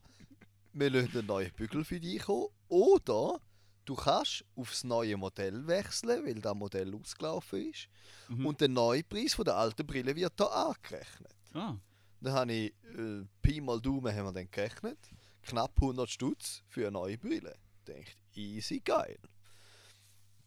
wir 0.76 0.90
lassen 0.90 1.18
einen 1.18 1.28
neuen 1.28 1.52
Bügel 1.54 1.84
für 1.84 2.00
dich 2.00 2.22
kommen 2.24 2.48
oder 2.68 3.40
du 3.86 3.96
kannst 3.96 4.44
aufs 4.56 4.84
neue 4.84 5.16
Modell 5.18 5.66
wechseln, 5.68 6.26
weil 6.26 6.36
das 6.36 6.54
Modell 6.56 6.94
ausgelaufen 6.96 7.70
ist. 7.72 7.88
Mhm. 8.28 8.46
Und 8.46 8.62
der 8.62 8.68
neue 8.68 9.04
Preis 9.04 9.34
von 9.34 9.46
der 9.46 9.56
alten 9.56 9.86
Brille 9.88 10.16
wird 10.16 10.34
hier 10.38 10.52
angerechnet. 10.52 11.36
Ah, 11.54 11.78
Dann 12.20 12.34
habe 12.34 12.54
ich 12.54 12.74
äh, 12.98 13.24
Pi 13.42 13.62
mal 13.62 13.80
Daumen 13.82 14.14
haben 14.14 14.26
wir 14.26 14.34
dann 14.34 14.52
gerechnet. 14.52 15.00
Knapp 15.44 15.72
100 15.76 16.10
Stutz 16.10 16.64
für 16.68 16.82
eine 16.82 16.92
neue 16.92 17.18
Brille. 17.18 17.56
Denkt, 17.88 18.18
easy 18.34 18.80
geil. 18.80 19.20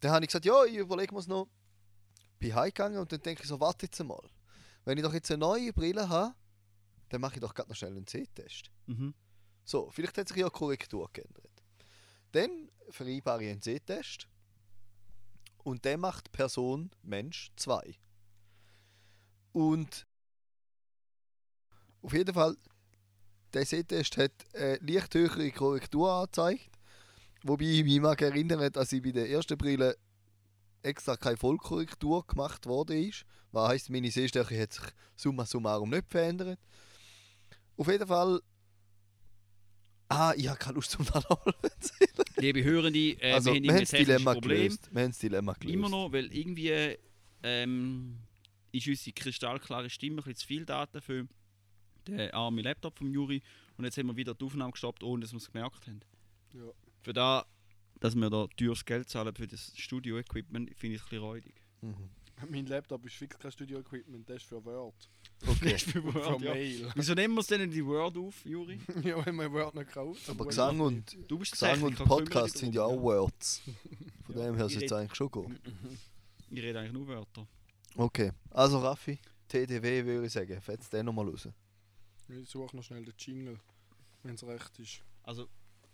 Dann 0.01 0.11
habe 0.13 0.25
ich 0.25 0.29
gesagt, 0.29 0.45
ja, 0.45 0.65
ich 0.65 0.75
überlege 0.77 1.15
mir 1.15 1.21
es 1.21 1.27
noch. 1.29 1.49
Bin 2.39 2.55
heimgegangen 2.55 2.99
und 2.99 3.11
dann 3.11 3.21
denke 3.23 3.43
ich 3.43 3.49
so, 3.49 3.59
warte 3.61 3.87
jetzt 3.87 4.03
mal. 4.05 4.29
Wenn 4.85 4.99
ich 4.99 5.05
doch 5.05 5.13
jetzt 5.15 5.31
eine 5.31 5.39
neue 5.39 5.73
Brille 5.73 6.09
habe, 6.09 6.35
dann 7.09 7.21
mache 7.21 7.35
ich 7.37 7.41
doch 7.41 7.55
gerade 7.55 7.69
noch 7.69 7.77
schnell 7.77 7.93
einen 7.93 8.07
C-Test. 8.07 8.71
mhm. 8.87 9.15
So, 9.69 9.91
vielleicht 9.91 10.17
hat 10.17 10.29
sich 10.29 10.39
ja 10.39 10.47
die 10.47 10.53
Korrektur 10.53 11.11
geändert. 11.13 11.51
Dann 12.33 12.71
vereinbare 12.89 13.45
ich 13.45 13.51
einen 13.51 13.61
C-Test. 13.61 14.27
Und 15.59 15.85
der 15.85 15.99
macht 15.99 16.33
Person 16.33 16.91
Mensch 17.03 17.51
2. 17.57 17.99
Und 19.53 20.07
auf 22.01 22.15
jeden 22.15 22.33
Fall, 22.33 22.57
der 23.53 23.67
C-Test 23.67 24.17
hat 24.17 24.33
eine 24.55 24.77
leicht 24.77 25.15
höhere 25.15 25.51
Korrektur 25.51 26.11
angezeigt. 26.15 26.71
Wobei 27.43 27.67
ich 27.67 27.85
mich 27.85 28.01
mag 28.01 28.23
erinnern, 28.23 28.73
dass 28.73 28.93
ich 28.93 29.03
bei 29.03 29.13
der 29.13 29.29
ersten 29.29 29.59
Brille 29.59 29.99
extra 30.81 31.15
keine 31.15 31.37
Vollkorrektur 31.37 32.27
gemacht 32.27 32.65
worden 32.65 33.07
ist. 33.07 33.27
Was 33.53 33.69
heisst, 33.69 33.91
meine 33.91 34.11
Sehstärke 34.11 34.59
hat 34.59 34.73
sich 34.73 34.85
summa 35.15 35.45
summarum 35.45 35.91
nicht 35.91 36.09
verändert. 36.09 36.59
Auf 37.77 37.89
jeden 37.89 38.09
Fall. 38.09 38.41
Ah, 40.09 40.33
ich 40.37 40.49
habe 40.49 40.59
keine 40.59 40.75
Lust 40.77 40.91
zum 40.91 41.07
erzählen. 41.07 42.25
Liebe 42.37 42.65
Hörende, 42.65 42.99
äh, 42.99 43.33
also, 43.33 43.53
wir 43.53 43.57
haben 43.57 43.65
wir 43.65 43.73
haben 43.73 43.79
irgendwie 43.79 43.81
das 43.81 43.95
ein 43.95 44.05
Dilemma 44.05 44.33
Problem. 44.33 44.59
gelöst. 44.59 44.91
Wir 44.93 45.03
haben 45.03 45.11
das 45.11 45.19
Dilemma 45.19 45.53
gelöst. 45.53 45.75
Immer 45.75 45.89
noch, 45.91 46.13
weil 46.13 46.35
irgendwie 46.35 46.97
ähm, 47.43 48.19
ist 48.73 48.87
unsere 48.89 49.13
kristallklare 49.13 49.91
Stimme 49.91 50.17
ein 50.17 50.25
bisschen 50.25 50.37
zu 50.37 50.47
viel 50.47 50.65
Daten 50.65 51.01
für 51.03 51.29
den 52.07 52.31
armen 52.33 52.65
Laptop 52.65 52.99
vom 52.99 53.13
Juri. 53.13 53.43
Und 53.77 53.85
jetzt 53.85 53.99
haben 53.99 54.07
wir 54.07 54.17
wieder 54.17 54.35
die 54.35 54.45
Aufnahme 54.45 54.73
gestoppt, 54.73 55.03
ohne 55.03 55.23
dass 55.23 55.33
wir 55.33 55.39
es 55.39 55.53
gemerkt 55.53 55.87
haben. 55.87 56.01
Ja. 56.55 56.73
Für 57.03 57.13
da, 57.13 57.47
dass 58.01 58.15
wir 58.15 58.31
da 58.31 58.47
teures 58.57 58.85
Geld 58.85 59.09
zahlen 59.09 59.35
für 59.35 59.47
das 59.47 59.73
Studio-Equipment, 59.77 60.75
finde 60.75 60.97
ich 60.97 61.03
ein 61.03 61.09
bisschen 61.09 61.23
räudig. 61.23 61.63
Mhm. 61.83 62.11
mein 62.51 62.67
Laptop 62.67 63.05
ist 63.07 63.15
fix 63.17 63.39
kein 63.39 63.51
Studio-Equipment, 63.53 64.29
das 64.29 64.37
ist 64.39 64.45
für 64.47 64.65
Word. 64.65 64.95
Okay. 65.47 65.79
Für 65.79 66.03
Für 66.03 66.15
Word, 66.15 66.41
ja. 66.43 66.53
Mail. 66.53 66.91
Wieso 66.97 67.15
nehmen 67.15 67.35
wir 67.35 67.41
es 67.43 67.47
denn 67.47 67.61
in 67.61 67.71
die 67.71 67.85
Word 67.87 68.17
auf, 68.17 68.45
Juri? 68.45 68.81
ja, 69.05 69.25
wenn 69.25 69.37
man 69.37 69.53
Word 69.53 69.75
nicht 69.77 69.91
kauft. 69.93 70.29
Aber 70.29 70.47
Gesang 70.47 70.81
und, 70.81 71.17
Du 71.29 71.39
bist 71.39 71.53
Gesang 71.53 71.81
und 71.83 71.95
Podcast 71.97 72.59
sind 72.59 72.75
ja 72.75 72.83
auch 72.83 73.01
Words. 73.01 73.63
Von 74.27 74.37
Ja, 74.37 74.47
dem 74.47 74.57
her 74.57 74.67
ist 74.67 74.77
es 74.77 74.83
red- 74.83 74.93
eigentlich 74.93 75.15
schon 75.15 75.31
gut. 75.31 75.61
Ich 76.51 76.61
rede 76.63 76.81
eigentlich 76.81 76.93
nur 76.93 77.07
Wörter. 77.07 77.47
Okay, 77.97 78.33
also 78.51 78.79
Raffi, 78.79 79.19
TDW 79.49 80.05
würde 80.05 80.27
ich 80.27 80.33
sagen. 80.33 80.61
Fetzt 80.61 80.93
den 80.93 81.07
nochmal 81.07 81.29
raus. 81.29 81.49
Ich 82.29 82.49
suche 82.49 82.77
noch 82.77 82.83
schnell 82.83 83.05
den 83.05 83.15
Jingle, 83.19 83.59
wenn 84.25 84.35
es 84.35 84.45
recht 84.45 84.79
ist. 84.81 85.01
Also, 85.23 85.47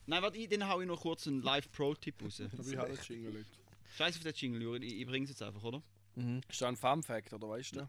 nein, 0.07 0.23
warte, 0.23 0.39
ich- 0.39 0.49
dann 0.49 0.67
hau 0.69 0.81
ich 0.81 0.87
noch 0.89 1.01
kurz 1.01 1.27
einen 1.29 1.43
Live-Pro-Tipp 1.43 2.23
raus. 2.25 2.41
Aber 2.41 2.67
ich 2.67 2.77
habe 2.79 2.93
den 2.97 2.99
Jingle 3.07 3.33
nicht. 3.41 3.51
Scheiß 3.97 4.17
auf 4.17 4.23
den 4.23 4.33
Jingle, 4.35 4.63
Juri, 4.63 4.85
ich, 4.87 5.01
ich 5.03 5.07
bring's 5.07 5.29
jetzt 5.31 5.43
einfach, 5.43 5.63
oder? 5.63 5.83
Mhm. 6.17 6.41
Ist 6.49 6.61
das 6.61 6.69
ein 6.69 6.77
Fun-Fact, 6.77 7.33
oder 7.33 7.49
weißt 7.49 7.77
du? 7.77 7.89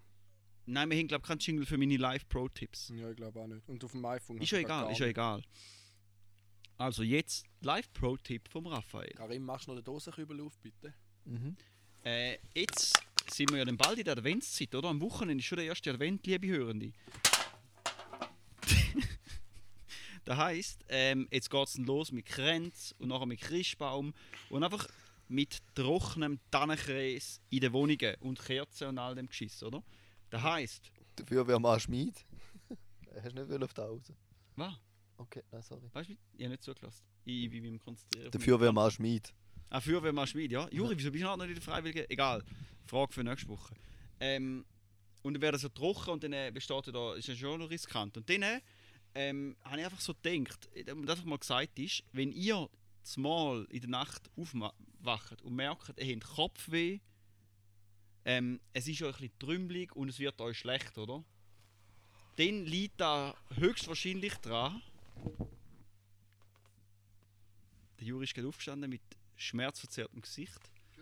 Nein, 0.67 0.89
wir 0.89 0.97
haben, 0.97 1.07
glaube 1.07 1.21
ich, 1.21 1.27
keinen 1.27 1.39
Jingle 1.39 1.65
für 1.65 1.77
meine 1.77 1.97
Live-Pro-Tipps. 1.97 2.91
Ja, 2.95 3.09
ich 3.09 3.15
glaube 3.15 3.39
auch 3.39 3.47
nicht. 3.47 3.67
Und 3.69 3.83
auf 3.83 3.91
dem 3.91 4.03
iPhone 4.05 4.37
Ist 4.39 4.51
ja 4.51 4.59
egal, 4.59 4.91
ist 4.91 4.99
ja 4.99 5.07
egal. 5.07 5.43
Also 6.77 7.03
jetzt 7.03 7.45
Live-Pro-Tipp 7.61 8.49
vom 8.49 8.67
Raphael. 8.67 9.13
Karim, 9.15 9.43
machst 9.43 9.67
du 9.67 9.71
noch 9.71 9.79
den 9.79 9.85
Dosenkübel 9.85 10.41
auf, 10.41 10.57
bitte? 10.59 10.93
Mhm. 11.25 11.55
Äh, 12.03 12.37
jetzt 12.53 12.99
sind 13.31 13.51
wir 13.51 13.59
ja 13.59 13.65
dann 13.65 13.77
bald 13.77 13.97
in 13.97 14.05
der 14.05 14.17
Adventszeit, 14.17 14.73
oder? 14.75 14.89
Am 14.89 14.99
Wochenende 15.01 15.41
ist 15.41 15.45
schon 15.45 15.57
der 15.57 15.67
erste 15.67 15.91
Advent, 15.91 16.25
liebe 16.25 16.47
Hörende. 16.47 16.91
das 20.25 20.37
heisst, 20.37 20.83
ähm, 20.89 21.27
jetzt 21.31 21.49
geht 21.49 21.67
es 21.67 21.73
dann 21.73 21.85
los 21.85 22.11
mit 22.11 22.25
Kränz 22.25 22.93
und 22.97 23.09
nachher 23.09 23.25
mit 23.25 23.39
Christbaum 23.39 24.13
und 24.49 24.63
einfach 24.63 24.87
mit 25.27 25.59
trockenem 25.73 26.39
Tannenkreis 26.51 27.41
in 27.49 27.61
den 27.61 27.73
Wohnungen 27.73 28.15
und 28.19 28.39
Kerzen 28.39 28.89
und 28.89 28.97
all 28.97 29.15
dem 29.15 29.27
Geschiss, 29.27 29.63
oder? 29.63 29.83
Das 30.29 30.41
heisst, 30.41 30.91
Dafür 31.15 31.47
wäre 31.47 31.59
mal 31.59 31.79
Schmied. 31.79 32.25
Hast 33.23 33.37
du 33.37 33.43
nicht 33.43 33.63
auf 33.63 33.73
die 33.73 33.81
Hause? 33.81 34.15
was? 34.55 34.73
Okay, 35.17 35.43
nein, 35.51 35.61
sorry. 35.61 35.89
Weißt 35.93 36.09
du, 36.09 36.13
ich 36.33 36.43
habe 36.43 36.49
nicht 36.49 36.63
zugelassen. 36.63 37.03
Ich 37.23 37.49
bin 37.49 37.63
beim 37.63 37.79
Konzentrieren. 37.79 38.31
Dafür 38.31 38.59
wäre 38.59 38.73
mal 38.73 38.91
Schmied. 38.91 39.33
Ah, 39.69 39.81
Feuerwehrmann 39.81 40.27
Schmid, 40.27 40.51
ja. 40.51 40.67
Juri, 40.71 40.97
wieso 40.97 41.11
bist 41.11 41.23
du 41.23 41.27
noch 41.27 41.37
nicht 41.37 41.49
in 41.49 41.53
der 41.55 41.63
Freiwilligen? 41.63 42.05
Egal. 42.09 42.43
Frage 42.85 43.13
für 43.13 43.23
nächste 43.23 43.47
Woche. 43.47 43.73
Ähm, 44.19 44.65
und 45.23 45.33
dann 45.33 45.41
wäre 45.41 45.53
das 45.53 45.61
so 45.61 45.69
trocken 45.69 46.11
und 46.11 46.23
dann 46.23 46.33
äh, 46.33 46.51
besteht 46.53 46.87
da, 46.93 47.15
ist 47.15 47.27
ja 47.27 47.35
schon 47.35 47.59
noch 47.59 47.69
riskant. 47.69 48.15
Und 48.15 48.29
dann 48.29 48.43
äh, 48.43 48.61
ähm, 49.15 49.55
habe 49.63 49.79
ich 49.79 49.85
einfach 49.85 49.99
so 49.99 50.13
gedacht, 50.13 50.69
äh, 50.73 50.83
damit 50.83 51.09
einfach 51.09 51.25
mal 51.25 51.39
gesagt 51.39 51.79
ist, 51.79 52.03
wenn 52.11 52.31
ihr 52.31 52.69
zumal 53.05 53.65
in 53.69 53.81
der 53.81 53.89
Nacht 53.89 54.29
aufwacht 54.35 55.41
und 55.41 55.55
merkt, 55.55 55.99
ihr 55.99 56.15
habt 56.15 56.25
Kopfweh, 56.25 56.99
ähm, 58.25 58.59
es 58.73 58.87
ist 58.87 59.01
euch 59.01 59.15
ein 59.15 59.21
bisschen 59.21 59.39
trümmelig 59.39 59.95
und 59.95 60.09
es 60.09 60.19
wird 60.19 60.41
euch 60.41 60.57
schlecht, 60.57 60.97
oder? 60.97 61.23
Dann 62.37 62.65
liegt 62.65 62.99
da 62.99 63.35
höchstwahrscheinlich 63.55 64.33
dran. 64.35 64.81
Der 67.99 68.07
Juri 68.07 68.25
ist 68.25 68.33
gerade 68.33 68.47
aufgestanden 68.47 68.89
mit 68.89 69.03
schmerzverzerrtem 69.35 70.21
Gesicht. 70.21 70.59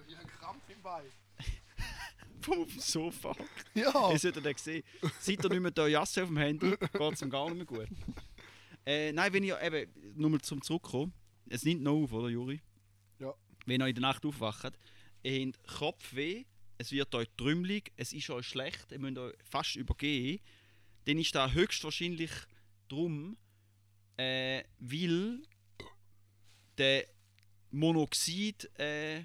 Ich 0.07 0.15
habe 0.15 0.27
einen 0.27 0.27
Krampf 0.27 0.69
im 0.69 0.81
Bein. 0.81 1.05
Vom 2.41 2.63
auf 2.63 2.67
dem 2.67 2.79
Sofa. 2.79 3.35
Ja! 3.73 4.11
Ihr 4.11 4.19
solltet 4.19 4.45
den 4.45 4.57
sehen. 4.57 4.83
Seid 5.19 5.43
ihr 5.43 5.49
nicht 5.49 5.61
mehr 5.61 5.71
da 5.71 5.87
Jasse 5.87 6.23
auf 6.23 6.29
dem 6.29 6.37
Handy, 6.37 6.71
geht 6.71 7.13
es 7.13 7.21
ihm 7.21 7.29
gar 7.29 7.49
nicht 7.49 7.57
mehr 7.57 7.65
gut. 7.65 7.87
Äh, 8.85 9.13
nein, 9.13 9.31
wenn 9.31 9.43
ihr 9.43 9.61
eben, 9.61 9.89
nur 10.15 10.29
mal 10.29 10.41
zum 10.41 10.61
Zurückkommen, 10.61 11.13
es 11.53 11.63
nimmt 11.63 11.83
noch 11.83 12.03
auf, 12.03 12.11
oder 12.11 12.29
Juri? 12.29 12.59
Ja. 13.19 13.33
Wenn 13.67 13.81
ihr 13.81 13.87
in 13.87 13.95
der 13.95 14.01
Nacht 14.01 14.25
aufwacht, 14.25 14.73
ihr 15.21 15.45
habt 15.45 15.67
Kopfweh, 15.67 16.45
es 16.79 16.91
wird 16.91 17.13
euch 17.13 17.27
trümmelig, 17.37 17.91
es 17.95 18.11
ist 18.11 18.31
euch 18.31 18.47
schlecht, 18.47 18.91
ihr 18.91 18.97
müsst 18.97 19.19
euch 19.19 19.35
fast 19.43 19.75
übergehen, 19.75 20.39
dann 21.05 21.19
ist 21.19 21.35
das 21.35 21.53
höchstwahrscheinlich 21.53 22.31
drum, 22.87 23.37
äh, 24.17 24.63
weil 24.79 25.43
der 26.79 27.05
Monoxid 27.69 28.71
äh, 28.79 29.23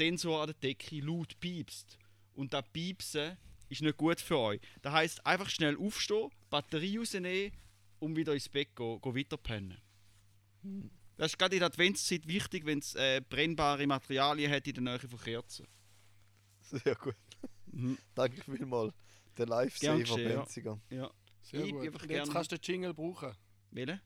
an 0.00 0.16
der 0.16 0.54
Decke 0.54 1.00
laut 1.00 1.38
piepst. 1.38 1.96
Und 2.34 2.52
das 2.52 2.64
Piepsen 2.72 3.36
ist 3.68 3.82
nicht 3.82 3.96
gut 3.96 4.20
für 4.20 4.38
euch. 4.38 4.60
Das 4.82 4.92
heisst, 4.92 5.24
einfach 5.24 5.48
schnell 5.48 5.76
aufstehen, 5.76 6.30
Batterie 6.50 6.98
rausnehmen 6.98 7.52
und 8.00 8.16
wieder 8.16 8.34
ins 8.34 8.48
Bett 8.48 8.74
gehen, 8.74 9.00
gehen 9.00 9.14
weiter 9.14 9.36
pennen. 9.36 9.78
Das 11.18 11.32
ist 11.32 11.38
gerade 11.38 11.56
in 11.56 11.60
der 11.60 11.66
Adventszeit 11.66 12.26
wichtig, 12.28 12.64
wenn 12.64 12.78
es 12.78 12.94
äh, 12.94 13.20
brennbare 13.28 13.86
Materialien 13.88 14.50
hat 14.52 14.66
in 14.68 14.74
der 14.74 14.82
Nähe 14.84 14.98
von 15.00 15.18
Kerzen. 15.20 15.66
Sehr 16.62 16.94
gut. 16.94 17.16
Mhm. 17.66 17.98
Danke 18.14 18.40
vielmals. 18.42 18.94
Der 19.36 19.46
Live-Saver 19.46 19.98
geschehen, 19.98 20.30
ja. 20.30 20.36
Benziger. 20.36 20.80
Ja. 20.90 21.10
Sehr 21.42 21.64
Ich 21.64 21.72
gut. 21.72 21.86
einfach 21.86 22.02
Und 22.02 22.10
jetzt 22.10 22.30
kannst 22.32 22.52
du 22.52 22.56
den 22.56 22.62
Jingle 22.62 22.94
brauchen. 22.94 23.32
Wählen? 23.72 24.00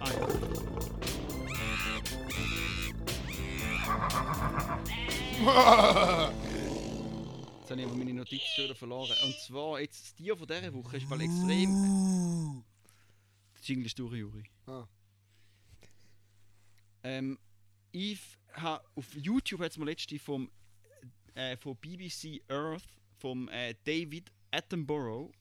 Ah 0.00 0.10
ja. 0.10 0.28
Jetzt 7.60 7.70
habe 7.70 7.80
ich 7.82 7.86
aber 7.86 7.96
meine 7.96 8.24
wieder 8.24 8.74
verloren. 8.74 9.14
Und 9.24 9.34
zwar, 9.40 9.78
jetzt 9.78 10.02
das 10.02 10.14
Tier 10.14 10.36
von 10.36 10.46
dieser 10.46 10.72
Woche 10.72 10.96
ist 10.96 11.08
mal 11.08 11.20
extrem. 11.20 12.64
Der 13.58 13.64
Jingle 13.64 13.86
ist 13.86 13.98
durch, 13.98 14.14
Juri. 14.14 14.44
Ah. 14.66 14.86
Ähm, 17.02 17.38
ich 17.92 18.20
habe 18.52 18.84
auf 18.94 19.14
YouTube 19.14 19.60
hat 19.60 19.72
es 19.72 19.78
mir 19.78 19.84
letzte 19.84 20.18
vom 20.18 20.50
äh, 21.34 21.56
von 21.56 21.76
BBC 21.76 22.42
Earth 22.48 22.84
vom 23.18 23.48
äh, 23.48 23.74
David 23.84 24.32
Attenborough 24.50 25.32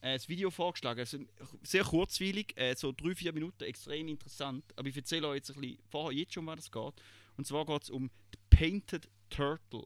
äh, 0.00 0.14
das 0.14 0.28
Video 0.28 0.50
vorgeschlagen. 0.50 1.00
Also, 1.00 1.18
sehr 1.62 1.84
kurzweilig, 1.84 2.56
äh, 2.56 2.74
so 2.76 2.92
drei, 2.92 3.14
vier 3.14 3.32
Minuten, 3.32 3.64
extrem 3.64 4.08
interessant. 4.08 4.64
Aber 4.76 4.88
ich 4.88 4.96
erzähle 4.96 5.28
euch 5.28 5.36
jetzt 5.36 5.50
ein 5.50 5.60
bisschen 5.60 5.78
vorher 5.90 6.18
jetzt 6.18 6.34
schon, 6.34 6.42
um 6.42 6.46
was 6.46 6.60
es 6.60 6.70
geht. 6.70 6.94
Und 7.36 7.46
zwar 7.46 7.66
geht 7.66 7.82
es 7.82 7.90
um 7.90 8.10
die 8.32 8.56
Painted 8.56 9.08
Turtle. 9.30 9.84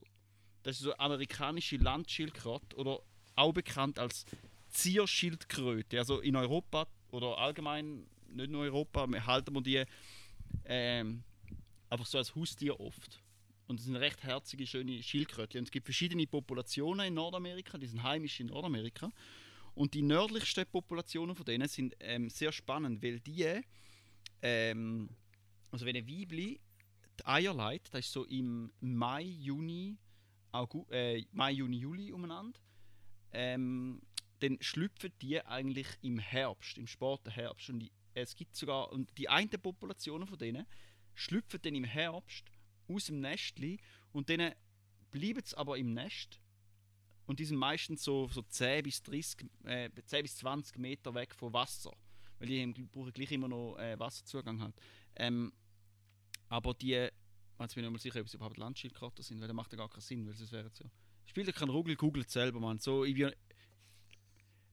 Das 0.62 0.76
ist 0.76 0.82
so 0.82 0.92
eine 0.92 1.00
amerikanische 1.00 1.76
Landschildkröte 1.76 2.76
oder 2.76 3.00
auch 3.36 3.52
bekannt 3.52 3.98
als 3.98 4.26
Zierschildkröte. 4.68 5.98
Also 5.98 6.20
in 6.20 6.36
Europa 6.36 6.86
oder 7.12 7.38
allgemein, 7.38 8.06
nicht 8.28 8.50
nur 8.50 8.62
Europa, 8.62 9.06
wir 9.06 9.26
halten 9.26 9.54
wir 9.54 9.62
die 9.62 9.84
ähm, 10.64 11.22
einfach 11.88 12.06
so 12.06 12.18
als 12.18 12.34
Haustier 12.34 12.78
oft. 12.78 13.20
Und 13.66 13.78
das 13.78 13.86
sind 13.86 13.96
recht 13.96 14.22
herzige, 14.24 14.66
schöne 14.66 15.02
Schildkröte. 15.02 15.58
Und 15.58 15.64
es 15.64 15.70
gibt 15.70 15.86
verschiedene 15.86 16.26
Populationen 16.26 17.06
in 17.06 17.14
Nordamerika, 17.14 17.78
die 17.78 17.86
sind 17.86 18.02
heimisch 18.02 18.40
in 18.40 18.48
Nordamerika. 18.48 19.10
Und 19.74 19.94
die 19.94 20.02
nördlichsten 20.02 20.66
Populationen 20.66 21.36
von 21.36 21.44
denen 21.44 21.68
sind 21.68 21.94
ähm, 22.00 22.28
sehr 22.30 22.52
spannend, 22.52 23.02
weil 23.02 23.20
die, 23.20 23.60
ähm, 24.42 25.08
also 25.70 25.86
wenn 25.86 25.96
ein 25.96 26.08
Weibli 26.08 26.60
die 27.20 27.26
Eier 27.26 27.54
legt, 27.54 27.94
das 27.94 28.06
ist 28.06 28.12
so 28.12 28.24
im 28.24 28.72
Mai, 28.80 29.22
Juni, 29.22 29.96
August, 30.52 30.90
äh, 30.90 31.24
Mai, 31.32 31.52
Juni, 31.52 31.78
Juli 31.78 32.12
umeinander, 32.12 32.58
ähm, 33.32 34.00
dann 34.40 34.58
schlüpfen 34.60 35.12
die 35.22 35.44
eigentlich 35.44 35.86
im 36.02 36.18
Herbst, 36.18 36.78
im 36.78 36.86
späten 36.86 37.30
Herbst. 37.30 37.70
Und 37.70 37.80
die, 37.80 37.92
es 38.14 38.34
gibt 38.34 38.56
sogar, 38.56 38.90
und 38.92 39.16
die 39.18 39.28
eine 39.28 39.58
Populationen 39.58 40.26
von 40.26 40.38
denen 40.38 40.66
schlüpfen 41.14 41.60
dann 41.62 41.74
im 41.74 41.84
Herbst 41.84 42.50
aus 42.88 43.06
dem 43.06 43.20
Nestli 43.20 43.78
und 44.12 44.30
dann 44.30 44.52
bleiben 45.10 45.42
sie 45.44 45.56
aber 45.56 45.76
im 45.78 45.92
Nest 45.92 46.40
und 47.26 47.38
die 47.38 47.44
sind 47.44 47.58
meistens 47.58 48.02
so, 48.02 48.26
so 48.28 48.42
10, 48.42 48.82
bis 48.82 49.02
30, 49.02 49.48
äh, 49.64 49.90
10 50.04 50.22
bis 50.22 50.36
20 50.36 50.78
Meter 50.78 51.14
weg 51.14 51.34
vom 51.34 51.52
Wasser, 51.52 51.92
weil 52.38 52.48
die 52.48 52.66
brauchen 52.90 53.12
gleich 53.12 53.30
immer 53.32 53.48
noch 53.48 53.76
äh, 53.76 53.98
Wasserzugang 53.98 54.60
halt. 54.60 54.74
Ähm, 55.16 55.52
aber 56.48 56.74
die, 56.74 56.88
jetzt 56.88 57.12
bin 57.58 57.68
ich 57.68 57.76
mir 57.76 57.90
nicht 57.90 58.02
sicher, 58.02 58.20
ob 58.20 58.28
sie 58.28 58.36
überhaupt 58.36 58.56
Landschildkröten 58.56 59.22
sind, 59.22 59.40
weil 59.40 59.46
das 59.46 59.54
macht 59.54 59.72
ja 59.72 59.78
gar 59.78 59.88
keinen 59.88 60.00
Sinn, 60.00 60.26
weil 60.26 60.34
es 60.34 60.50
wäre 60.50 60.70
so. 60.72 60.90
Spielt 61.26 61.46
ja 61.46 61.52
keinen 61.52 61.70
Ruggel, 61.70 61.94
googelt 61.94 62.28
selber, 62.28 62.58
Mann. 62.58 62.80
So, 62.80 63.04
ich 63.04 63.14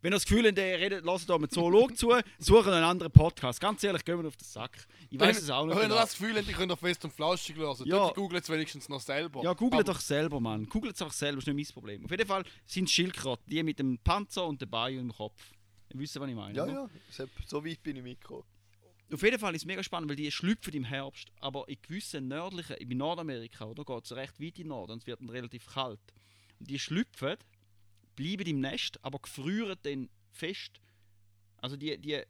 wenn 0.07 0.13
ihr 0.13 0.15
das 0.15 0.25
Gefühl 0.25 0.47
habt, 0.47 0.57
ihr 0.57 0.63
redet, 0.63 1.03
lasst 1.03 1.29
da 1.29 1.35
einen 1.35 1.49
Zoolog 1.49 1.97
zu, 1.97 2.13
suchen 2.39 2.71
einen 2.71 2.85
anderen 2.85 3.11
Podcast. 3.11 3.59
Ganz 3.59 3.83
ehrlich, 3.83 4.05
gehen 4.05 4.17
wir 4.21 4.25
auf 4.29 4.37
den 4.37 4.45
Sack. 4.45 4.87
Ich 5.09 5.19
weiß 5.19 5.41
es 5.41 5.49
auch 5.49 5.65
nicht. 5.65 5.75
Wenn 5.75 5.81
ihr 5.83 5.87
genau. 5.89 5.99
das 5.99 6.17
Gefühl 6.17 6.33
habt, 6.37 6.47
ich 6.47 6.55
könnte 6.55 6.75
auf 6.75 6.79
fest 6.79 7.03
und 7.03 7.11
flauschig 7.11 7.57
hören, 7.57 7.85
Ja. 7.85 8.11
googelt 8.11 8.41
es 8.41 8.49
wenigstens 8.49 8.87
noch 8.87 9.01
selber. 9.01 9.43
Ja, 9.43 9.51
google 9.51 9.81
Aber- 9.81 9.91
doch 9.91 9.99
selber, 9.99 10.39
Mann. 10.39 10.65
Google 10.69 10.91
es 10.91 11.01
einfach 11.01 11.13
selber, 11.13 11.39
ist 11.39 11.47
nicht 11.47 11.55
mein 11.57 11.73
Problem. 11.73 12.05
Auf 12.05 12.11
jeden 12.11 12.25
Fall 12.25 12.45
sind 12.65 12.85
es 12.85 12.91
Schildkröten, 12.91 13.43
die 13.47 13.61
mit 13.63 13.79
dem 13.79 13.97
Panzer 13.97 14.45
und 14.47 14.61
dem 14.61 14.69
Bein 14.69 14.97
im 14.97 15.11
Kopf. 15.13 15.41
Ihr 15.93 15.99
wisst, 15.99 16.17
was 16.17 16.29
ich 16.29 16.35
meine. 16.35 16.55
Ja, 16.55 16.63
oder? 16.63 16.71
ja, 16.73 16.89
so- 17.11 17.27
so 17.45 17.65
weit 17.65 17.83
bin 17.83 17.97
ich 17.97 18.03
mitgekommen. 18.03 18.43
Auf 19.11 19.21
jeden 19.23 19.39
Fall 19.39 19.55
ist 19.55 19.63
es 19.63 19.65
mega 19.65 19.83
spannend, 19.83 20.07
weil 20.09 20.15
die 20.15 20.31
schlüpfen 20.31 20.73
im 20.73 20.85
Herbst, 20.85 21.33
aber 21.41 21.67
in 21.67 21.75
gewissen 21.81 22.29
nördlichen, 22.29 22.77
in 22.77 22.97
Nordamerika, 22.97 23.65
oder 23.65 23.83
geht 23.83 24.05
es 24.05 24.13
recht 24.13 24.39
weit 24.39 24.57
in 24.57 24.63
den 24.63 24.67
Norden, 24.69 24.93
und 24.93 24.99
es 24.99 25.07
wird 25.07 25.19
dann 25.19 25.27
relativ 25.29 25.65
kalt. 25.65 25.99
Und 26.61 26.69
die 26.69 26.79
schlüpfen, 26.79 27.35
bleiben 28.17 28.45
im 28.47 28.59
Nest, 28.59 28.99
aber 29.05 29.19
gefrieren 29.19 29.77
dann 29.83 30.09
fest. 30.33 30.81
Also 31.59 31.77
die, 31.77 31.97
die, 31.97 32.21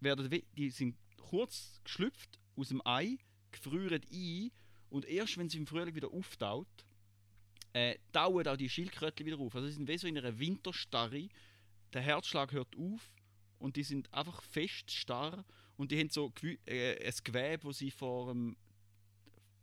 werden, 0.00 0.30
we- 0.30 0.44
die 0.56 0.68
sind 0.70 0.96
kurz 1.16 1.80
geschlüpft 1.84 2.38
aus 2.56 2.68
dem 2.68 2.82
Ei, 2.84 3.16
gefrieren 3.50 4.02
ein 4.12 4.50
und 4.90 5.06
erst 5.06 5.38
wenn 5.38 5.48
sie 5.48 5.56
im 5.58 5.66
Frühling 5.66 5.94
wieder 5.94 6.10
auftaut, 6.12 6.68
äh, 7.72 7.96
auch 8.48 8.56
die 8.56 8.68
Schildkrötchen 8.68 9.24
wieder 9.26 9.38
auf. 9.38 9.54
Also 9.54 9.68
sie 9.68 9.74
sind 9.74 9.88
wie 9.88 9.96
so 9.96 10.06
in 10.08 10.18
einer 10.18 10.38
Winterstarre. 10.38 11.28
Der 11.92 12.02
Herzschlag 12.02 12.52
hört 12.52 12.76
auf 12.76 13.10
und 13.58 13.76
die 13.76 13.84
sind 13.84 14.12
einfach 14.12 14.42
fest 14.42 14.90
starr 14.90 15.44
und 15.76 15.90
die 15.92 15.98
haben 16.00 16.10
so 16.10 16.32
äh, 16.66 17.06
ein 17.06 17.14
Gewebe, 17.24 17.68
das 17.68 17.78
sie 17.78 17.90
vor 17.90 18.32
dem, 18.32 18.56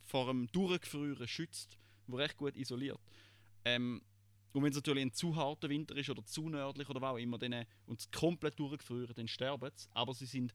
vor 0.05 0.27
dem 0.27 0.47
Durchgefrieren 0.51 1.27
schützt, 1.27 1.77
wo 2.07 2.15
recht 2.15 2.37
gut 2.37 2.55
isoliert. 2.55 2.99
Ähm, 3.65 4.01
und 4.53 4.63
wenn 4.63 4.71
es 4.71 4.75
natürlich 4.75 5.03
ein 5.03 5.13
zu 5.13 5.35
harter 5.35 5.69
Winter 5.69 5.95
ist 5.95 6.09
oder 6.09 6.25
zu 6.25 6.49
nördlich 6.49 6.89
oder 6.89 7.01
was 7.01 7.11
auch 7.13 7.17
immer, 7.17 7.37
dann, 7.37 7.53
äh, 7.53 7.65
und 7.85 7.99
es 7.99 8.09
komplett 8.09 8.57
durchgefrieren, 8.57 9.13
dann 9.13 9.27
sterben 9.27 9.71
sie. 9.75 9.87
Aber 9.93 10.13
sie 10.13 10.25
sind 10.25 10.53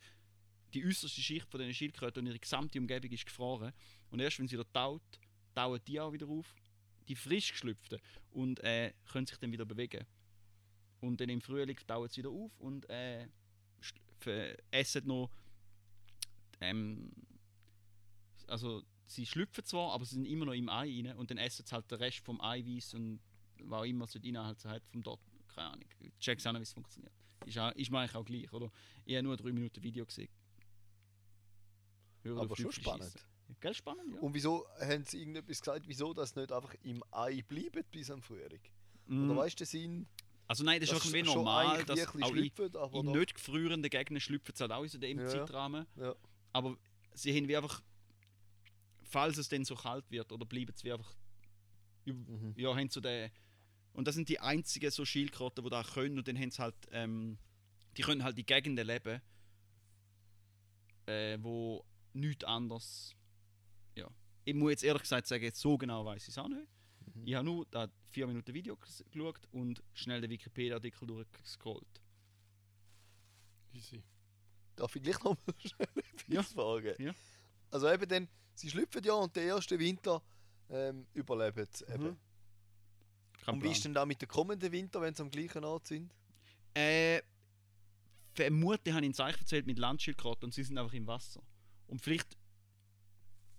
die 0.74 0.84
äußerste 0.84 1.20
Schicht 1.20 1.46
von 1.48 1.60
den 1.60 1.72
Schildkröten 1.74 2.20
und 2.20 2.26
ihre 2.26 2.38
gesamte 2.38 2.78
Umgebung 2.78 3.10
ist 3.10 3.26
gefroren. 3.26 3.72
Und 4.10 4.20
erst 4.20 4.38
wenn 4.38 4.48
sie 4.48 4.56
wieder 4.56 4.70
taut, 4.72 5.02
tauen 5.54 5.80
die 5.86 6.00
auch 6.00 6.12
wieder 6.12 6.26
auf, 6.28 6.54
die 7.08 7.16
frisch 7.16 7.52
geschlüpften, 7.52 8.00
und 8.30 8.60
äh, 8.60 8.92
können 9.10 9.26
sich 9.26 9.38
dann 9.38 9.52
wieder 9.52 9.64
bewegen. 9.64 10.06
Und 11.00 11.20
dann 11.20 11.28
im 11.28 11.40
Frühling 11.40 11.76
tauen 11.86 12.08
sie 12.08 12.18
wieder 12.18 12.30
auf 12.30 12.58
und 12.60 12.88
äh, 12.88 13.28
essen 14.70 15.06
noch. 15.06 15.30
Ähm, 16.60 17.10
also 18.46 18.82
sie 19.06 19.26
schlüpfen 19.26 19.64
zwar, 19.64 19.92
aber 19.92 20.04
sie 20.04 20.14
sind 20.14 20.26
immer 20.26 20.46
noch 20.46 20.52
im 20.52 20.68
Ei 20.68 21.02
rein 21.04 21.16
und 21.16 21.30
dann 21.30 21.38
essen 21.38 21.66
sie 21.66 21.74
halt 21.74 21.90
den 21.90 21.98
Rest 21.98 22.20
vom 22.20 22.40
Eiweiß 22.40 22.94
und 22.94 23.20
was 23.64 23.80
auch 23.80 23.84
immer 23.84 24.06
so 24.06 24.18
die 24.18 24.28
Inhalte 24.30 24.68
hat 24.68 24.82
vom 24.88 25.02
dort. 25.02 25.20
Keine 25.54 25.68
Ahnung. 25.70 25.84
Ich 26.00 26.12
check's 26.18 26.46
auch 26.46 26.52
nicht, 26.52 26.60
wie 26.60 26.64
es 26.64 26.72
funktioniert. 26.72 27.12
Ist, 27.44 27.58
auch, 27.58 27.72
ist 27.72 27.90
mir 27.90 27.98
eigentlich 28.00 28.14
auch 28.16 28.24
gleich, 28.24 28.52
oder? 28.52 28.70
Ich 29.04 29.14
habe 29.16 29.24
nur 29.24 29.36
3 29.36 29.52
Minuten 29.52 29.82
Video 29.82 30.06
gesehen. 30.06 30.28
Hören 32.22 32.38
Aber 32.38 32.56
schon 32.56 32.72
spannend. 32.72 33.04
schiessen. 33.04 33.20
Gell, 33.60 33.74
spannend, 33.74 34.14
ja. 34.14 34.20
Und 34.20 34.32
wieso 34.34 34.66
haben 34.80 35.04
sie 35.04 35.18
irgendetwas 35.20 35.60
gesagt, 35.60 35.86
wieso 35.86 36.14
das 36.14 36.34
nicht 36.36 36.50
einfach 36.52 36.74
im 36.82 37.02
Ei 37.10 37.42
bleibt 37.42 37.90
bis 37.90 38.10
am 38.10 38.22
Frühling? 38.22 38.60
Mm. 39.06 39.30
Oder 39.30 39.40
weißt 39.40 39.60
du, 39.60 39.66
Sinn, 39.66 40.06
Also 40.48 40.64
nein, 40.64 40.80
das 40.80 40.90
ist 40.90 41.04
dass 41.04 41.10
schon 41.10 41.24
normal, 41.26 41.84
dass 41.84 42.06
auch 42.08 42.14
in, 42.14 42.24
schlüpfen, 42.24 42.76
aber 42.76 43.00
in 43.00 43.06
doch- 43.06 43.14
nicht 43.14 43.34
gefrierenden 43.34 43.90
Gegenden 43.90 44.20
schlüpfen 44.20 44.54
sie 44.54 44.62
halt 44.62 44.72
auch 44.72 44.84
in 44.84 45.00
dem 45.00 45.18
Ja. 45.18 45.26
Zeitrahmen. 45.28 45.86
Ja. 45.96 46.14
Aber 46.52 46.76
sie 47.12 47.36
haben 47.36 47.48
wie 47.48 47.56
einfach, 47.56 47.82
falls 49.02 49.36
es 49.36 49.48
dann 49.48 49.64
so 49.64 49.74
kalt 49.74 50.10
wird, 50.10 50.32
oder 50.32 50.46
bleiben 50.46 50.72
sie 50.76 50.84
wie 50.84 50.92
einfach, 50.92 51.12
Mhm. 52.04 52.54
ja 52.56 52.74
haben 52.74 52.88
so 52.88 53.00
den, 53.00 53.30
und 53.92 54.08
das 54.08 54.14
sind 54.14 54.28
die 54.28 54.40
einzigen 54.40 54.90
so 54.90 55.04
Schildkröten, 55.04 55.62
die 55.64 55.70
das 55.70 55.92
können 55.92 56.18
und 56.18 56.26
dann 56.28 56.38
haben 56.38 56.50
sie 56.50 56.62
halt, 56.62 56.74
ähm, 56.90 57.38
die 57.96 58.02
können 58.02 58.24
halt 58.24 58.38
in 58.38 58.46
Gegenden 58.46 58.86
leben, 58.86 59.20
äh, 61.06 61.38
wo 61.40 61.84
nichts 62.12 62.44
anderes, 62.44 63.14
ja. 63.96 64.08
Ich 64.44 64.54
muss 64.54 64.70
jetzt 64.72 64.84
ehrlich 64.84 65.02
gesagt 65.02 65.26
sagen, 65.26 65.44
jetzt 65.44 65.60
so 65.60 65.76
genau 65.78 66.04
weiß 66.04 66.22
ich 66.22 66.28
es 66.30 66.38
auch 66.38 66.48
nicht. 66.48 66.66
Mhm. 67.14 67.26
Ich 67.26 67.34
habe 67.34 67.44
nur 67.44 67.66
das 67.70 67.90
4 68.10 68.26
Minuten 68.26 68.52
Video 68.54 68.74
ges- 68.74 69.04
geschaut 69.10 69.40
und 69.52 69.82
schnell 69.94 70.20
den 70.20 70.30
Wikipedia-Artikel 70.30 71.06
durchgescrollt. 71.06 72.00
Easy. 73.74 74.02
darf 74.76 74.94
ich 74.96 75.02
gleich 75.02 75.22
noch 75.22 75.36
mal 75.46 75.54
schnell 75.58 75.88
etwas 75.96 76.24
Ja. 76.28 76.42
fragen? 76.42 76.94
Ja. 77.02 77.14
Also 77.70 77.90
eben 77.90 78.08
dann, 78.08 78.28
sie 78.54 78.68
schlüpfen 78.70 79.02
ja 79.02 79.14
und 79.14 79.34
den 79.34 79.48
ersten 79.48 79.78
Winter 79.78 80.22
ähm, 80.72 81.06
überleben. 81.14 81.68
Mhm. 81.88 82.16
Und 83.46 83.62
wie 83.62 83.70
ist 83.72 83.84
denn 83.84 83.94
da 83.94 84.04
mit 84.06 84.20
dem 84.22 84.28
kommenden 84.28 84.70
Winter, 84.72 85.00
wenn 85.00 85.14
sie 85.14 85.22
am 85.22 85.30
gleichen 85.30 85.64
Ort 85.64 85.86
sind? 85.86 86.12
Äh, 86.74 87.20
vermutlich 88.34 88.94
habe 88.94 89.04
ich 89.04 89.10
ein 89.10 89.14
Zeichen 89.14 89.40
erzählt 89.40 89.66
mit 89.66 89.78
Landschildkröten 89.78 90.44
und 90.44 90.54
sie 90.54 90.62
sind 90.64 90.78
einfach 90.78 90.94
im 90.94 91.06
Wasser. 91.06 91.42
Und 91.88 92.00
vielleicht 92.00 92.36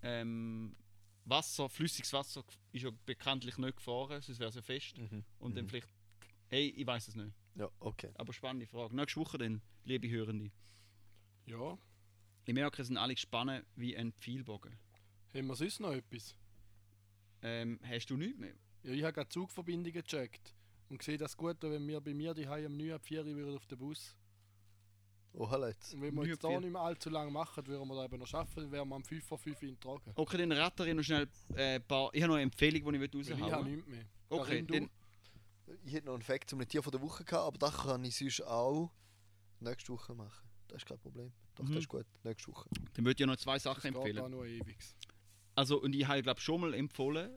ähm, 0.02 0.74
Wasser, 1.24 1.68
flüssiges 1.68 2.12
Wasser 2.12 2.44
ist 2.72 2.82
ja 2.82 2.90
bekanntlich 3.06 3.56
nicht 3.58 3.76
gefahren, 3.76 4.20
sonst 4.20 4.38
wäre 4.38 4.48
es 4.50 4.56
ja 4.56 4.62
fest. 4.62 4.94
Und 5.38 5.56
dann 5.56 5.64
Mhm. 5.64 5.68
vielleicht, 5.68 5.88
hey, 6.48 6.68
ich 6.68 6.86
weiß 6.86 7.08
es 7.08 7.14
nicht. 7.14 7.32
Ja, 7.54 7.70
okay. 7.80 8.10
Aber 8.14 8.32
spannende 8.32 8.66
Frage. 8.66 8.96
Nächste 8.96 9.20
Woche 9.20 9.38
dann, 9.38 9.62
liebe 9.84 10.10
Hörende. 10.10 10.50
Ja. 11.46 11.78
Ich 12.46 12.52
merke, 12.54 12.82
es 12.82 12.88
sind 12.88 12.96
alle 12.96 13.14
gespannt 13.14 13.64
wie 13.76 13.96
ein 13.96 14.12
Pfeilbogen. 14.14 14.76
Haben 15.34 15.46
wir 15.46 15.54
sonst 15.56 15.80
noch 15.80 15.92
etwas? 15.92 16.34
Ähm, 17.44 17.78
hast 17.82 18.06
du 18.08 18.16
nichts 18.16 18.38
mehr? 18.38 18.54
Ja, 18.82 18.92
ich 18.92 19.02
habe 19.02 19.12
gerade 19.12 19.28
Zugverbindungen 19.28 19.92
gecheckt 20.02 20.54
und 20.88 21.02
sehe 21.02 21.18
das 21.18 21.36
gut, 21.36 21.56
wenn 21.60 21.86
wir 21.86 22.00
bei 22.00 22.14
mir 22.14 22.32
die 22.34 22.46
am 22.46 22.76
9 22.76 22.92
ab 22.92 23.04
4 23.04 23.24
Uhr 23.24 23.54
auf 23.56 23.66
den 23.66 23.78
Bus. 23.78 24.16
Oh, 25.34 25.50
hallo 25.50 25.66
jetzt. 25.66 25.92
Und 25.94 26.00
wenn 26.02 26.14
wir 26.14 26.26
jetzt 26.26 26.42
da 26.42 26.48
nicht 26.60 26.70
mehr 26.72 26.80
allzu 26.80 27.10
lange 27.10 27.30
machen, 27.30 27.66
würden 27.66 27.86
wir 27.88 27.94
da 27.96 28.04
eben 28.04 28.18
noch 28.18 28.26
schaffen, 28.26 28.70
wären 28.70 28.88
wir 28.88 28.94
am 28.96 29.04
5 29.04 29.24
vor 29.24 29.36
5 29.38 29.62
in 29.62 29.78
Tragen. 29.80 30.12
Okay, 30.14 30.38
dann 30.38 30.52
ratter 30.52 30.86
ich 30.86 30.94
noch 30.94 31.02
schnell 31.02 31.28
äh, 31.54 31.74
ein 31.76 31.82
paar. 31.86 32.08
Ich 32.14 32.22
habe 32.22 32.28
noch 32.28 32.36
eine 32.36 32.44
Empfehlung, 32.44 32.92
die 32.92 33.04
ich 33.04 33.12
Weil 33.12 33.20
ich 33.20 33.30
habe 33.32 33.42
raushauen 33.42 33.70
nichts 33.74 33.88
mehr. 33.90 34.04
Okay, 34.30 34.62
dann, 34.62 34.90
Ich 35.84 35.92
hätte 35.92 36.06
noch 36.06 36.14
einen 36.14 36.22
Fact 36.22 36.48
zum 36.48 36.66
Tier 36.66 36.82
von 36.82 36.92
der 36.92 37.02
Woche 37.02 37.24
gehabt, 37.24 37.46
aber 37.46 37.58
das 37.58 37.76
kann 37.76 38.04
ich 38.04 38.16
sonst 38.16 38.40
auch 38.42 38.90
nächste 39.60 39.92
Woche 39.92 40.14
machen. 40.14 40.48
Das 40.68 40.78
ist 40.82 40.86
kein 40.88 40.98
Problem. 40.98 41.32
Doch, 41.56 41.64
Mhm. 41.64 41.68
das 41.72 41.78
ist 41.80 41.88
gut. 41.88 42.06
Nächste 42.22 42.48
Woche. 42.52 42.68
dann 42.94 43.04
würde 43.04 43.22
ich 43.22 43.26
noch 43.26 43.36
zwei 43.36 43.58
Sachen 43.58 43.92
Das 43.92 43.92
geht 43.92 43.96
empfehlen. 43.96 44.18
auch 44.24 44.28
nur 44.28 44.46
ewig. 44.46 44.76
Also, 45.54 45.80
und 45.80 45.94
ich 45.94 46.06
habe, 46.06 46.22
glaube 46.22 46.40
schon 46.40 46.60
mal 46.60 46.74
empfohlen, 46.74 47.30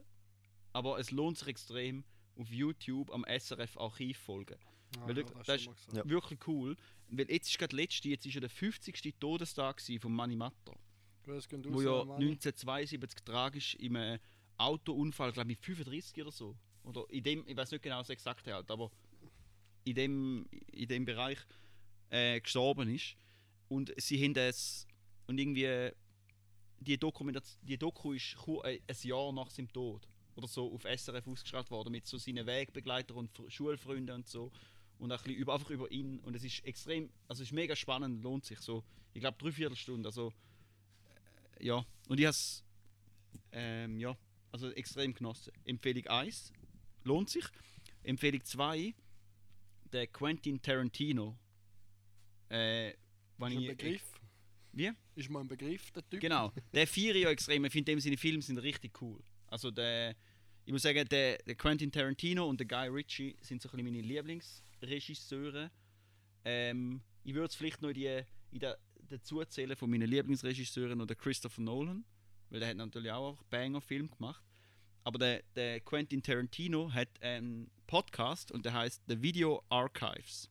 aber 0.74 1.00
es 1.00 1.12
lohnt 1.12 1.38
sich 1.38 1.48
extrem, 1.48 2.04
auf 2.36 2.50
YouTube 2.52 3.12
am 3.12 3.24
SRF 3.26 3.78
Archiv 3.78 4.18
folgen. 4.20 4.58
Ah, 5.00 5.08
Weil 5.08 5.18
ja, 5.18 5.24
du- 5.24 5.34
das 5.34 5.46
das 5.48 5.62
ist- 5.62 5.86
gesagt. 5.88 6.10
Wirklich 6.10 6.40
cool. 6.48 6.76
Weil 7.10 7.30
jetzt 7.32 7.50
ist 7.50 7.58
gerade 7.58 7.76
der 7.76 7.84
letzte, 7.84 8.10
jetzt 8.10 8.26
ist 8.26 8.34
ja 8.34 8.42
der 8.42 8.50
50. 8.50 9.16
Todestag 9.20 9.82
von 10.00 10.12
Manni 10.14 10.36
Matter, 10.36 10.74
wo 11.26 11.82
ja 11.82 12.04
Manni. 12.06 12.26
1972 12.26 13.24
tragisch 13.24 13.76
im 13.76 13.96
äh, 13.96 14.20
Autounfall, 14.58 15.32
glaube 15.32 15.52
ich, 15.52 15.58
mit 15.58 15.66
35 15.66 16.22
oder 16.22 16.32
so, 16.32 16.56
oder 16.84 17.06
in 17.10 17.24
dem, 17.24 17.44
ich 17.48 17.56
weiß 17.56 17.72
nicht 17.72 17.84
genau 17.84 18.00
das 18.00 18.10
exakte 18.10 18.54
Alter, 18.56 18.74
aber 18.74 18.92
in 19.84 19.96
dem, 19.96 20.48
in 20.72 20.88
dem 20.88 21.06
Bereich 21.06 21.38
äh, 22.10 22.40
gestorben 22.42 22.94
ist. 22.94 23.16
Und 23.70 23.94
sie 23.98 24.24
haben 24.24 24.34
das, 24.34 24.88
und 25.28 25.38
irgendwie, 25.38 25.92
die, 26.80 26.98
Dokumentation, 26.98 27.60
die 27.66 27.78
Doku 27.78 28.14
ist 28.14 28.36
äh, 28.64 28.80
ein 28.88 28.96
Jahr 29.02 29.32
nach 29.34 29.50
seinem 29.50 29.72
Tod 29.72 30.08
oder 30.36 30.48
so 30.48 30.74
auf 30.74 30.84
SRF 30.84 31.28
ausgestrahlt 31.28 31.72
worden 31.72 31.92
mit 31.92 32.06
so 32.06 32.18
seinen 32.18 32.46
Wegbegleitern 32.46 33.18
und 33.18 33.32
Fr- 33.32 33.50
Schulfreunden 33.50 34.16
und 34.16 34.28
so 34.28 34.52
und 35.00 35.12
ein 35.12 35.18
bisschen 35.18 35.36
über, 35.36 35.54
einfach 35.54 35.70
über 35.70 35.92
ihn 35.92 36.20
und 36.20 36.36
es 36.36 36.44
ist 36.44 36.64
extrem, 36.64 37.10
also 37.28 37.44
es 37.44 37.50
ist 37.50 37.54
mega 37.54 37.76
spannend, 37.76 38.24
lohnt 38.24 38.46
sich 38.46 38.60
so, 38.60 38.84
ich 39.14 39.22
glaube 39.22 39.38
drei 39.40 39.52
Viertelstunden, 39.52 40.06
also 40.06 40.32
äh, 41.60 41.66
ja, 41.66 41.86
und 42.08 42.20
ich 42.20 42.26
habe 42.26 42.32
es 42.32 42.64
ähm, 43.52 44.00
ja, 44.00 44.18
also 44.52 44.72
extrem 44.72 45.14
genossen. 45.14 45.54
Empfehlung 45.66 46.08
1, 46.08 46.54
lohnt 47.04 47.30
sich. 47.30 47.46
Empfehlung 48.04 48.44
2, 48.44 48.94
der 49.92 50.08
Quentin 50.08 50.62
Tarantino. 50.62 51.38
Äh, 52.50 52.94
ein 53.40 53.52
ich, 53.52 53.68
Begriff. 53.68 54.20
Wie? 54.72 54.92
Ist 55.18 55.32
mal 55.32 55.40
ein 55.40 55.48
Begriff, 55.48 55.90
der 55.90 56.08
Typ? 56.08 56.20
Genau, 56.20 56.54
der 56.72 56.86
feiere 56.86 57.16
ich 57.16 57.24
ja 57.24 57.32
extrem. 57.32 57.66
Ich 57.66 57.72
finde, 57.72 58.00
seine 58.00 58.18
Filme 58.18 58.40
sind 58.44 58.60
richtig 58.60 59.02
cool. 59.02 59.20
Also 59.48 59.72
der, 59.72 60.16
ich 60.64 60.72
muss 60.72 60.84
sagen, 60.84 61.08
der, 61.10 61.40
der 61.40 61.56
Quentin 61.56 61.92
Tarantino 61.92 62.48
und 62.48 62.60
der 62.60 62.68
Guy 62.68 62.88
Ritchie 62.88 63.36
sind 63.42 63.60
so 63.60 63.68
ein 63.68 63.78
bisschen 63.78 63.86
meine 63.86 64.02
Lieblingsregisseure. 64.02 65.72
Ähm, 66.46 67.02
ich 67.24 67.34
würde 67.34 67.48
es 67.48 67.56
vielleicht 67.56 67.82
noch 67.82 67.90
in 67.90 67.96
die, 67.96 68.22
in 68.52 68.60
der, 68.60 68.78
dazu 69.10 69.44
zählen 69.46 69.76
von 69.76 69.90
meinen 69.90 70.08
Lieblingsregisseuren 70.08 71.02
oder 71.02 71.16
Christopher 71.16 71.64
Nolan, 71.64 72.06
weil 72.52 72.60
der 72.60 72.70
hat 72.70 72.78
natürlich 72.78 73.12
auch 73.12 73.42
Banger-Film 73.50 74.12
gemacht. 74.12 74.44
Aber 75.04 75.18
der, 75.18 75.42
der 75.56 75.80
Quentin 75.80 76.22
Tarantino 76.22 76.94
hat 76.94 77.10
einen 77.24 77.72
Podcast 77.88 78.52
und 78.52 78.66
der 78.66 78.74
heißt 78.74 79.02
The 79.08 79.20
Video 79.20 79.64
Archives. 79.70 80.48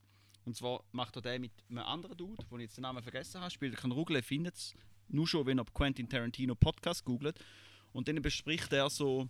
Und 0.46 0.56
zwar 0.56 0.84
macht 0.92 1.16
er 1.16 1.22
den 1.22 1.40
mit 1.42 1.52
einem 1.68 1.80
anderen 1.80 2.16
Dude, 2.16 2.46
wo 2.48 2.56
ich 2.56 2.62
jetzt 2.62 2.76
den 2.76 2.82
Namen 2.82 3.02
vergessen 3.02 3.40
habe, 3.40 3.50
spielt 3.50 3.76
kann 3.76 3.90
Rugle, 3.90 4.22
findet 4.22 4.54
es 4.54 4.74
nur 5.08 5.26
schon, 5.26 5.44
wenn 5.44 5.58
ihr 5.58 5.64
Quentin 5.64 6.08
Tarantino 6.08 6.54
Podcast 6.54 7.04
googelt. 7.04 7.44
Und 7.92 8.06
dann 8.06 8.22
bespricht 8.22 8.72
er 8.72 8.88
so 8.88 9.28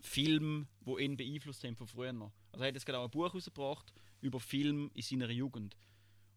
Filme, 0.00 0.66
die 0.80 1.02
ihn 1.02 1.16
beeinflusst 1.16 1.64
haben 1.64 1.74
von 1.74 1.86
früher 1.86 2.12
noch. 2.12 2.32
Also 2.52 2.64
er 2.64 2.68
hat 2.68 2.74
jetzt 2.74 2.88
auch 2.90 3.04
ein 3.04 3.10
Buch 3.10 3.34
rausgebracht 3.34 3.94
über 4.20 4.38
Filme 4.40 4.90
in 4.92 5.02
seiner 5.02 5.30
Jugend. 5.30 5.74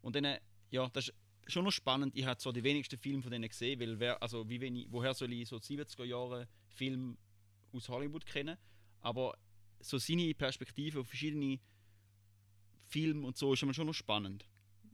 Und 0.02 0.16
dann, 0.16 0.38
ja, 0.72 0.88
das 0.94 1.10
ist 1.10 1.16
schon 1.48 1.66
noch 1.66 1.72
spannend. 1.72 2.16
Ich 2.16 2.26
habe 2.26 2.38
zwar 2.38 2.54
die 2.54 2.64
wenigsten 2.64 2.98
Filme 2.98 3.22
von 3.22 3.32
denen 3.32 3.50
gesehen, 3.50 3.82
weil 3.82 4.00
wer, 4.00 4.22
also 4.22 4.48
wie 4.48 4.62
wenig, 4.62 4.88
woher 4.90 5.14
soll 5.14 5.34
ich 5.34 5.50
so 5.50 5.58
70er 5.58 6.06
Jahre 6.06 6.48
Film 6.70 7.18
aus 7.74 7.90
Hollywood 7.90 8.26
kennen? 8.26 8.58
Aber 9.02 9.38
so 9.82 9.98
seine 9.98 10.34
Perspektive 10.34 11.02
auf 11.02 11.08
verschiedene 11.08 11.60
Filme 12.88 13.26
und 13.28 13.38
so 13.38 13.54
ist 13.54 13.64
immer 13.64 13.74
schon 13.74 13.88
noch 13.88 13.94
spannend. 13.94 14.48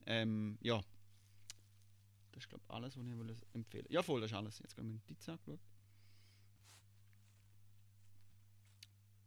Ähm, 0.05 0.57
ja. 0.61 0.81
Das 2.31 2.43
ist 2.43 2.49
glaube 2.49 2.63
ich 2.67 2.73
alles, 2.73 2.97
was 2.97 3.05
ich 3.05 3.53
empfehlen. 3.53 3.85
Ja, 3.89 4.01
voll, 4.01 4.21
das 4.21 4.31
ist 4.31 4.35
alles. 4.37 4.59
Jetzt 4.59 4.75
gehen 4.75 4.85
wir 4.85 4.93
in 4.95 5.01
die 5.07 5.29
angeschaut. 5.31 5.59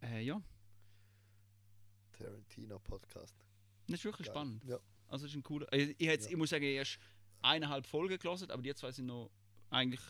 Äh, 0.02 0.22
ja, 0.22 0.40
Tarantino 2.12 2.78
Podcast. 2.78 3.34
das 3.88 3.98
ist 3.98 4.04
wirklich 4.04 4.26
Geil. 4.26 4.34
spannend. 4.34 4.64
Ja. 4.64 4.78
Also 5.08 5.26
es 5.26 5.32
ist 5.32 5.36
ein 5.36 5.42
cooler. 5.42 5.70
Ich, 5.72 5.90
ich, 5.90 6.00
jetzt, 6.00 6.24
Ja. 6.26 6.30
ich 6.32 6.36
muss 6.36 6.50
sagen, 6.50 6.64
erst 6.64 6.98
eineinhalb 7.42 7.86
Folgen 7.86 8.18
gelesen, 8.18 8.50
aber 8.50 8.62
die 8.62 8.74
zwei 8.74 8.92
sind 8.92 9.06
noch 9.06 9.30
eigentlich 9.70 10.00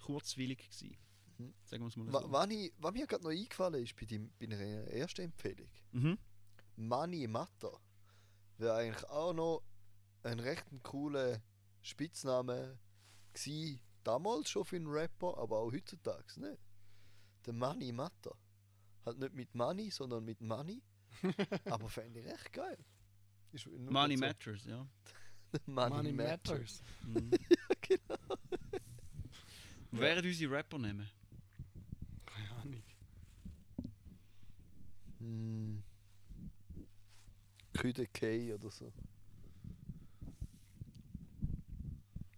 kurzwillig 0.00 0.58
gewesen. 0.58 0.96
Mhm. 1.38 1.54
Sagen 1.64 1.82
wir 1.82 1.88
es 1.88 1.96
mal 1.96 2.10
so. 2.10 2.32
Was, 2.32 2.50
ich, 2.50 2.72
was 2.78 2.92
mir 2.92 3.06
gerade 3.06 3.22
noch 3.24 3.30
eingefallen 3.30 3.82
ist 3.82 3.94
bei, 3.96 4.06
deinem, 4.06 4.30
bei 4.38 4.46
einer 4.46 4.56
ersten 4.58 5.22
Empfehlung, 5.22 5.68
Mhm. 5.92 6.18
Mani 6.76 7.26
Matter, 7.26 7.78
wäre 8.58 8.74
eigentlich 8.76 9.08
auch 9.10 9.32
noch 9.32 9.62
ein 10.22 10.40
recht 10.40 10.64
cooler 10.82 11.40
Spitzname 11.82 12.78
gsi 13.32 13.80
damals 14.02 14.50
schon 14.50 14.64
für 14.64 14.76
einen 14.76 14.86
Rapper, 14.88 15.36
aber 15.38 15.58
auch 15.58 15.72
heutzutage 15.72 16.40
nicht. 16.40 16.60
Der 17.44 17.52
Mani 17.52 17.92
Matter. 17.92 18.34
Halt 19.04 19.18
nicht 19.18 19.34
mit 19.34 19.54
Money, 19.54 19.90
sondern 19.90 20.24
mit 20.24 20.40
Money. 20.40 20.82
aber 21.66 21.88
fände 21.88 22.20
ich 22.20 22.26
recht 22.26 22.52
geil. 22.52 22.78
Ist 23.52 23.66
nur 23.66 23.92
Money 23.92 24.16
so- 24.16 24.20
Matters, 24.24 24.64
ja. 24.64 24.86
Money, 25.66 25.90
Money 25.96 26.12
Matter. 26.12 26.54
Matters. 26.54 26.82
Mhm. 27.04 27.30
genau. 27.80 28.36
Wären 29.92 30.24
unsere 30.24 30.52
Rapper 30.52 30.78
nehmen? 30.78 31.08
Keine 32.26 32.50
Ahnung. 32.60 32.82
Hm. 35.18 35.82
Küde 37.76 38.06
K 38.06 38.54
oder 38.54 38.70
so. 38.70 38.92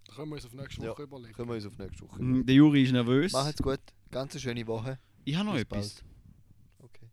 Da 0.07 0.15
können 0.15 0.31
wir 0.31 0.37
uns 0.37 0.47
auf 0.47 0.53
nächste 0.55 0.83
Ja, 0.85 0.91
Woche 0.91 1.03
überlegen. 1.05 1.33
Können 1.35 1.49
wir 1.49 1.55
uns 1.57 1.67
auf 1.67 1.79
nächste 1.79 2.03
Woche. 2.09 2.23
Mhm, 2.23 2.47
Der 2.47 2.55
Juri 2.55 2.83
ist 2.83 2.93
nervös. 2.93 3.33
Macht's 3.33 3.63
gut. 3.63 3.81
Ganz 4.11 4.33
eine 4.33 4.41
schöne 4.41 4.67
Woche. 4.67 4.99
Ich 5.25 5.35
habe 5.37 5.47
noch 5.47 5.53
Bis 5.55 5.63
etwas. 5.63 6.05
Okay. 6.79 7.09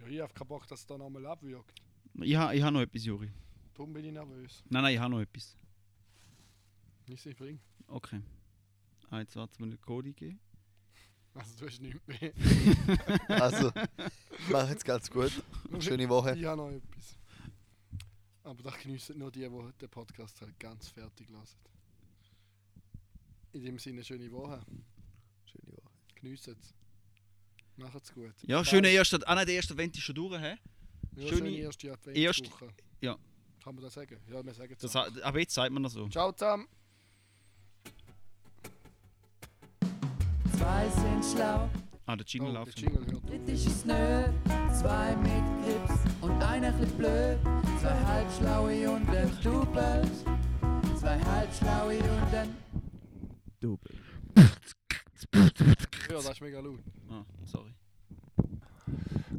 Ja, 0.00 0.06
ich 0.06 0.20
habe 0.20 0.32
keinen 0.32 0.48
Bock, 0.48 0.66
dass 0.66 0.80
es 0.80 0.86
da 0.86 0.96
nochmal 0.98 1.26
abwirkt. 1.26 1.82
Ich 2.22 2.34
habe 2.36 2.56
ich 2.56 2.62
ha 2.62 2.70
noch 2.70 2.80
etwas, 2.80 3.04
Juri. 3.04 3.30
Darum 3.74 3.92
bin 3.92 4.04
ich 4.06 4.12
nervös. 4.12 4.64
Nein, 4.70 4.82
nein, 4.82 4.94
ich 4.94 5.00
habe 5.00 5.10
noch 5.10 5.20
etwas. 5.20 5.56
Ich 7.08 7.20
sie 7.20 7.34
bringen. 7.34 7.60
Okay. 7.88 8.20
Ah, 9.10 9.20
jetzt 9.20 9.36
warten 9.36 9.62
wir 9.62 9.66
den 9.70 9.80
Cody 9.80 10.12
geben. 10.12 10.40
Also 11.34 11.54
du 11.58 11.66
hast 11.66 11.80
nichts 11.82 12.00
mehr. 12.08 12.32
Also, 13.28 13.70
macht's 14.50 14.82
ganz 14.84 15.10
gut. 15.10 15.30
Schöne 15.80 16.08
Woche. 16.08 16.36
Ich 16.36 16.44
habe 16.44 16.56
noch 16.56 16.70
etwas. 16.70 17.16
Aber 18.44 18.62
das 18.62 18.78
geniessen 18.78 19.18
nur 19.18 19.30
die, 19.30 19.40
die 19.48 19.72
den 19.80 19.88
Podcast 19.88 20.40
halt 20.40 20.58
ganz 20.60 20.88
fertig 20.88 21.28
lassen. 21.30 21.58
In 23.52 23.62
dem 23.64 23.78
Sinne, 23.78 24.04
schöne 24.04 24.30
Woche. 24.30 24.60
Schöne 25.46 25.72
Woche. 25.76 25.90
Geniessen 26.14 26.56
es. 26.60 26.74
Macht's 27.76 28.12
gut. 28.14 28.32
Ja, 28.42 28.64
schöne 28.64 28.88
erste. 28.88 29.18
Ah, 29.26 29.34
nein, 29.34 29.46
der 29.46 29.56
erste 29.56 29.74
Event 29.74 29.96
ist 29.96 30.02
schon 30.02 30.14
durch, 30.14 30.40
hä? 30.40 30.56
Ja, 31.16 31.22
schöne 31.28 31.28
schöne 31.38 31.50
erste 31.50 31.88
erste- 31.88 32.10
Adventswoche. 32.10 32.72
ja. 33.00 33.16
Kann 33.64 33.74
man 33.74 33.82
das 33.82 33.94
sagen? 33.94 34.20
Ja, 34.30 34.44
wir 34.44 34.54
sagen 34.54 34.76
es. 34.80 34.96
Aber 34.96 35.38
jetzt 35.40 35.52
sagt 35.54 35.72
man 35.72 35.82
das 35.82 35.92
so. 35.94 36.08
Ciao 36.08 36.30
zusammen. 36.30 36.68
Zwei 40.56 40.88
sind 40.88 41.24
schlau, 41.24 41.68
Ah, 42.08 42.14
der 42.14 42.24
Jingle 42.24 42.50
Oh, 42.50 42.52
der 42.52 42.60
läuft. 42.66 42.80
Jingle 42.80 43.04
hört 43.04 43.48
ist 43.48 43.84
nö. 43.84 44.24
Zwei 44.72 45.16
mit 45.16 45.42
Grips 45.64 46.00
und 46.20 46.40
einer 46.40 46.72
chli 46.78 46.86
blöd. 46.96 47.38
Zwei 47.80 48.04
halbschlaue 48.04 48.90
und 48.90 49.08
ein 49.10 49.38
Double. 49.42 50.02
Zwei 51.00 51.18
halbschlaue 51.18 51.98
und 51.98 52.34
ein 52.34 52.56
Double. 53.60 53.94
Ja, 55.34 56.14
das 56.14 56.28
ist 56.30 56.40
mega 56.40 56.60
laut. 56.60 56.78
Ah, 57.10 57.24
sorry. 57.44 57.74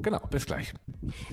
Genau, 0.02 0.20
bis 0.30 0.46
gleich. 0.46 0.74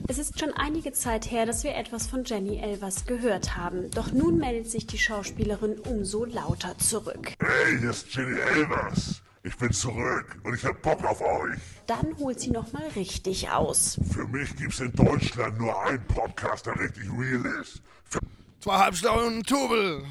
Es 0.06 0.18
ist 0.18 0.38
schon 0.38 0.52
einige 0.52 0.92
Zeit 0.92 1.32
her, 1.32 1.46
dass 1.46 1.64
wir 1.64 1.74
etwas 1.74 2.06
von 2.06 2.22
Jenny 2.24 2.58
Elvers 2.58 3.06
gehört 3.06 3.56
haben. 3.56 3.90
Doch 3.90 4.12
nun 4.12 4.38
meldet 4.38 4.70
sich 4.70 4.86
die 4.86 4.98
Schauspielerin 4.98 5.80
umso 5.80 6.24
lauter 6.24 6.78
zurück. 6.78 7.34
Hey, 7.40 7.78
hier 7.80 7.90
ist 7.90 8.14
Jenny 8.14 8.38
Elvers. 8.38 9.20
Ich 9.46 9.58
bin 9.58 9.70
zurück 9.74 10.36
und 10.42 10.54
ich 10.54 10.64
hab 10.64 10.80
Bock 10.80 11.04
auf 11.04 11.20
euch. 11.20 11.58
Dann 11.86 12.16
holt 12.16 12.40
sie 12.40 12.50
nochmal 12.50 12.88
richtig 12.96 13.50
aus. 13.50 14.00
Für 14.10 14.26
mich 14.26 14.56
gibt's 14.56 14.80
in 14.80 14.90
Deutschland 14.92 15.58
nur 15.58 15.78
einen 15.82 16.02
Podcast, 16.06 16.64
der 16.64 16.80
richtig 16.80 17.04
real 17.10 17.44
ist. 17.60 17.82
Für 18.04 18.20
Zwei 18.60 18.78
Halbschlaue 18.78 19.26
und 19.26 19.36
ein 19.40 19.42
Tubel. 19.42 20.02